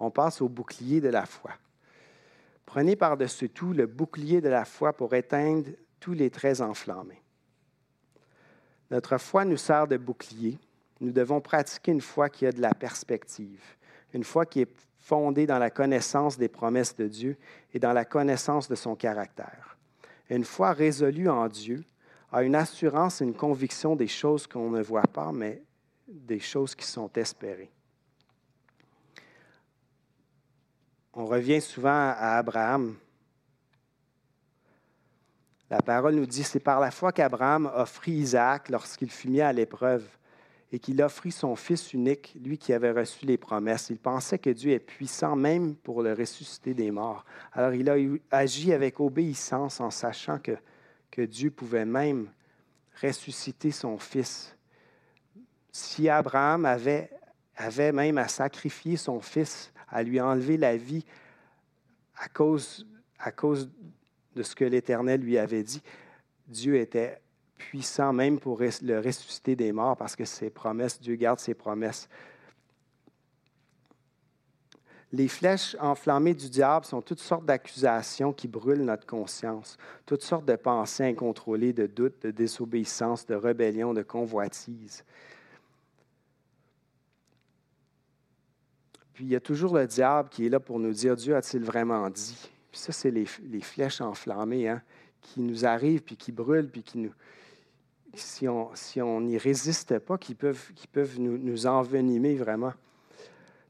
On 0.01 0.11
passe 0.11 0.41
au 0.41 0.49
bouclier 0.49 1.01
de 1.01 1.09
la 1.09 1.27
foi. 1.27 1.53
Prenez 2.69 2.97
par-dessus 2.97 3.49
tout 3.49 3.73
le 3.73 3.87
bouclier 3.87 4.43
de 4.43 4.51
la 4.51 4.66
foi 4.66 4.93
pour 4.93 5.14
éteindre 5.14 5.71
tous 6.01 6.12
les 6.12 6.29
traits 6.29 6.61
enflammés. 6.61 7.23
Notre 8.91 9.16
foi 9.16 9.47
nous 9.47 9.57
sert 9.57 9.89
de 9.89 9.97
bouclier. 9.97 10.59
Nous 11.01 11.11
devons 11.11 11.41
pratiquer 11.41 11.93
une 11.93 12.03
foi 12.03 12.29
qui 12.29 12.45
a 12.45 12.53
de 12.53 12.61
la 12.61 12.75
perspective, 12.75 13.62
une 14.12 14.23
foi 14.23 14.45
qui 14.45 14.61
est 14.61 14.87
fondée 14.99 15.47
dans 15.47 15.59
la 15.59 15.71
connaissance 15.71 16.37
des 16.37 16.49
promesses 16.49 16.95
de 16.95 17.09
Dieu 17.09 17.39
et 17.73 17.79
dans 17.79 17.95
la 17.95 18.05
connaissance 18.05 18.69
de 18.69 18.75
son 18.75 18.95
caractère. 18.97 19.79
Une 20.29 20.45
foi 20.45 20.75
résolue 20.75 21.31
en 21.31 21.49
Dieu 21.49 21.83
a 22.33 22.43
une 22.43 22.55
assurance 22.55 23.23
et 23.23 23.25
une 23.25 23.33
conviction 23.33 23.97
des 23.97 24.09
choses 24.09 24.47
qu'on 24.47 24.69
ne 24.69 24.83
voit 24.83 25.01
pas, 25.11 25.33
mais 25.33 25.62
des 26.07 26.39
choses 26.39 26.75
qui 26.75 26.85
sont 26.85 27.11
espérées. 27.14 27.73
On 31.15 31.27
revient 31.27 31.61
souvent 31.61 31.91
à 31.91 32.37
Abraham. 32.39 32.97
La 35.71 35.83
parole 35.83 36.15
nous 36.15 36.27
dit, 36.27 36.45
c'est 36.45 36.61
par 36.61 36.81
la 36.81 36.91
foi 36.91 37.13
qu'Abraham 37.13 37.71
offrit 37.75 38.13
Isaac 38.13 38.69
lorsqu'il 38.69 39.11
fut 39.11 39.29
mis 39.29 39.41
à 39.41 39.53
l'épreuve 39.53 40.07
et 40.71 40.79
qu'il 40.79 41.03
offrit 41.03 41.33
son 41.33 41.57
fils 41.57 41.93
unique, 41.93 42.37
lui 42.43 42.59
qui 42.59 42.73
avait 42.73 42.91
reçu 42.91 43.25
les 43.25 43.39
promesses. 43.39 43.89
Il 43.91 43.99
pensait 43.99 44.39
que 44.39 44.51
Dieu 44.51 44.73
est 44.73 44.79
puissant 44.79 45.35
même 45.35 45.77
pour 45.77 46.03
le 46.03 46.13
ressusciter 46.13 46.75
des 46.75 46.91
morts. 46.91 47.25
Alors 47.53 47.73
il 47.73 47.89
a 47.89 47.97
agi 48.31 48.73
avec 48.73 49.01
obéissance 49.01 49.81
en 49.81 49.91
sachant 49.91 50.39
que, 50.39 50.57
que 51.11 51.23
Dieu 51.23 51.51
pouvait 51.51 51.87
même 51.87 52.29
ressusciter 53.03 53.71
son 53.71 53.99
fils. 53.99 54.55
Si 55.73 56.09
Abraham 56.09 56.67
avait, 56.67 57.11
avait 57.57 57.93
même 57.93 58.19
à 58.19 58.29
sacrifier 58.29 58.97
son 58.97 59.21
fils 59.21 59.73
à 59.91 60.03
lui 60.03 60.20
enlever 60.20 60.57
la 60.57 60.76
vie 60.76 61.05
à 62.16 62.28
cause, 62.28 62.86
à 63.18 63.30
cause 63.30 63.70
de 64.34 64.43
ce 64.43 64.55
que 64.55 64.64
l'Éternel 64.64 65.20
lui 65.20 65.39
avait 65.39 65.62
dit. 65.62 65.82
Dieu 66.47 66.76
était 66.76 67.20
puissant 67.57 68.12
même 68.12 68.39
pour 68.39 68.61
le 68.61 69.01
ressusciter 69.01 69.57
des 69.57 69.72
morts 69.72 69.97
parce 69.97 70.16
que 70.16 70.24
ses 70.24 70.51
promesses, 70.51 71.01
Dieu 71.01 71.16
garde 71.16 71.41
ses 71.41 71.55
promesses. 71.55 72.09
Les 75.11 75.28
flèches 75.28 75.74
enflammées 75.80 76.34
du 76.34 76.51
diable 76.51 76.84
sont 76.84 77.01
toutes 77.01 77.20
sortes 77.20 77.47
d'accusations 77.47 78.32
qui 78.32 78.47
brûlent 78.47 78.84
notre 78.84 79.07
conscience, 79.07 79.78
toutes 80.05 80.22
sortes 80.22 80.45
de 80.45 80.57
pensées 80.57 81.05
incontrôlées, 81.05 81.72
de 81.72 81.86
doutes, 81.86 82.22
de 82.22 82.30
désobéissance, 82.30 83.24
de 83.24 83.34
rébellion, 83.34 83.95
de 83.95 84.03
convoitise. 84.03 85.05
Puis 89.19 89.25
il 89.25 89.33
y 89.33 89.35
a 89.35 89.41
toujours 89.41 89.77
le 89.77 89.85
diable 89.85 90.29
qui 90.29 90.47
est 90.47 90.49
là 90.49 90.61
pour 90.61 90.79
nous 90.79 90.93
dire 90.93 91.16
Dieu 91.16 91.35
a-t-il 91.35 91.64
vraiment 91.64 92.09
dit? 92.09 92.39
Puis 92.71 92.81
ça, 92.81 92.93
c'est 92.93 93.11
les, 93.11 93.27
flèches 93.27 94.01
enflammées 94.01 94.69
hein, 94.69 94.81
qui 95.21 95.41
nous 95.41 95.66
arrivent, 95.66 96.03
puis 96.03 96.16
qui 96.16 96.31
brûlent, 96.31 96.71
puis 96.71 96.85
qui 96.85 96.99
nous. 96.99 97.12
Si 98.14 98.47
on 98.47 99.21
n'y 99.21 99.37
résiste 99.37 99.99
pas, 99.99 100.19
qui 100.19 100.37
peuvent, 100.37 100.71
nous, 101.19 101.37
nous 101.37 101.66
envenimer 101.66 102.37
vraiment. 102.37 102.73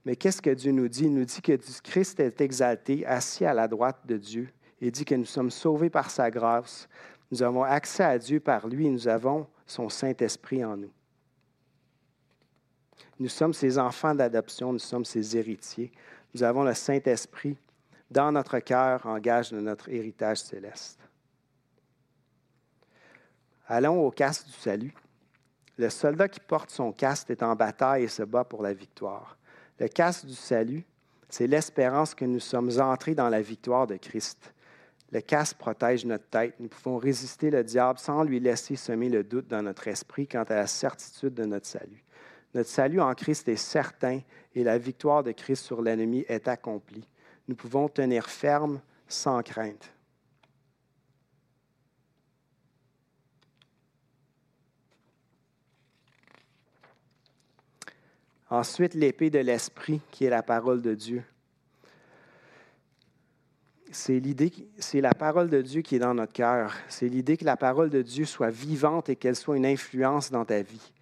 Mais 0.04 0.16
qu'est-ce 0.16 0.42
que 0.42 0.50
Dieu 0.50 0.70
nous 0.70 0.86
dit? 0.86 1.04
Il 1.04 1.14
nous 1.14 1.24
dit 1.24 1.40
que 1.40 1.58
Christ 1.82 2.20
est 2.20 2.42
exalté, 2.42 3.06
assis 3.06 3.46
à 3.46 3.54
la 3.54 3.68
droite 3.68 4.00
de 4.04 4.18
Dieu, 4.18 4.50
et 4.82 4.90
dit 4.90 5.06
que 5.06 5.14
nous 5.14 5.24
sommes 5.24 5.50
sauvés 5.50 5.88
par 5.88 6.10
sa 6.10 6.30
grâce. 6.30 6.90
Nous 7.30 7.42
avons 7.42 7.62
accès 7.62 8.04
à 8.04 8.18
Dieu 8.18 8.38
par 8.38 8.68
lui 8.68 8.86
et 8.86 8.90
nous 8.90 9.08
avons 9.08 9.46
son 9.66 9.88
Saint-Esprit 9.88 10.62
en 10.62 10.76
nous. 10.76 10.90
Nous 13.18 13.28
sommes 13.28 13.52
ses 13.52 13.78
enfants 13.78 14.14
d'adoption, 14.14 14.72
nous 14.72 14.78
sommes 14.78 15.04
ses 15.04 15.36
héritiers. 15.36 15.90
Nous 16.34 16.42
avons 16.42 16.62
le 16.62 16.74
Saint-Esprit 16.74 17.56
dans 18.10 18.32
notre 18.32 18.58
cœur 18.60 19.04
en 19.06 19.18
gage 19.18 19.50
de 19.50 19.60
notre 19.60 19.88
héritage 19.88 20.38
céleste. 20.38 20.98
Allons 23.66 24.06
au 24.06 24.10
casque 24.10 24.46
du 24.46 24.52
salut. 24.52 24.94
Le 25.76 25.90
soldat 25.90 26.28
qui 26.28 26.40
porte 26.40 26.70
son 26.70 26.90
casque 26.92 27.30
est 27.30 27.42
en 27.42 27.54
bataille 27.54 28.04
et 28.04 28.08
se 28.08 28.22
bat 28.22 28.44
pour 28.44 28.62
la 28.62 28.72
victoire. 28.72 29.36
Le 29.78 29.88
casque 29.88 30.26
du 30.26 30.34
salut, 30.34 30.84
c'est 31.28 31.46
l'espérance 31.46 32.14
que 32.14 32.24
nous 32.24 32.40
sommes 32.40 32.70
entrés 32.80 33.14
dans 33.14 33.28
la 33.28 33.42
victoire 33.42 33.86
de 33.86 33.96
Christ. 33.96 34.54
Le 35.12 35.20
casque 35.20 35.56
protège 35.56 36.04
notre 36.04 36.26
tête. 36.26 36.54
Nous 36.58 36.68
pouvons 36.68 36.96
résister 36.96 37.50
le 37.50 37.62
diable 37.62 37.98
sans 37.98 38.22
lui 38.24 38.40
laisser 38.40 38.76
semer 38.76 39.08
le 39.08 39.22
doute 39.22 39.48
dans 39.48 39.62
notre 39.62 39.88
esprit 39.88 40.26
quant 40.26 40.44
à 40.44 40.54
la 40.54 40.66
certitude 40.66 41.34
de 41.34 41.44
notre 41.44 41.66
salut. 41.66 42.04
Notre 42.58 42.70
salut 42.70 43.00
en 43.00 43.14
Christ 43.14 43.46
est 43.46 43.54
certain 43.54 44.18
et 44.52 44.64
la 44.64 44.78
victoire 44.78 45.22
de 45.22 45.30
Christ 45.30 45.64
sur 45.64 45.80
l'ennemi 45.80 46.24
est 46.26 46.48
accomplie. 46.48 47.08
Nous 47.46 47.54
pouvons 47.54 47.88
tenir 47.88 48.28
ferme 48.28 48.80
sans 49.06 49.40
crainte. 49.44 49.92
Ensuite, 58.50 58.94
l'épée 58.94 59.30
de 59.30 59.38
l'esprit, 59.38 60.00
qui 60.10 60.24
est 60.24 60.30
la 60.30 60.42
parole 60.42 60.82
de 60.82 60.96
Dieu. 60.96 61.22
C'est 63.92 64.18
l'idée, 64.18 64.52
c'est 64.80 65.00
la 65.00 65.14
parole 65.14 65.48
de 65.48 65.62
Dieu 65.62 65.82
qui 65.82 65.94
est 65.94 66.00
dans 66.00 66.14
notre 66.14 66.32
cœur. 66.32 66.74
C'est 66.88 67.06
l'idée 67.06 67.36
que 67.36 67.44
la 67.44 67.56
parole 67.56 67.90
de 67.90 68.02
Dieu 68.02 68.24
soit 68.24 68.50
vivante 68.50 69.08
et 69.10 69.14
qu'elle 69.14 69.36
soit 69.36 69.56
une 69.56 69.66
influence 69.66 70.32
dans 70.32 70.44
ta 70.44 70.60
vie 70.60 70.92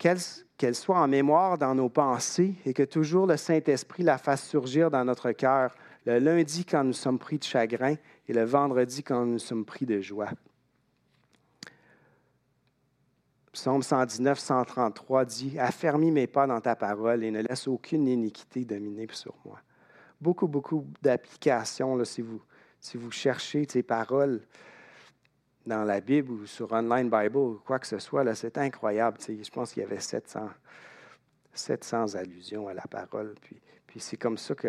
qu'elle 0.00 0.74
soit 0.74 0.98
en 0.98 1.06
mémoire 1.06 1.58
dans 1.58 1.74
nos 1.74 1.90
pensées 1.90 2.54
et 2.64 2.72
que 2.72 2.82
toujours 2.82 3.26
le 3.26 3.36
Saint-Esprit 3.36 4.02
la 4.02 4.16
fasse 4.16 4.48
surgir 4.48 4.90
dans 4.90 5.04
notre 5.04 5.30
cœur, 5.32 5.74
le 6.06 6.18
lundi 6.18 6.64
quand 6.64 6.82
nous 6.82 6.94
sommes 6.94 7.18
pris 7.18 7.38
de 7.38 7.44
chagrin 7.44 7.96
et 8.26 8.32
le 8.32 8.44
vendredi 8.44 9.02
quand 9.02 9.26
nous 9.26 9.38
sommes 9.38 9.66
pris 9.66 9.84
de 9.84 10.00
joie. 10.00 10.30
Psaume 13.52 13.82
119, 13.82 14.38
133 14.38 15.24
dit 15.26 15.58
Affermis 15.58 16.12
mes 16.12 16.26
pas 16.26 16.46
dans 16.46 16.60
ta 16.60 16.76
parole 16.76 17.22
et 17.22 17.30
ne 17.30 17.42
laisse 17.42 17.68
aucune 17.68 18.08
iniquité 18.08 18.64
dominer 18.64 19.06
sur 19.12 19.34
moi. 19.44 19.58
Beaucoup, 20.18 20.48
beaucoup 20.48 20.86
d'applications, 21.02 22.02
si 22.04 22.22
vous, 22.22 22.40
si 22.80 22.96
vous 22.96 23.10
cherchez 23.10 23.66
ces 23.68 23.82
paroles 23.82 24.40
dans 25.66 25.84
la 25.84 26.00
Bible 26.00 26.32
ou 26.32 26.46
sur 26.46 26.72
Online 26.72 27.10
Bible 27.10 27.36
ou 27.36 27.60
quoi 27.64 27.78
que 27.78 27.86
ce 27.86 27.98
soit, 27.98 28.34
c'est 28.34 28.58
incroyable. 28.58 29.18
Je 29.26 29.50
pense 29.50 29.72
qu'il 29.72 29.82
y 29.82 29.86
avait 29.86 30.00
700, 30.00 30.48
700 31.52 32.14
allusions 32.14 32.68
à 32.68 32.74
la 32.74 32.82
parole. 32.82 33.34
Puis, 33.40 33.56
puis 33.86 34.00
c'est 34.00 34.16
comme 34.16 34.38
ça 34.38 34.54
que 34.54 34.68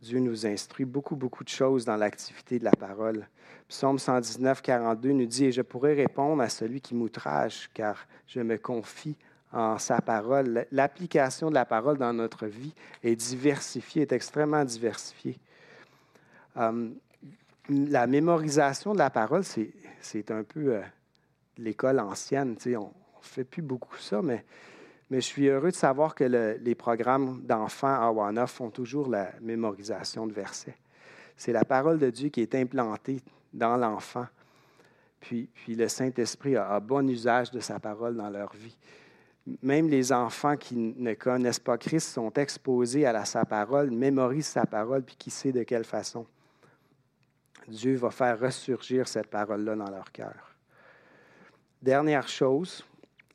Dieu 0.00 0.18
nous 0.18 0.46
instruit 0.46 0.84
beaucoup, 0.84 1.14
beaucoup 1.14 1.44
de 1.44 1.48
choses 1.48 1.84
dans 1.84 1.96
l'activité 1.96 2.58
de 2.58 2.64
la 2.64 2.72
parole. 2.72 3.28
Psaume 3.68 3.98
119, 3.98 4.60
42 4.60 5.12
nous 5.12 5.26
dit, 5.26 5.46
Et 5.46 5.52
je 5.52 5.62
pourrai 5.62 5.94
répondre 5.94 6.42
à 6.42 6.48
celui 6.48 6.80
qui 6.80 6.94
m'outrage, 6.94 7.70
car 7.72 8.06
je 8.26 8.40
me 8.40 8.58
confie 8.58 9.16
en 9.52 9.78
sa 9.78 10.00
parole. 10.00 10.66
L'application 10.72 11.50
de 11.50 11.54
la 11.54 11.64
parole 11.64 11.98
dans 11.98 12.12
notre 12.12 12.46
vie 12.46 12.74
est 13.04 13.14
diversifiée, 13.14 14.02
est 14.02 14.12
extrêmement 14.12 14.64
diversifiée. 14.64 15.38
Um, 16.56 16.96
la 17.68 18.06
mémorisation 18.06 18.92
de 18.92 18.98
la 18.98 19.10
parole, 19.10 19.44
c'est 19.44 20.30
un 20.30 20.42
peu 20.42 20.74
euh, 20.74 20.82
l'école 21.58 22.00
ancienne. 22.00 22.56
On 22.66 22.70
ne 22.70 22.86
fait 23.20 23.44
plus 23.44 23.62
beaucoup 23.62 23.96
ça, 23.98 24.20
mais, 24.22 24.44
je 25.10 25.20
suis 25.20 25.46
heureux 25.46 25.70
de 25.70 25.76
savoir 25.76 26.14
que 26.14 26.24
les 26.24 26.74
programmes 26.74 27.42
d'enfants 27.42 28.00
à 28.00 28.10
Wana 28.10 28.46
font 28.46 28.70
toujours 28.70 29.10
la 29.10 29.30
mémorisation 29.42 30.26
de 30.26 30.32
versets. 30.32 30.76
C'est 31.36 31.52
la 31.52 31.66
parole 31.66 31.98
de 31.98 32.08
Dieu 32.08 32.30
qui 32.30 32.40
est 32.40 32.54
implantée 32.54 33.20
dans 33.52 33.76
l'enfant. 33.76 34.26
Puis, 35.20 35.50
puis 35.54 35.74
le 35.74 35.88
Saint-Esprit 35.88 36.56
a, 36.56 36.70
a, 36.70 36.80
bon 36.80 37.06
usage 37.10 37.50
de 37.50 37.60
sa 37.60 37.78
parole 37.78 38.16
dans 38.16 38.30
leur 38.30 38.54
vie. 38.54 38.76
Même 39.62 39.90
les 39.90 40.12
enfants 40.12 40.56
qui 40.56 40.76
ne 40.76 41.12
connaissent 41.12 41.60
pas 41.60 41.76
Christ 41.76 42.08
sont 42.08 42.32
exposés 42.32 43.04
à 43.04 43.12
la, 43.12 43.26
sa 43.26 43.44
parole, 43.44 43.90
mémorisent 43.90 44.46
sa 44.46 44.64
parole, 44.64 45.02
puis 45.02 45.16
qui 45.16 45.30
sait 45.30 45.52
de 45.52 45.62
quelle 45.62 45.84
façon. 45.84 46.26
Dieu 47.68 47.96
va 47.96 48.10
faire 48.10 48.38
ressurgir 48.38 49.08
cette 49.08 49.28
parole-là 49.28 49.76
dans 49.76 49.90
leur 49.90 50.10
cœur. 50.12 50.56
Dernière 51.80 52.28
chose, 52.28 52.84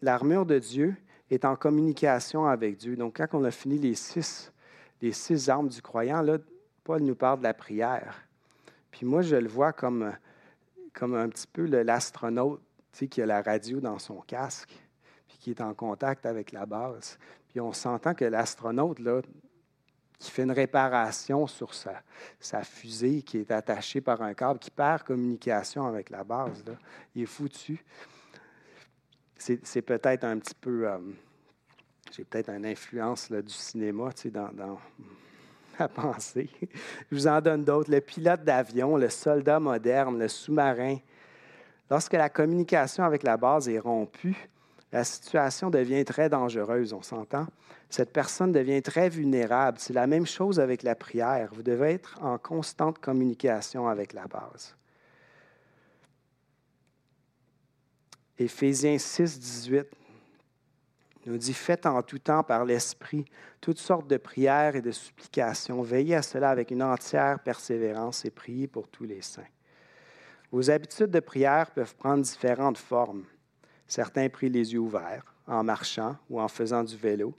l'armure 0.02 0.46
de 0.46 0.60
Dieu 0.60 0.96
est 1.30 1.46
en 1.46 1.56
communication 1.56 2.46
avec 2.46 2.78
Dieu. 2.78 2.96
Donc, 2.96 3.18
quand 3.18 3.28
on 3.34 3.44
a 3.44 3.52
fini 3.52 3.78
les 3.78 3.96
six, 3.96 4.52
les 5.02 5.12
six 5.12 5.50
armes 5.50 5.68
du 5.68 5.82
croyant, 5.82 6.26
Paul 6.84 7.02
nous 7.02 7.16
parle 7.16 7.40
de 7.40 7.44
la 7.44 7.54
prière. 7.54 8.16
Puis 8.92 9.06
moi, 9.06 9.22
je 9.22 9.36
le 9.36 9.50
vois 9.50 9.74
comme, 9.74 10.14
comme 10.94 11.16
un 11.16 11.30
petit 11.30 11.48
peu 11.48 11.66
l'astronaute 11.66 12.62
qui 13.06 13.22
a 13.22 13.26
la 13.28 13.42
radio 13.44 13.80
dans 13.80 14.00
son 14.00 14.22
casque, 14.22 14.76
puis 15.28 15.38
qui 15.38 15.50
est 15.52 15.62
en 15.62 15.76
contact 15.76 16.26
avec 16.26 16.52
la 16.52 16.66
base. 16.66 17.20
Puis 17.50 17.60
on 17.62 17.72
s'entend 17.72 18.16
que 18.16 18.26
l'astronaute, 18.26 19.00
là, 19.00 19.22
qui 20.20 20.32
fait 20.32 20.44
une 20.44 20.52
réparation 20.52 21.46
sur 21.46 21.74
sa, 21.74 22.64
fusée 22.64 23.22
qui 23.22 23.38
est 23.38 23.52
attachée 23.52 24.02
par 24.02 24.22
un 24.22 24.34
câble, 24.34 24.60
qui 24.60 24.72
perd 24.72 25.04
communication 25.04 25.86
avec 25.86 26.10
la 26.10 26.24
base. 26.24 26.64
Il 27.16 27.24
est 27.24 27.28
foutu. 27.28 27.84
C'est 29.38 29.82
peut-être 29.82 30.24
un 30.24 30.40
petit 30.40 30.56
peu... 30.56 30.90
Euh, 30.90 30.98
j'ai 32.12 32.24
peut-être 32.24 32.50
une 32.50 32.66
influence 32.66 33.32
du 33.32 33.54
cinéma 33.54 34.12
tu 34.14 34.24
sais, 34.24 34.30
dans, 34.32 34.50
dans 34.52 34.80
ma 35.80 35.88
pensée. 35.88 36.50
Je 37.12 37.16
vous 37.16 37.28
en 37.28 37.40
donne 37.40 37.64
d'autres. 37.64 37.92
Le 37.92 38.02
pilote 38.02 38.44
d'avion, 38.44 38.98
le 38.98 39.10
soldat 39.10 39.60
moderne, 39.60 40.18
le 40.18 40.28
sous-marin. 40.28 40.98
Lorsque 41.92 42.14
la 42.14 42.30
communication 42.30 43.04
avec 43.04 43.24
la 43.24 43.38
base 43.38 43.70
est 43.70 43.80
rompue, 43.80 44.50
la 44.92 45.04
situation 45.04 45.70
devient 45.70 46.06
très 46.06 46.30
dangereuse, 46.30 46.94
on 46.94 47.02
s'entend? 47.02 47.48
Cette 47.90 48.14
personne 48.14 48.52
devient 48.52 48.82
très 48.82 49.10
vulnérable. 49.10 49.78
C'est 49.80 49.94
la 49.94 50.08
même 50.08 50.26
chose 50.26 50.60
avec 50.60 50.84
la 50.84 50.96
prière. 50.96 51.50
Vous 51.54 51.64
devez 51.64 51.94
être 51.94 52.18
en 52.22 52.38
constante 52.38 53.00
communication 53.00 53.88
avec 53.88 54.14
la 54.14 54.28
base. 54.28 54.76
Éphésiens 58.40 58.98
6, 58.98 59.40
18 59.40 59.88
nous 61.26 61.38
dit 61.38 61.54
Faites 61.54 61.86
en 61.86 62.02
tout 62.02 62.20
temps 62.20 62.44
par 62.44 62.64
l'Esprit 62.64 63.26
toutes 63.60 63.80
sortes 63.80 64.08
de 64.08 64.18
prières 64.18 64.76
et 64.76 64.82
de 64.82 64.92
supplications. 64.92 65.82
Veillez 65.82 66.16
à 66.16 66.22
cela 66.22 66.50
avec 66.50 66.72
une 66.72 66.84
entière 66.84 67.40
persévérance 67.40 68.24
et 68.26 68.32
priez 68.32 68.68
pour 68.68 68.88
tous 68.88 69.04
les 69.04 69.22
saints. 69.22 69.44
Vos 70.52 70.70
habitudes 70.70 71.12
de 71.12 71.20
prière 71.20 71.72
peuvent 71.72 71.96
prendre 71.96 72.24
différentes 72.24 72.78
formes. 72.78 73.26
Certains 73.88 74.30
prient 74.30 74.50
les 74.50 74.74
yeux 74.74 74.80
ouverts, 74.80 75.34
en 75.48 75.64
marchant 75.64 76.18
ou 76.30 76.42
en 76.42 76.48
faisant 76.48 76.84
du 76.84 76.98
vélo, 76.98 77.34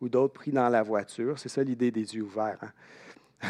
ou 0.00 0.08
d'autres 0.08 0.34
prient 0.34 0.52
dans 0.52 0.68
la 0.68 0.82
voiture. 0.82 1.38
C'est 1.38 1.48
ça 1.48 1.62
l'idée 1.62 1.90
des 1.90 2.14
yeux 2.14 2.22
ouverts. 2.22 2.58
Hein. 3.42 3.48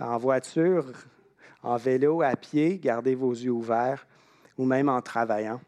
en 0.00 0.18
voiture, 0.18 0.92
en 1.62 1.76
vélo, 1.76 2.22
à 2.22 2.36
pied, 2.36 2.78
gardez 2.78 3.14
vos 3.14 3.32
yeux 3.32 3.50
ouverts, 3.50 4.06
ou 4.58 4.64
même 4.64 4.88
en 4.88 5.00
travaillant. 5.00 5.60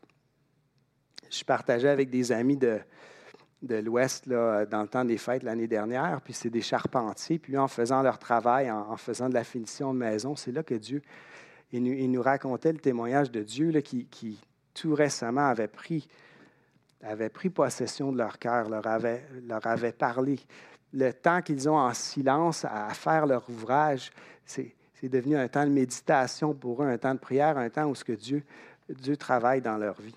Je 1.30 1.44
partageais 1.44 1.88
avec 1.88 2.10
des 2.10 2.32
amis 2.32 2.56
de, 2.56 2.80
l'Ouest 3.62 4.28
dans 4.28 4.82
le 4.82 4.88
temps 4.88 5.04
des 5.04 5.18
fêtes 5.18 5.42
l'année 5.42 5.66
dernière, 5.66 6.20
puis 6.22 6.32
c'est 6.32 6.50
des 6.50 6.62
charpentiers, 6.62 7.38
puis 7.38 7.56
en 7.58 7.68
faisant 7.68 8.02
leur 8.02 8.18
travail, 8.18 8.70
en, 8.70 8.96
faisant 8.96 9.28
de 9.28 9.34
la 9.34 9.44
finition 9.44 9.92
de 9.92 9.98
maison, 9.98 10.36
c'est 10.36 10.52
là 10.52 10.62
que 10.62 10.74
Dieu, 10.74 11.02
il 11.72 12.10
nous, 12.10 12.22
racontait 12.22 12.72
le 12.72 12.78
témoignage 12.78 13.30
de 13.30 13.42
Dieu 13.42 13.70
là, 13.70 13.82
qui, 13.82 14.40
tout 14.80 14.94
récemment 14.94 15.46
avait 15.46 15.68
pris, 15.68 16.08
pris 17.32 17.50
possession 17.50 18.12
de 18.12 18.18
leur 18.18 18.38
cœur, 18.38 18.68
leur 18.68 18.86
avait, 18.86 19.26
leur 19.46 19.62
parlé. 19.98 20.38
Le 20.92 21.12
temps 21.12 21.42
qu'ils 21.42 21.68
ont 21.68 21.78
en 21.78 21.92
silence 21.94 22.64
à 22.64 22.88
faire 22.90 23.26
leur 23.26 23.48
ouvrage, 23.50 24.10
c'est 24.44 24.74
devenu 25.02 25.36
un 25.36 25.48
temps 25.48 25.64
de 25.64 25.70
méditation 25.70 26.54
pour 26.54 26.82
eux, 26.82 26.86
un 26.86 26.98
temps 26.98 27.14
de 27.14 27.20
prière, 27.20 27.58
un 27.58 27.70
temps 27.70 27.86
où 27.86 27.94
ce 27.94 28.04
que 28.04 28.12
Dieu, 28.12 28.42
Dieu 28.88 29.16
travaille 29.16 29.60
dans 29.60 29.76
leur 29.76 30.00
vie. 30.00 30.16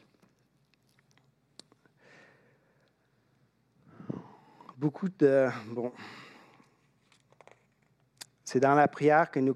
beaucoup 4.82 5.10
de... 5.10 5.48
Bon, 5.68 5.92
c'est 8.44 8.60
dans 8.60 8.74
la 8.74 8.88
prière 8.88 9.30
que 9.30 9.40
nous 9.40 9.56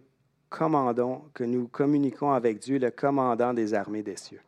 commandons, 0.49 1.24
que 1.34 1.43
nous 1.43 1.68
communiquons 1.68 2.32
avec 2.32 2.60
Dieu, 2.60 2.78
le 2.78 2.91
commandant 2.91 3.51
des 3.51 3.74
armées 3.74 4.03
des 4.03 4.18
cieux. 4.18 4.41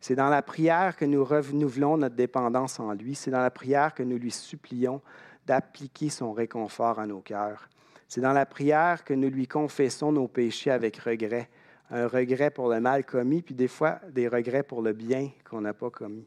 C'est 0.00 0.14
dans 0.14 0.28
la 0.28 0.42
prière 0.42 0.96
que 0.96 1.04
nous 1.04 1.24
renouvelons 1.24 1.96
notre 1.96 2.16
dépendance 2.16 2.80
en 2.80 2.92
lui. 2.92 3.14
C'est 3.14 3.30
dans 3.30 3.40
la 3.40 3.50
prière 3.50 3.94
que 3.94 4.02
nous 4.02 4.18
lui 4.18 4.30
supplions 4.30 5.00
d'appliquer 5.46 6.10
son 6.10 6.32
réconfort 6.32 6.98
à 6.98 7.06
nos 7.06 7.20
cœurs. 7.20 7.68
C'est 8.06 8.20
dans 8.20 8.32
la 8.32 8.46
prière 8.46 9.04
que 9.04 9.14
nous 9.14 9.28
lui 9.28 9.46
confessons 9.46 10.12
nos 10.12 10.28
péchés 10.28 10.70
avec 10.70 10.96
regret, 10.98 11.48
un 11.90 12.06
regret 12.06 12.50
pour 12.50 12.68
le 12.68 12.80
mal 12.80 13.04
commis, 13.04 13.42
puis 13.42 13.54
des 13.54 13.68
fois 13.68 14.00
des 14.10 14.28
regrets 14.28 14.62
pour 14.62 14.82
le 14.82 14.92
bien 14.92 15.30
qu'on 15.48 15.60
n'a 15.60 15.74
pas 15.74 15.90
commis. 15.90 16.26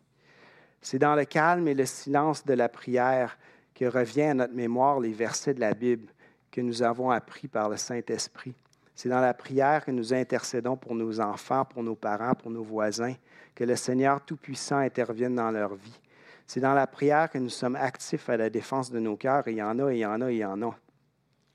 C'est 0.82 0.99
dans 0.99 1.16
le 1.16 1.26
calme 1.26 1.68
et 1.68 1.74
le 1.74 1.86
silence 1.86 2.45
de 2.45 2.54
la 2.54 2.70
prière 2.70 3.38
que 3.76 3.86
revient 3.86 4.24
à 4.24 4.34
notre 4.34 4.54
mémoire 4.54 4.99
les 4.99 5.14
versets 5.14 5.54
de 5.54 5.60
la 5.60 5.74
Bible 5.74 6.12
que 6.52 6.62
nous 6.62 6.84
avons 6.84 7.12
appris 7.12 7.47
par 7.47 7.70
le 7.70 7.78
Saint-Esprit. 7.78 8.54
C'est 8.95 9.10
dans 9.10 9.22
la 9.22 9.34
prière 9.34 9.86
que 9.86 9.91
nous 9.91 10.14
intercédons 10.14 10.76
pour 10.76 10.93
nos 10.93 11.20
enfants, 11.20 11.66
pour 11.66 11.82
nos 11.82 11.95
parents, 11.95 12.36
pour 12.36 12.52
nos 12.52 12.64
voisins, 12.64 13.16
que 13.62 13.66
le 13.68 13.76
Seigneur 13.76 14.26
Tout-Puissant 14.26 14.78
intervienne 14.78 15.36
dans 15.36 15.51
leur 15.51 15.76
vie. 15.76 15.99
C'est 16.47 16.62
dans 16.62 16.74
la 16.74 16.88
prière 16.88 17.30
que 17.30 17.38
nous 17.38 17.51
sommes 17.51 17.76
actifs 17.76 18.28
à 18.28 18.36
la 18.36 18.49
défense 18.49 18.89
de 18.89 18.97
nos 18.97 19.16
cœurs, 19.16 19.47
et 19.47 19.51
il 19.51 19.57
y 19.57 19.62
en 19.62 19.78
a, 19.78 19.93
il 19.93 19.99
y 19.99 20.05
en 20.05 20.20
a, 20.20 20.32
il 20.32 20.38
y 20.39 20.43
en 20.43 20.59
a. 20.64 20.76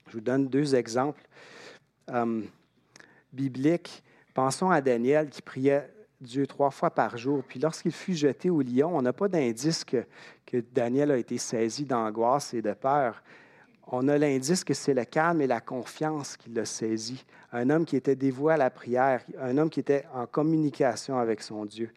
Je 0.07 0.13
vous 0.13 0.21
donne 0.21 0.47
deux 0.47 0.77
exemples 0.77 1.21
euh, 2.13 2.43
bibliques. 3.33 4.05
Pensons 4.35 4.71
à 4.71 4.81
Daniel 4.81 5.31
qui 5.31 5.43
priait 5.43 5.93
Dieu 6.21 6.47
trois 6.47 6.71
fois 6.71 6.91
par 6.91 7.17
jour. 7.17 7.43
Puis 7.43 7.59
lorsqu'il 7.59 7.91
fut 7.91 8.15
jeté 8.15 8.51
au 8.51 8.63
lion, 8.63 8.97
on 8.97 9.03
n'a 9.03 9.13
pas 9.13 9.27
d'indice 9.27 9.85
que, 9.85 10.07
Daniel 10.73 11.11
a 11.11 11.17
été 11.17 11.39
saisi 11.39 11.87
d'angoisse 11.87 12.55
et 12.55 12.63
de 12.63 12.73
peur. 12.73 13.21
On 13.89 14.09
a 14.09 14.19
l'indice 14.19 14.65
que 14.65 14.75
c'est 14.75 14.95
le 14.95 15.05
calme 15.05 15.41
et 15.41 15.47
la 15.47 15.61
confiance 15.61 16.37
qui 16.37 16.51
l'a 16.51 16.65
saisi. 16.65 17.25
Un 17.53 17.71
homme 17.71 17.85
qui 17.85 17.95
était 17.95 18.17
dévoué 18.17 18.55
à 18.55 18.57
la 18.57 18.69
prière, 18.69 19.23
un 19.41 19.57
homme 19.59 19.71
qui 19.71 19.79
était 19.79 20.05
en 20.13 20.27
communication 20.27 21.19
avec 21.19 21.41
son 21.41 21.65
Dieu. 21.65 21.93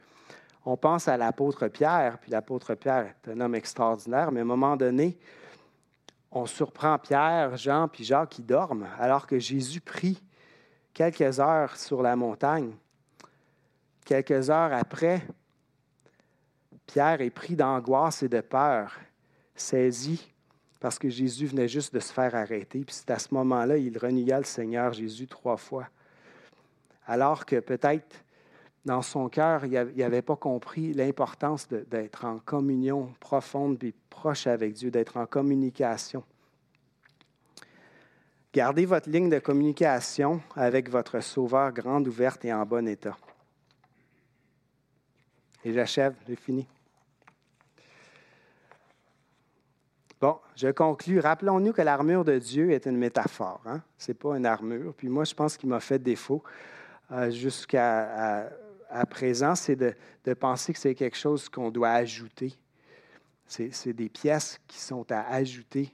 On 0.65 0.77
pense 0.77 1.07
à 1.07 1.17
l'apôtre 1.17 1.67
Pierre, 1.67 2.19
puis 2.19 2.29
l'apôtre 2.29 2.75
Pierre 2.75 3.07
est 3.07 3.31
un 3.31 3.39
homme 3.41 3.55
extraordinaire, 3.55 4.31
mais 4.31 4.41
à 4.41 4.43
un 4.43 4.45
moment 4.45 4.77
donné, 4.77 5.17
on 6.31 6.45
surprend 6.45 6.99
Pierre, 6.99 7.57
Jean, 7.57 7.87
puis 7.87 8.03
Jacques 8.03 8.29
qui 8.29 8.43
dorment, 8.43 8.87
alors 8.99 9.25
que 9.25 9.39
Jésus 9.39 9.81
prie 9.81 10.21
quelques 10.93 11.39
heures 11.39 11.75
sur 11.75 12.03
la 12.03 12.15
montagne. 12.15 12.71
Quelques 14.05 14.51
heures 14.51 14.73
après, 14.73 15.25
Pierre 16.85 17.21
est 17.21 17.31
pris 17.31 17.55
d'angoisse 17.55 18.21
et 18.21 18.29
de 18.29 18.41
peur, 18.41 18.99
saisi 19.55 20.31
parce 20.79 20.97
que 20.97 21.09
Jésus 21.09 21.47
venait 21.47 21.67
juste 21.67 21.93
de 21.93 21.99
se 21.99 22.13
faire 22.13 22.35
arrêter. 22.35 22.83
Puis 22.85 22.95
c'est 22.95 23.11
à 23.11 23.19
ce 23.19 23.33
moment-là, 23.33 23.77
il 23.77 23.97
renia 23.97 24.37
le 24.37 24.45
Seigneur 24.45 24.93
Jésus 24.93 25.27
trois 25.27 25.57
fois. 25.57 25.87
Alors 27.05 27.45
que 27.45 27.59
peut-être 27.59 28.23
dans 28.85 29.01
son 29.01 29.27
cœur, 29.29 29.65
il 29.65 29.71
n'avait 29.71 30.21
pas 30.21 30.35
compris 30.35 30.93
l'importance 30.93 31.67
d'être 31.67 32.25
en 32.25 32.39
communion 32.39 33.13
profonde 33.19 33.83
et 33.83 33.93
proche 34.09 34.47
avec 34.47 34.73
Dieu, 34.73 34.89
d'être 34.89 35.17
en 35.17 35.25
communication. 35.25 36.23
Gardez 38.53 38.85
votre 38.85 39.09
ligne 39.09 39.29
de 39.29 39.39
communication 39.39 40.41
avec 40.55 40.89
votre 40.89 41.19
Sauveur 41.19 41.71
grande 41.71 42.07
ouverte 42.07 42.45
et 42.45 42.53
en 42.53 42.65
bon 42.65 42.87
état. 42.87 43.17
Et 45.63 45.73
j'achève, 45.73 46.15
j'ai 46.27 46.35
fini. 46.35 46.65
Bon, 50.21 50.37
je 50.55 50.67
conclus. 50.67 51.19
Rappelons-nous 51.19 51.71
que 51.71 51.81
l'armure 51.81 52.25
de 52.25 52.37
Dieu 52.37 52.71
est 52.71 52.85
une 52.85 52.97
métaphore. 52.97 53.61
Hein? 53.65 53.81
Ce 53.97 54.11
n'est 54.11 54.17
pas 54.17 54.35
une 54.35 54.45
armure. 54.45 54.93
Puis 54.93 55.07
moi, 55.07 55.23
je 55.23 55.33
pense 55.33 55.55
qu'il 55.55 55.69
m'a 55.69 55.79
fait 55.79 55.99
défaut 55.99 56.43
euh, 57.11 57.31
jusqu'à 57.31 58.51
présent, 59.09 59.55
c'est 59.55 59.75
de, 59.75 59.93
penser 60.33 60.73
que 60.73 60.79
c'est 60.79 60.95
quelque 60.95 61.17
chose 61.17 61.49
qu'on 61.49 61.71
doit 61.71 61.91
ajouter. 61.91 62.53
C'est 63.47 63.93
des 63.93 64.09
pièces 64.09 64.59
qui 64.67 64.77
sont 64.77 65.11
à 65.11 65.21
ajouter. 65.21 65.91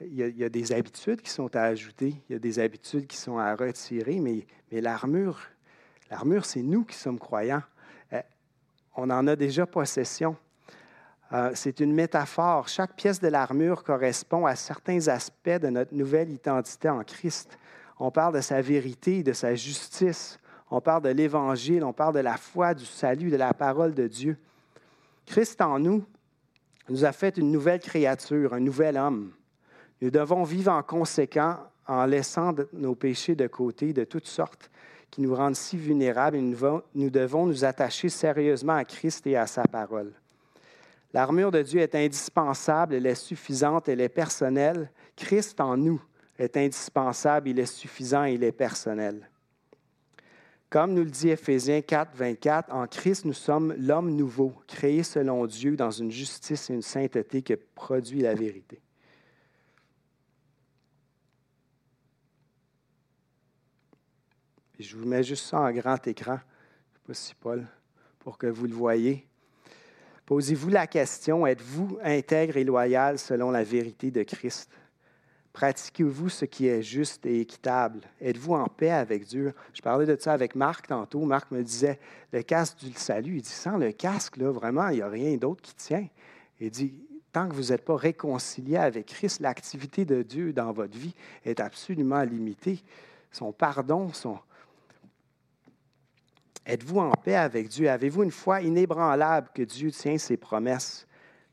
Il 0.00 0.14
y, 0.14 0.44
a, 0.44 0.48
des 0.48 0.72
habitudes 0.72 1.20
qui 1.20 1.30
sont 1.30 1.56
à 1.56 1.62
ajouter. 1.62 2.14
Il 2.28 2.34
y 2.34 2.36
a 2.36 2.38
des 2.38 2.58
habitudes 2.58 3.06
qui 3.06 3.16
sont 3.16 3.38
à 3.38 3.56
retirer. 3.56 4.20
Mais, 4.20 4.46
l'armure, 4.70 5.40
l'armure, 6.10 6.44
c'est 6.44 6.62
nous 6.62 6.84
qui 6.84 6.94
sommes 6.94 7.18
croyants 7.18 7.62
on 8.96 9.10
en 9.10 9.26
a 9.26 9.36
déjà 9.36 9.66
possession. 9.66 10.36
Euh, 11.32 11.50
c'est 11.54 11.80
une 11.80 11.92
métaphore. 11.92 12.68
Chaque 12.68 12.94
pièce 12.94 13.20
de 13.20 13.28
l'armure 13.28 13.82
correspond 13.82 14.46
à 14.46 14.54
certains 14.54 15.08
aspects 15.08 15.48
de 15.48 15.68
notre 15.68 15.94
nouvelle 15.94 16.30
identité 16.30 16.88
en 16.88 17.02
Christ. 17.02 17.58
On 17.98 18.10
parle 18.10 18.34
de 18.34 18.40
sa 18.40 18.60
vérité, 18.60 19.22
de 19.22 19.32
sa 19.32 19.54
justice. 19.54 20.38
On 20.70 20.80
parle 20.80 21.02
de 21.02 21.08
l'Évangile, 21.08 21.84
on 21.84 21.92
parle 21.92 22.14
de 22.14 22.20
la 22.20 22.36
foi, 22.36 22.74
du 22.74 22.84
salut, 22.84 23.30
de 23.30 23.36
la 23.36 23.54
parole 23.54 23.94
de 23.94 24.06
Dieu. 24.06 24.36
Christ 25.24 25.60
en 25.60 25.78
nous 25.78 26.04
nous 26.88 27.04
a 27.04 27.12
fait 27.12 27.36
une 27.36 27.50
nouvelle 27.50 27.80
créature, 27.80 28.54
un 28.54 28.60
nouvel 28.60 28.96
homme. 28.96 29.32
Nous 30.00 30.10
devons 30.10 30.44
vivre 30.44 30.72
en 30.72 30.82
conséquent 30.82 31.56
en 31.88 32.04
laissant 32.04 32.54
nos 32.72 32.94
péchés 32.94 33.34
de 33.34 33.46
côté 33.46 33.92
de 33.92 34.04
toutes 34.04 34.26
sortes 34.26 34.70
qui 35.10 35.22
nous 35.22 35.34
rendent 35.34 35.56
si 35.56 35.76
vulnérables 35.76 36.38
nous 36.38 37.10
devons 37.10 37.46
nous 37.46 37.64
attacher 37.64 38.08
sérieusement 38.08 38.74
à 38.74 38.84
Christ 38.84 39.26
et 39.26 39.36
à 39.36 39.46
sa 39.46 39.62
parole. 39.64 40.12
L'armure 41.12 41.50
de 41.50 41.62
Dieu 41.62 41.80
est 41.80 41.94
indispensable, 41.94 42.94
elle 42.94 43.06
est 43.06 43.14
suffisante, 43.14 43.88
elle 43.88 44.00
est 44.00 44.08
personnelle. 44.08 44.90
Christ 45.14 45.60
en 45.60 45.76
nous 45.76 46.02
est 46.38 46.56
indispensable, 46.56 47.48
il 47.48 47.58
est 47.58 47.66
suffisant, 47.66 48.24
il 48.24 48.44
est 48.44 48.52
personnel. 48.52 49.30
Comme 50.68 50.94
nous 50.94 51.04
le 51.04 51.10
dit 51.10 51.28
Éphésiens 51.28 51.80
4, 51.80 52.14
24, 52.16 52.74
en 52.74 52.86
Christ, 52.86 53.24
nous 53.24 53.32
sommes 53.32 53.74
l'homme 53.78 54.10
nouveau, 54.10 54.52
créé 54.66 55.02
selon 55.02 55.46
Dieu 55.46 55.76
dans 55.76 55.92
une 55.92 56.10
justice 56.10 56.68
et 56.68 56.74
une 56.74 56.82
sainteté 56.82 57.40
qui 57.40 57.54
produit 57.74 58.20
la 58.20 58.34
vérité. 58.34 58.80
Je 64.78 64.96
vous 64.96 65.06
mets 65.06 65.22
juste 65.22 65.46
ça 65.46 65.60
en 65.60 65.72
grand 65.72 66.06
écran, 66.06 66.36
je 66.36 66.38
ne 66.38 66.92
sais 66.92 67.06
pas 67.06 67.14
si 67.14 67.34
Paul, 67.36 67.66
pour 68.18 68.36
que 68.36 68.46
vous 68.46 68.66
le 68.66 68.74
voyez. 68.74 69.26
Posez-vous 70.26 70.70
la 70.70 70.88
question, 70.88 71.46
êtes-vous 71.46 71.98
intègre 72.02 72.56
et 72.56 72.64
loyal 72.64 73.16
selon 73.16 73.52
la 73.52 73.62
vérité 73.62 74.10
de 74.10 74.24
Christ? 74.24 74.68
Pratiquez-vous 75.52 76.28
ce 76.28 76.44
qui 76.44 76.66
est 76.66 76.82
juste 76.82 77.24
et 77.26 77.42
équitable? 77.42 78.00
Êtes-vous 78.20 78.54
en 78.54 78.66
paix 78.66 78.90
avec 78.90 79.24
Dieu? 79.24 79.54
Je 79.72 79.80
parlais 79.80 80.04
de 80.04 80.16
ça 80.20 80.32
avec 80.32 80.56
Marc 80.56 80.88
tantôt. 80.88 81.20
Marc 81.20 81.52
me 81.52 81.62
disait, 81.62 82.00
le 82.32 82.42
casque 82.42 82.78
du 82.78 82.92
salut, 82.94 83.36
il 83.36 83.42
dit, 83.42 83.48
sans 83.48 83.76
le 83.76 83.92
casque, 83.92 84.36
là, 84.38 84.50
vraiment, 84.50 84.88
il 84.88 84.96
n'y 84.96 85.02
a 85.02 85.08
rien 85.08 85.36
d'autre 85.36 85.62
qui 85.62 85.76
tient. 85.76 86.08
Il 86.58 86.70
dit, 86.70 86.92
tant 87.32 87.48
que 87.48 87.54
vous 87.54 87.70
n'êtes 87.70 87.84
pas 87.84 87.96
réconcilié 87.96 88.78
avec 88.78 89.06
Christ, 89.06 89.40
l'activité 89.40 90.04
de 90.04 90.22
Dieu 90.22 90.52
dans 90.52 90.72
votre 90.72 90.98
vie 90.98 91.14
est 91.44 91.60
absolument 91.60 92.22
limitée. 92.22 92.82
Son 93.30 93.52
pardon, 93.52 94.12
son... 94.12 94.40
Êtes-vous 96.66 96.98
en 96.98 97.12
paix 97.12 97.36
avec 97.36 97.68
Dieu? 97.68 97.88
Avez-vous 97.88 98.24
une 98.24 98.32
foi 98.32 98.60
inébranlable 98.60 99.48
que 99.54 99.62
Dieu 99.62 99.92
tient 99.92 100.18
ses 100.18 100.36
promesses? 100.36 101.06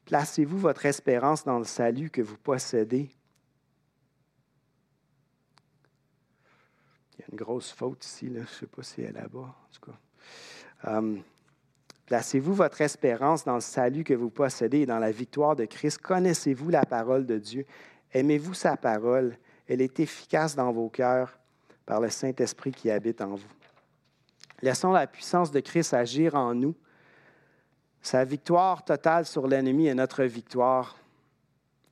Placez-vous 0.06 0.58
votre 0.58 0.88
espérance 0.88 1.46
dans 1.46 1.60
le 1.60 1.66
salut 1.66 2.10
que 2.10 2.24
vous 2.24 2.38
possédez? 2.38 3.12
Il 7.14 7.20
y 7.20 7.24
a 7.24 7.26
une 7.32 7.38
grosse 7.38 7.72
faute 7.72 8.04
ici, 8.04 8.32
je 8.34 8.40
ne 8.40 8.46
sais 8.46 8.66
pas 8.66 8.82
si 8.82 9.02
elle 9.02 9.16
est 9.16 9.22
là-bas. 9.22 9.56
Euh, 10.86 11.18
placez-vous 12.08 12.56
votre 12.56 12.82
espérance 12.82 13.46
dans 13.46 13.56
le 13.56 13.62
salut 13.62 14.04
que 14.04 14.16
vous 14.16 14.32
possédez 14.32 14.80
et 14.80 14.86
dans 14.88 15.00
la 15.00 15.12
victoire 15.12 15.56
de 15.56 15.66
Christ? 15.66 16.00
Connaissez-vous 16.00 16.72
la 16.72 16.86
parole 16.86 17.28
de 17.28 17.38
Dieu? 17.38 17.68
Aimez-vous 18.12 18.56
sa 18.56 18.78
parole? 18.78 19.38
Elle 19.68 19.82
est 19.82 20.00
efficace 20.00 20.56
dans 20.56 20.72
vos 20.72 20.90
cœurs 20.90 21.38
par 21.86 22.02
le 22.02 22.10
Saint-Esprit 22.10 22.72
qui 22.72 22.90
habite 22.90 23.22
en 23.22 23.36
vous. 23.36 23.63
Laissons 24.64 24.94
la 24.94 25.08
puissance 25.08 25.52
de 25.52 25.60
Christ 25.60 25.94
agir 25.94 26.36
en 26.36 26.56
nous. 26.56 26.74
Sa 28.02 28.24
victoire 28.24 28.86
totale 28.86 29.26
sur 29.26 29.46
l'ennemi 29.46 29.88
est 29.88 29.94
notre 29.94 30.24
victoire. 30.24 30.96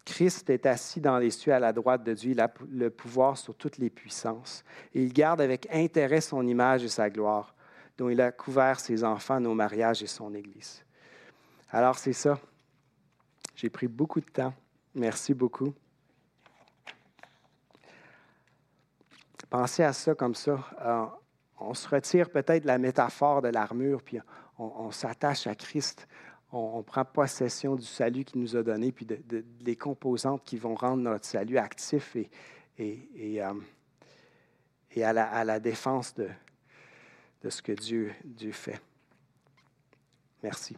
Christ 0.05 0.49
est 0.49 0.65
assis 0.65 1.01
dans 1.01 1.17
les 1.17 1.31
cieux 1.31 1.53
à 1.53 1.59
la 1.59 1.73
droite 1.73 2.01
de 2.05 2.13
Dieu. 2.13 2.31
Il 2.31 2.39
a 2.39 2.49
le 2.69 2.89
pouvoir 2.89 3.37
sur 3.37 3.55
toutes 3.55 3.77
les 3.77 3.89
puissances. 3.89 4.63
Et 4.95 5.03
il 5.03 5.11
garde 5.11 5.41
avec 5.41 5.67
intérêt 5.69 6.21
son 6.21 6.47
image 6.47 6.85
et 6.85 6.87
sa 6.87 7.09
gloire, 7.09 7.53
dont 7.97 8.07
il 8.07 8.21
a 8.21 8.31
couvert 8.31 8.79
ses 8.79 9.03
enfants, 9.03 9.41
nos 9.41 9.53
mariages 9.53 10.01
et 10.01 10.07
son 10.07 10.33
Église. 10.33 10.81
Alors 11.71 11.97
c'est 11.97 12.13
ça. 12.13 12.39
J'ai 13.53 13.69
pris 13.69 13.89
beaucoup 13.89 14.21
de 14.21 14.29
temps. 14.29 14.53
Merci 14.95 15.33
beaucoup. 15.33 15.73
Pensez 19.49 19.83
à 19.83 19.91
ça 19.91 20.15
comme 20.15 20.35
ça. 20.35 20.57
Euh, 20.79 21.05
on 21.61 21.73
se 21.73 21.87
retire 21.87 22.29
peut-être 22.29 22.63
de 22.63 22.67
la 22.67 22.77
métaphore 22.77 23.41
de 23.41 23.49
l'armure, 23.49 24.01
puis 24.01 24.19
on 24.57 24.91
s'attache 24.91 25.47
à 25.47 25.55
Christ 25.55 26.07
on, 26.51 26.83
prend 26.83 27.05
possession 27.05 27.75
du 27.75 27.85
salut 27.85 28.25
qu'il 28.25 28.41
nous 28.41 28.55
a 28.55 28.63
donné, 28.63 28.91
puis 28.91 29.05
de, 29.05 29.45
les 29.61 29.75
composantes 29.75 30.43
qui 30.43 30.57
vont 30.57 30.75
rendre 30.75 31.03
notre 31.03 31.25
salut 31.25 31.57
actif 31.57 32.15
et, 32.15 32.29
euh, 33.41 33.53
à, 34.97 35.43
la, 35.43 35.59
défense 35.59 36.13
de, 36.15 36.29
ce 37.49 37.61
que 37.61 37.71
Dieu 37.71 38.13
fait. 38.51 38.81
Merci. 40.43 40.75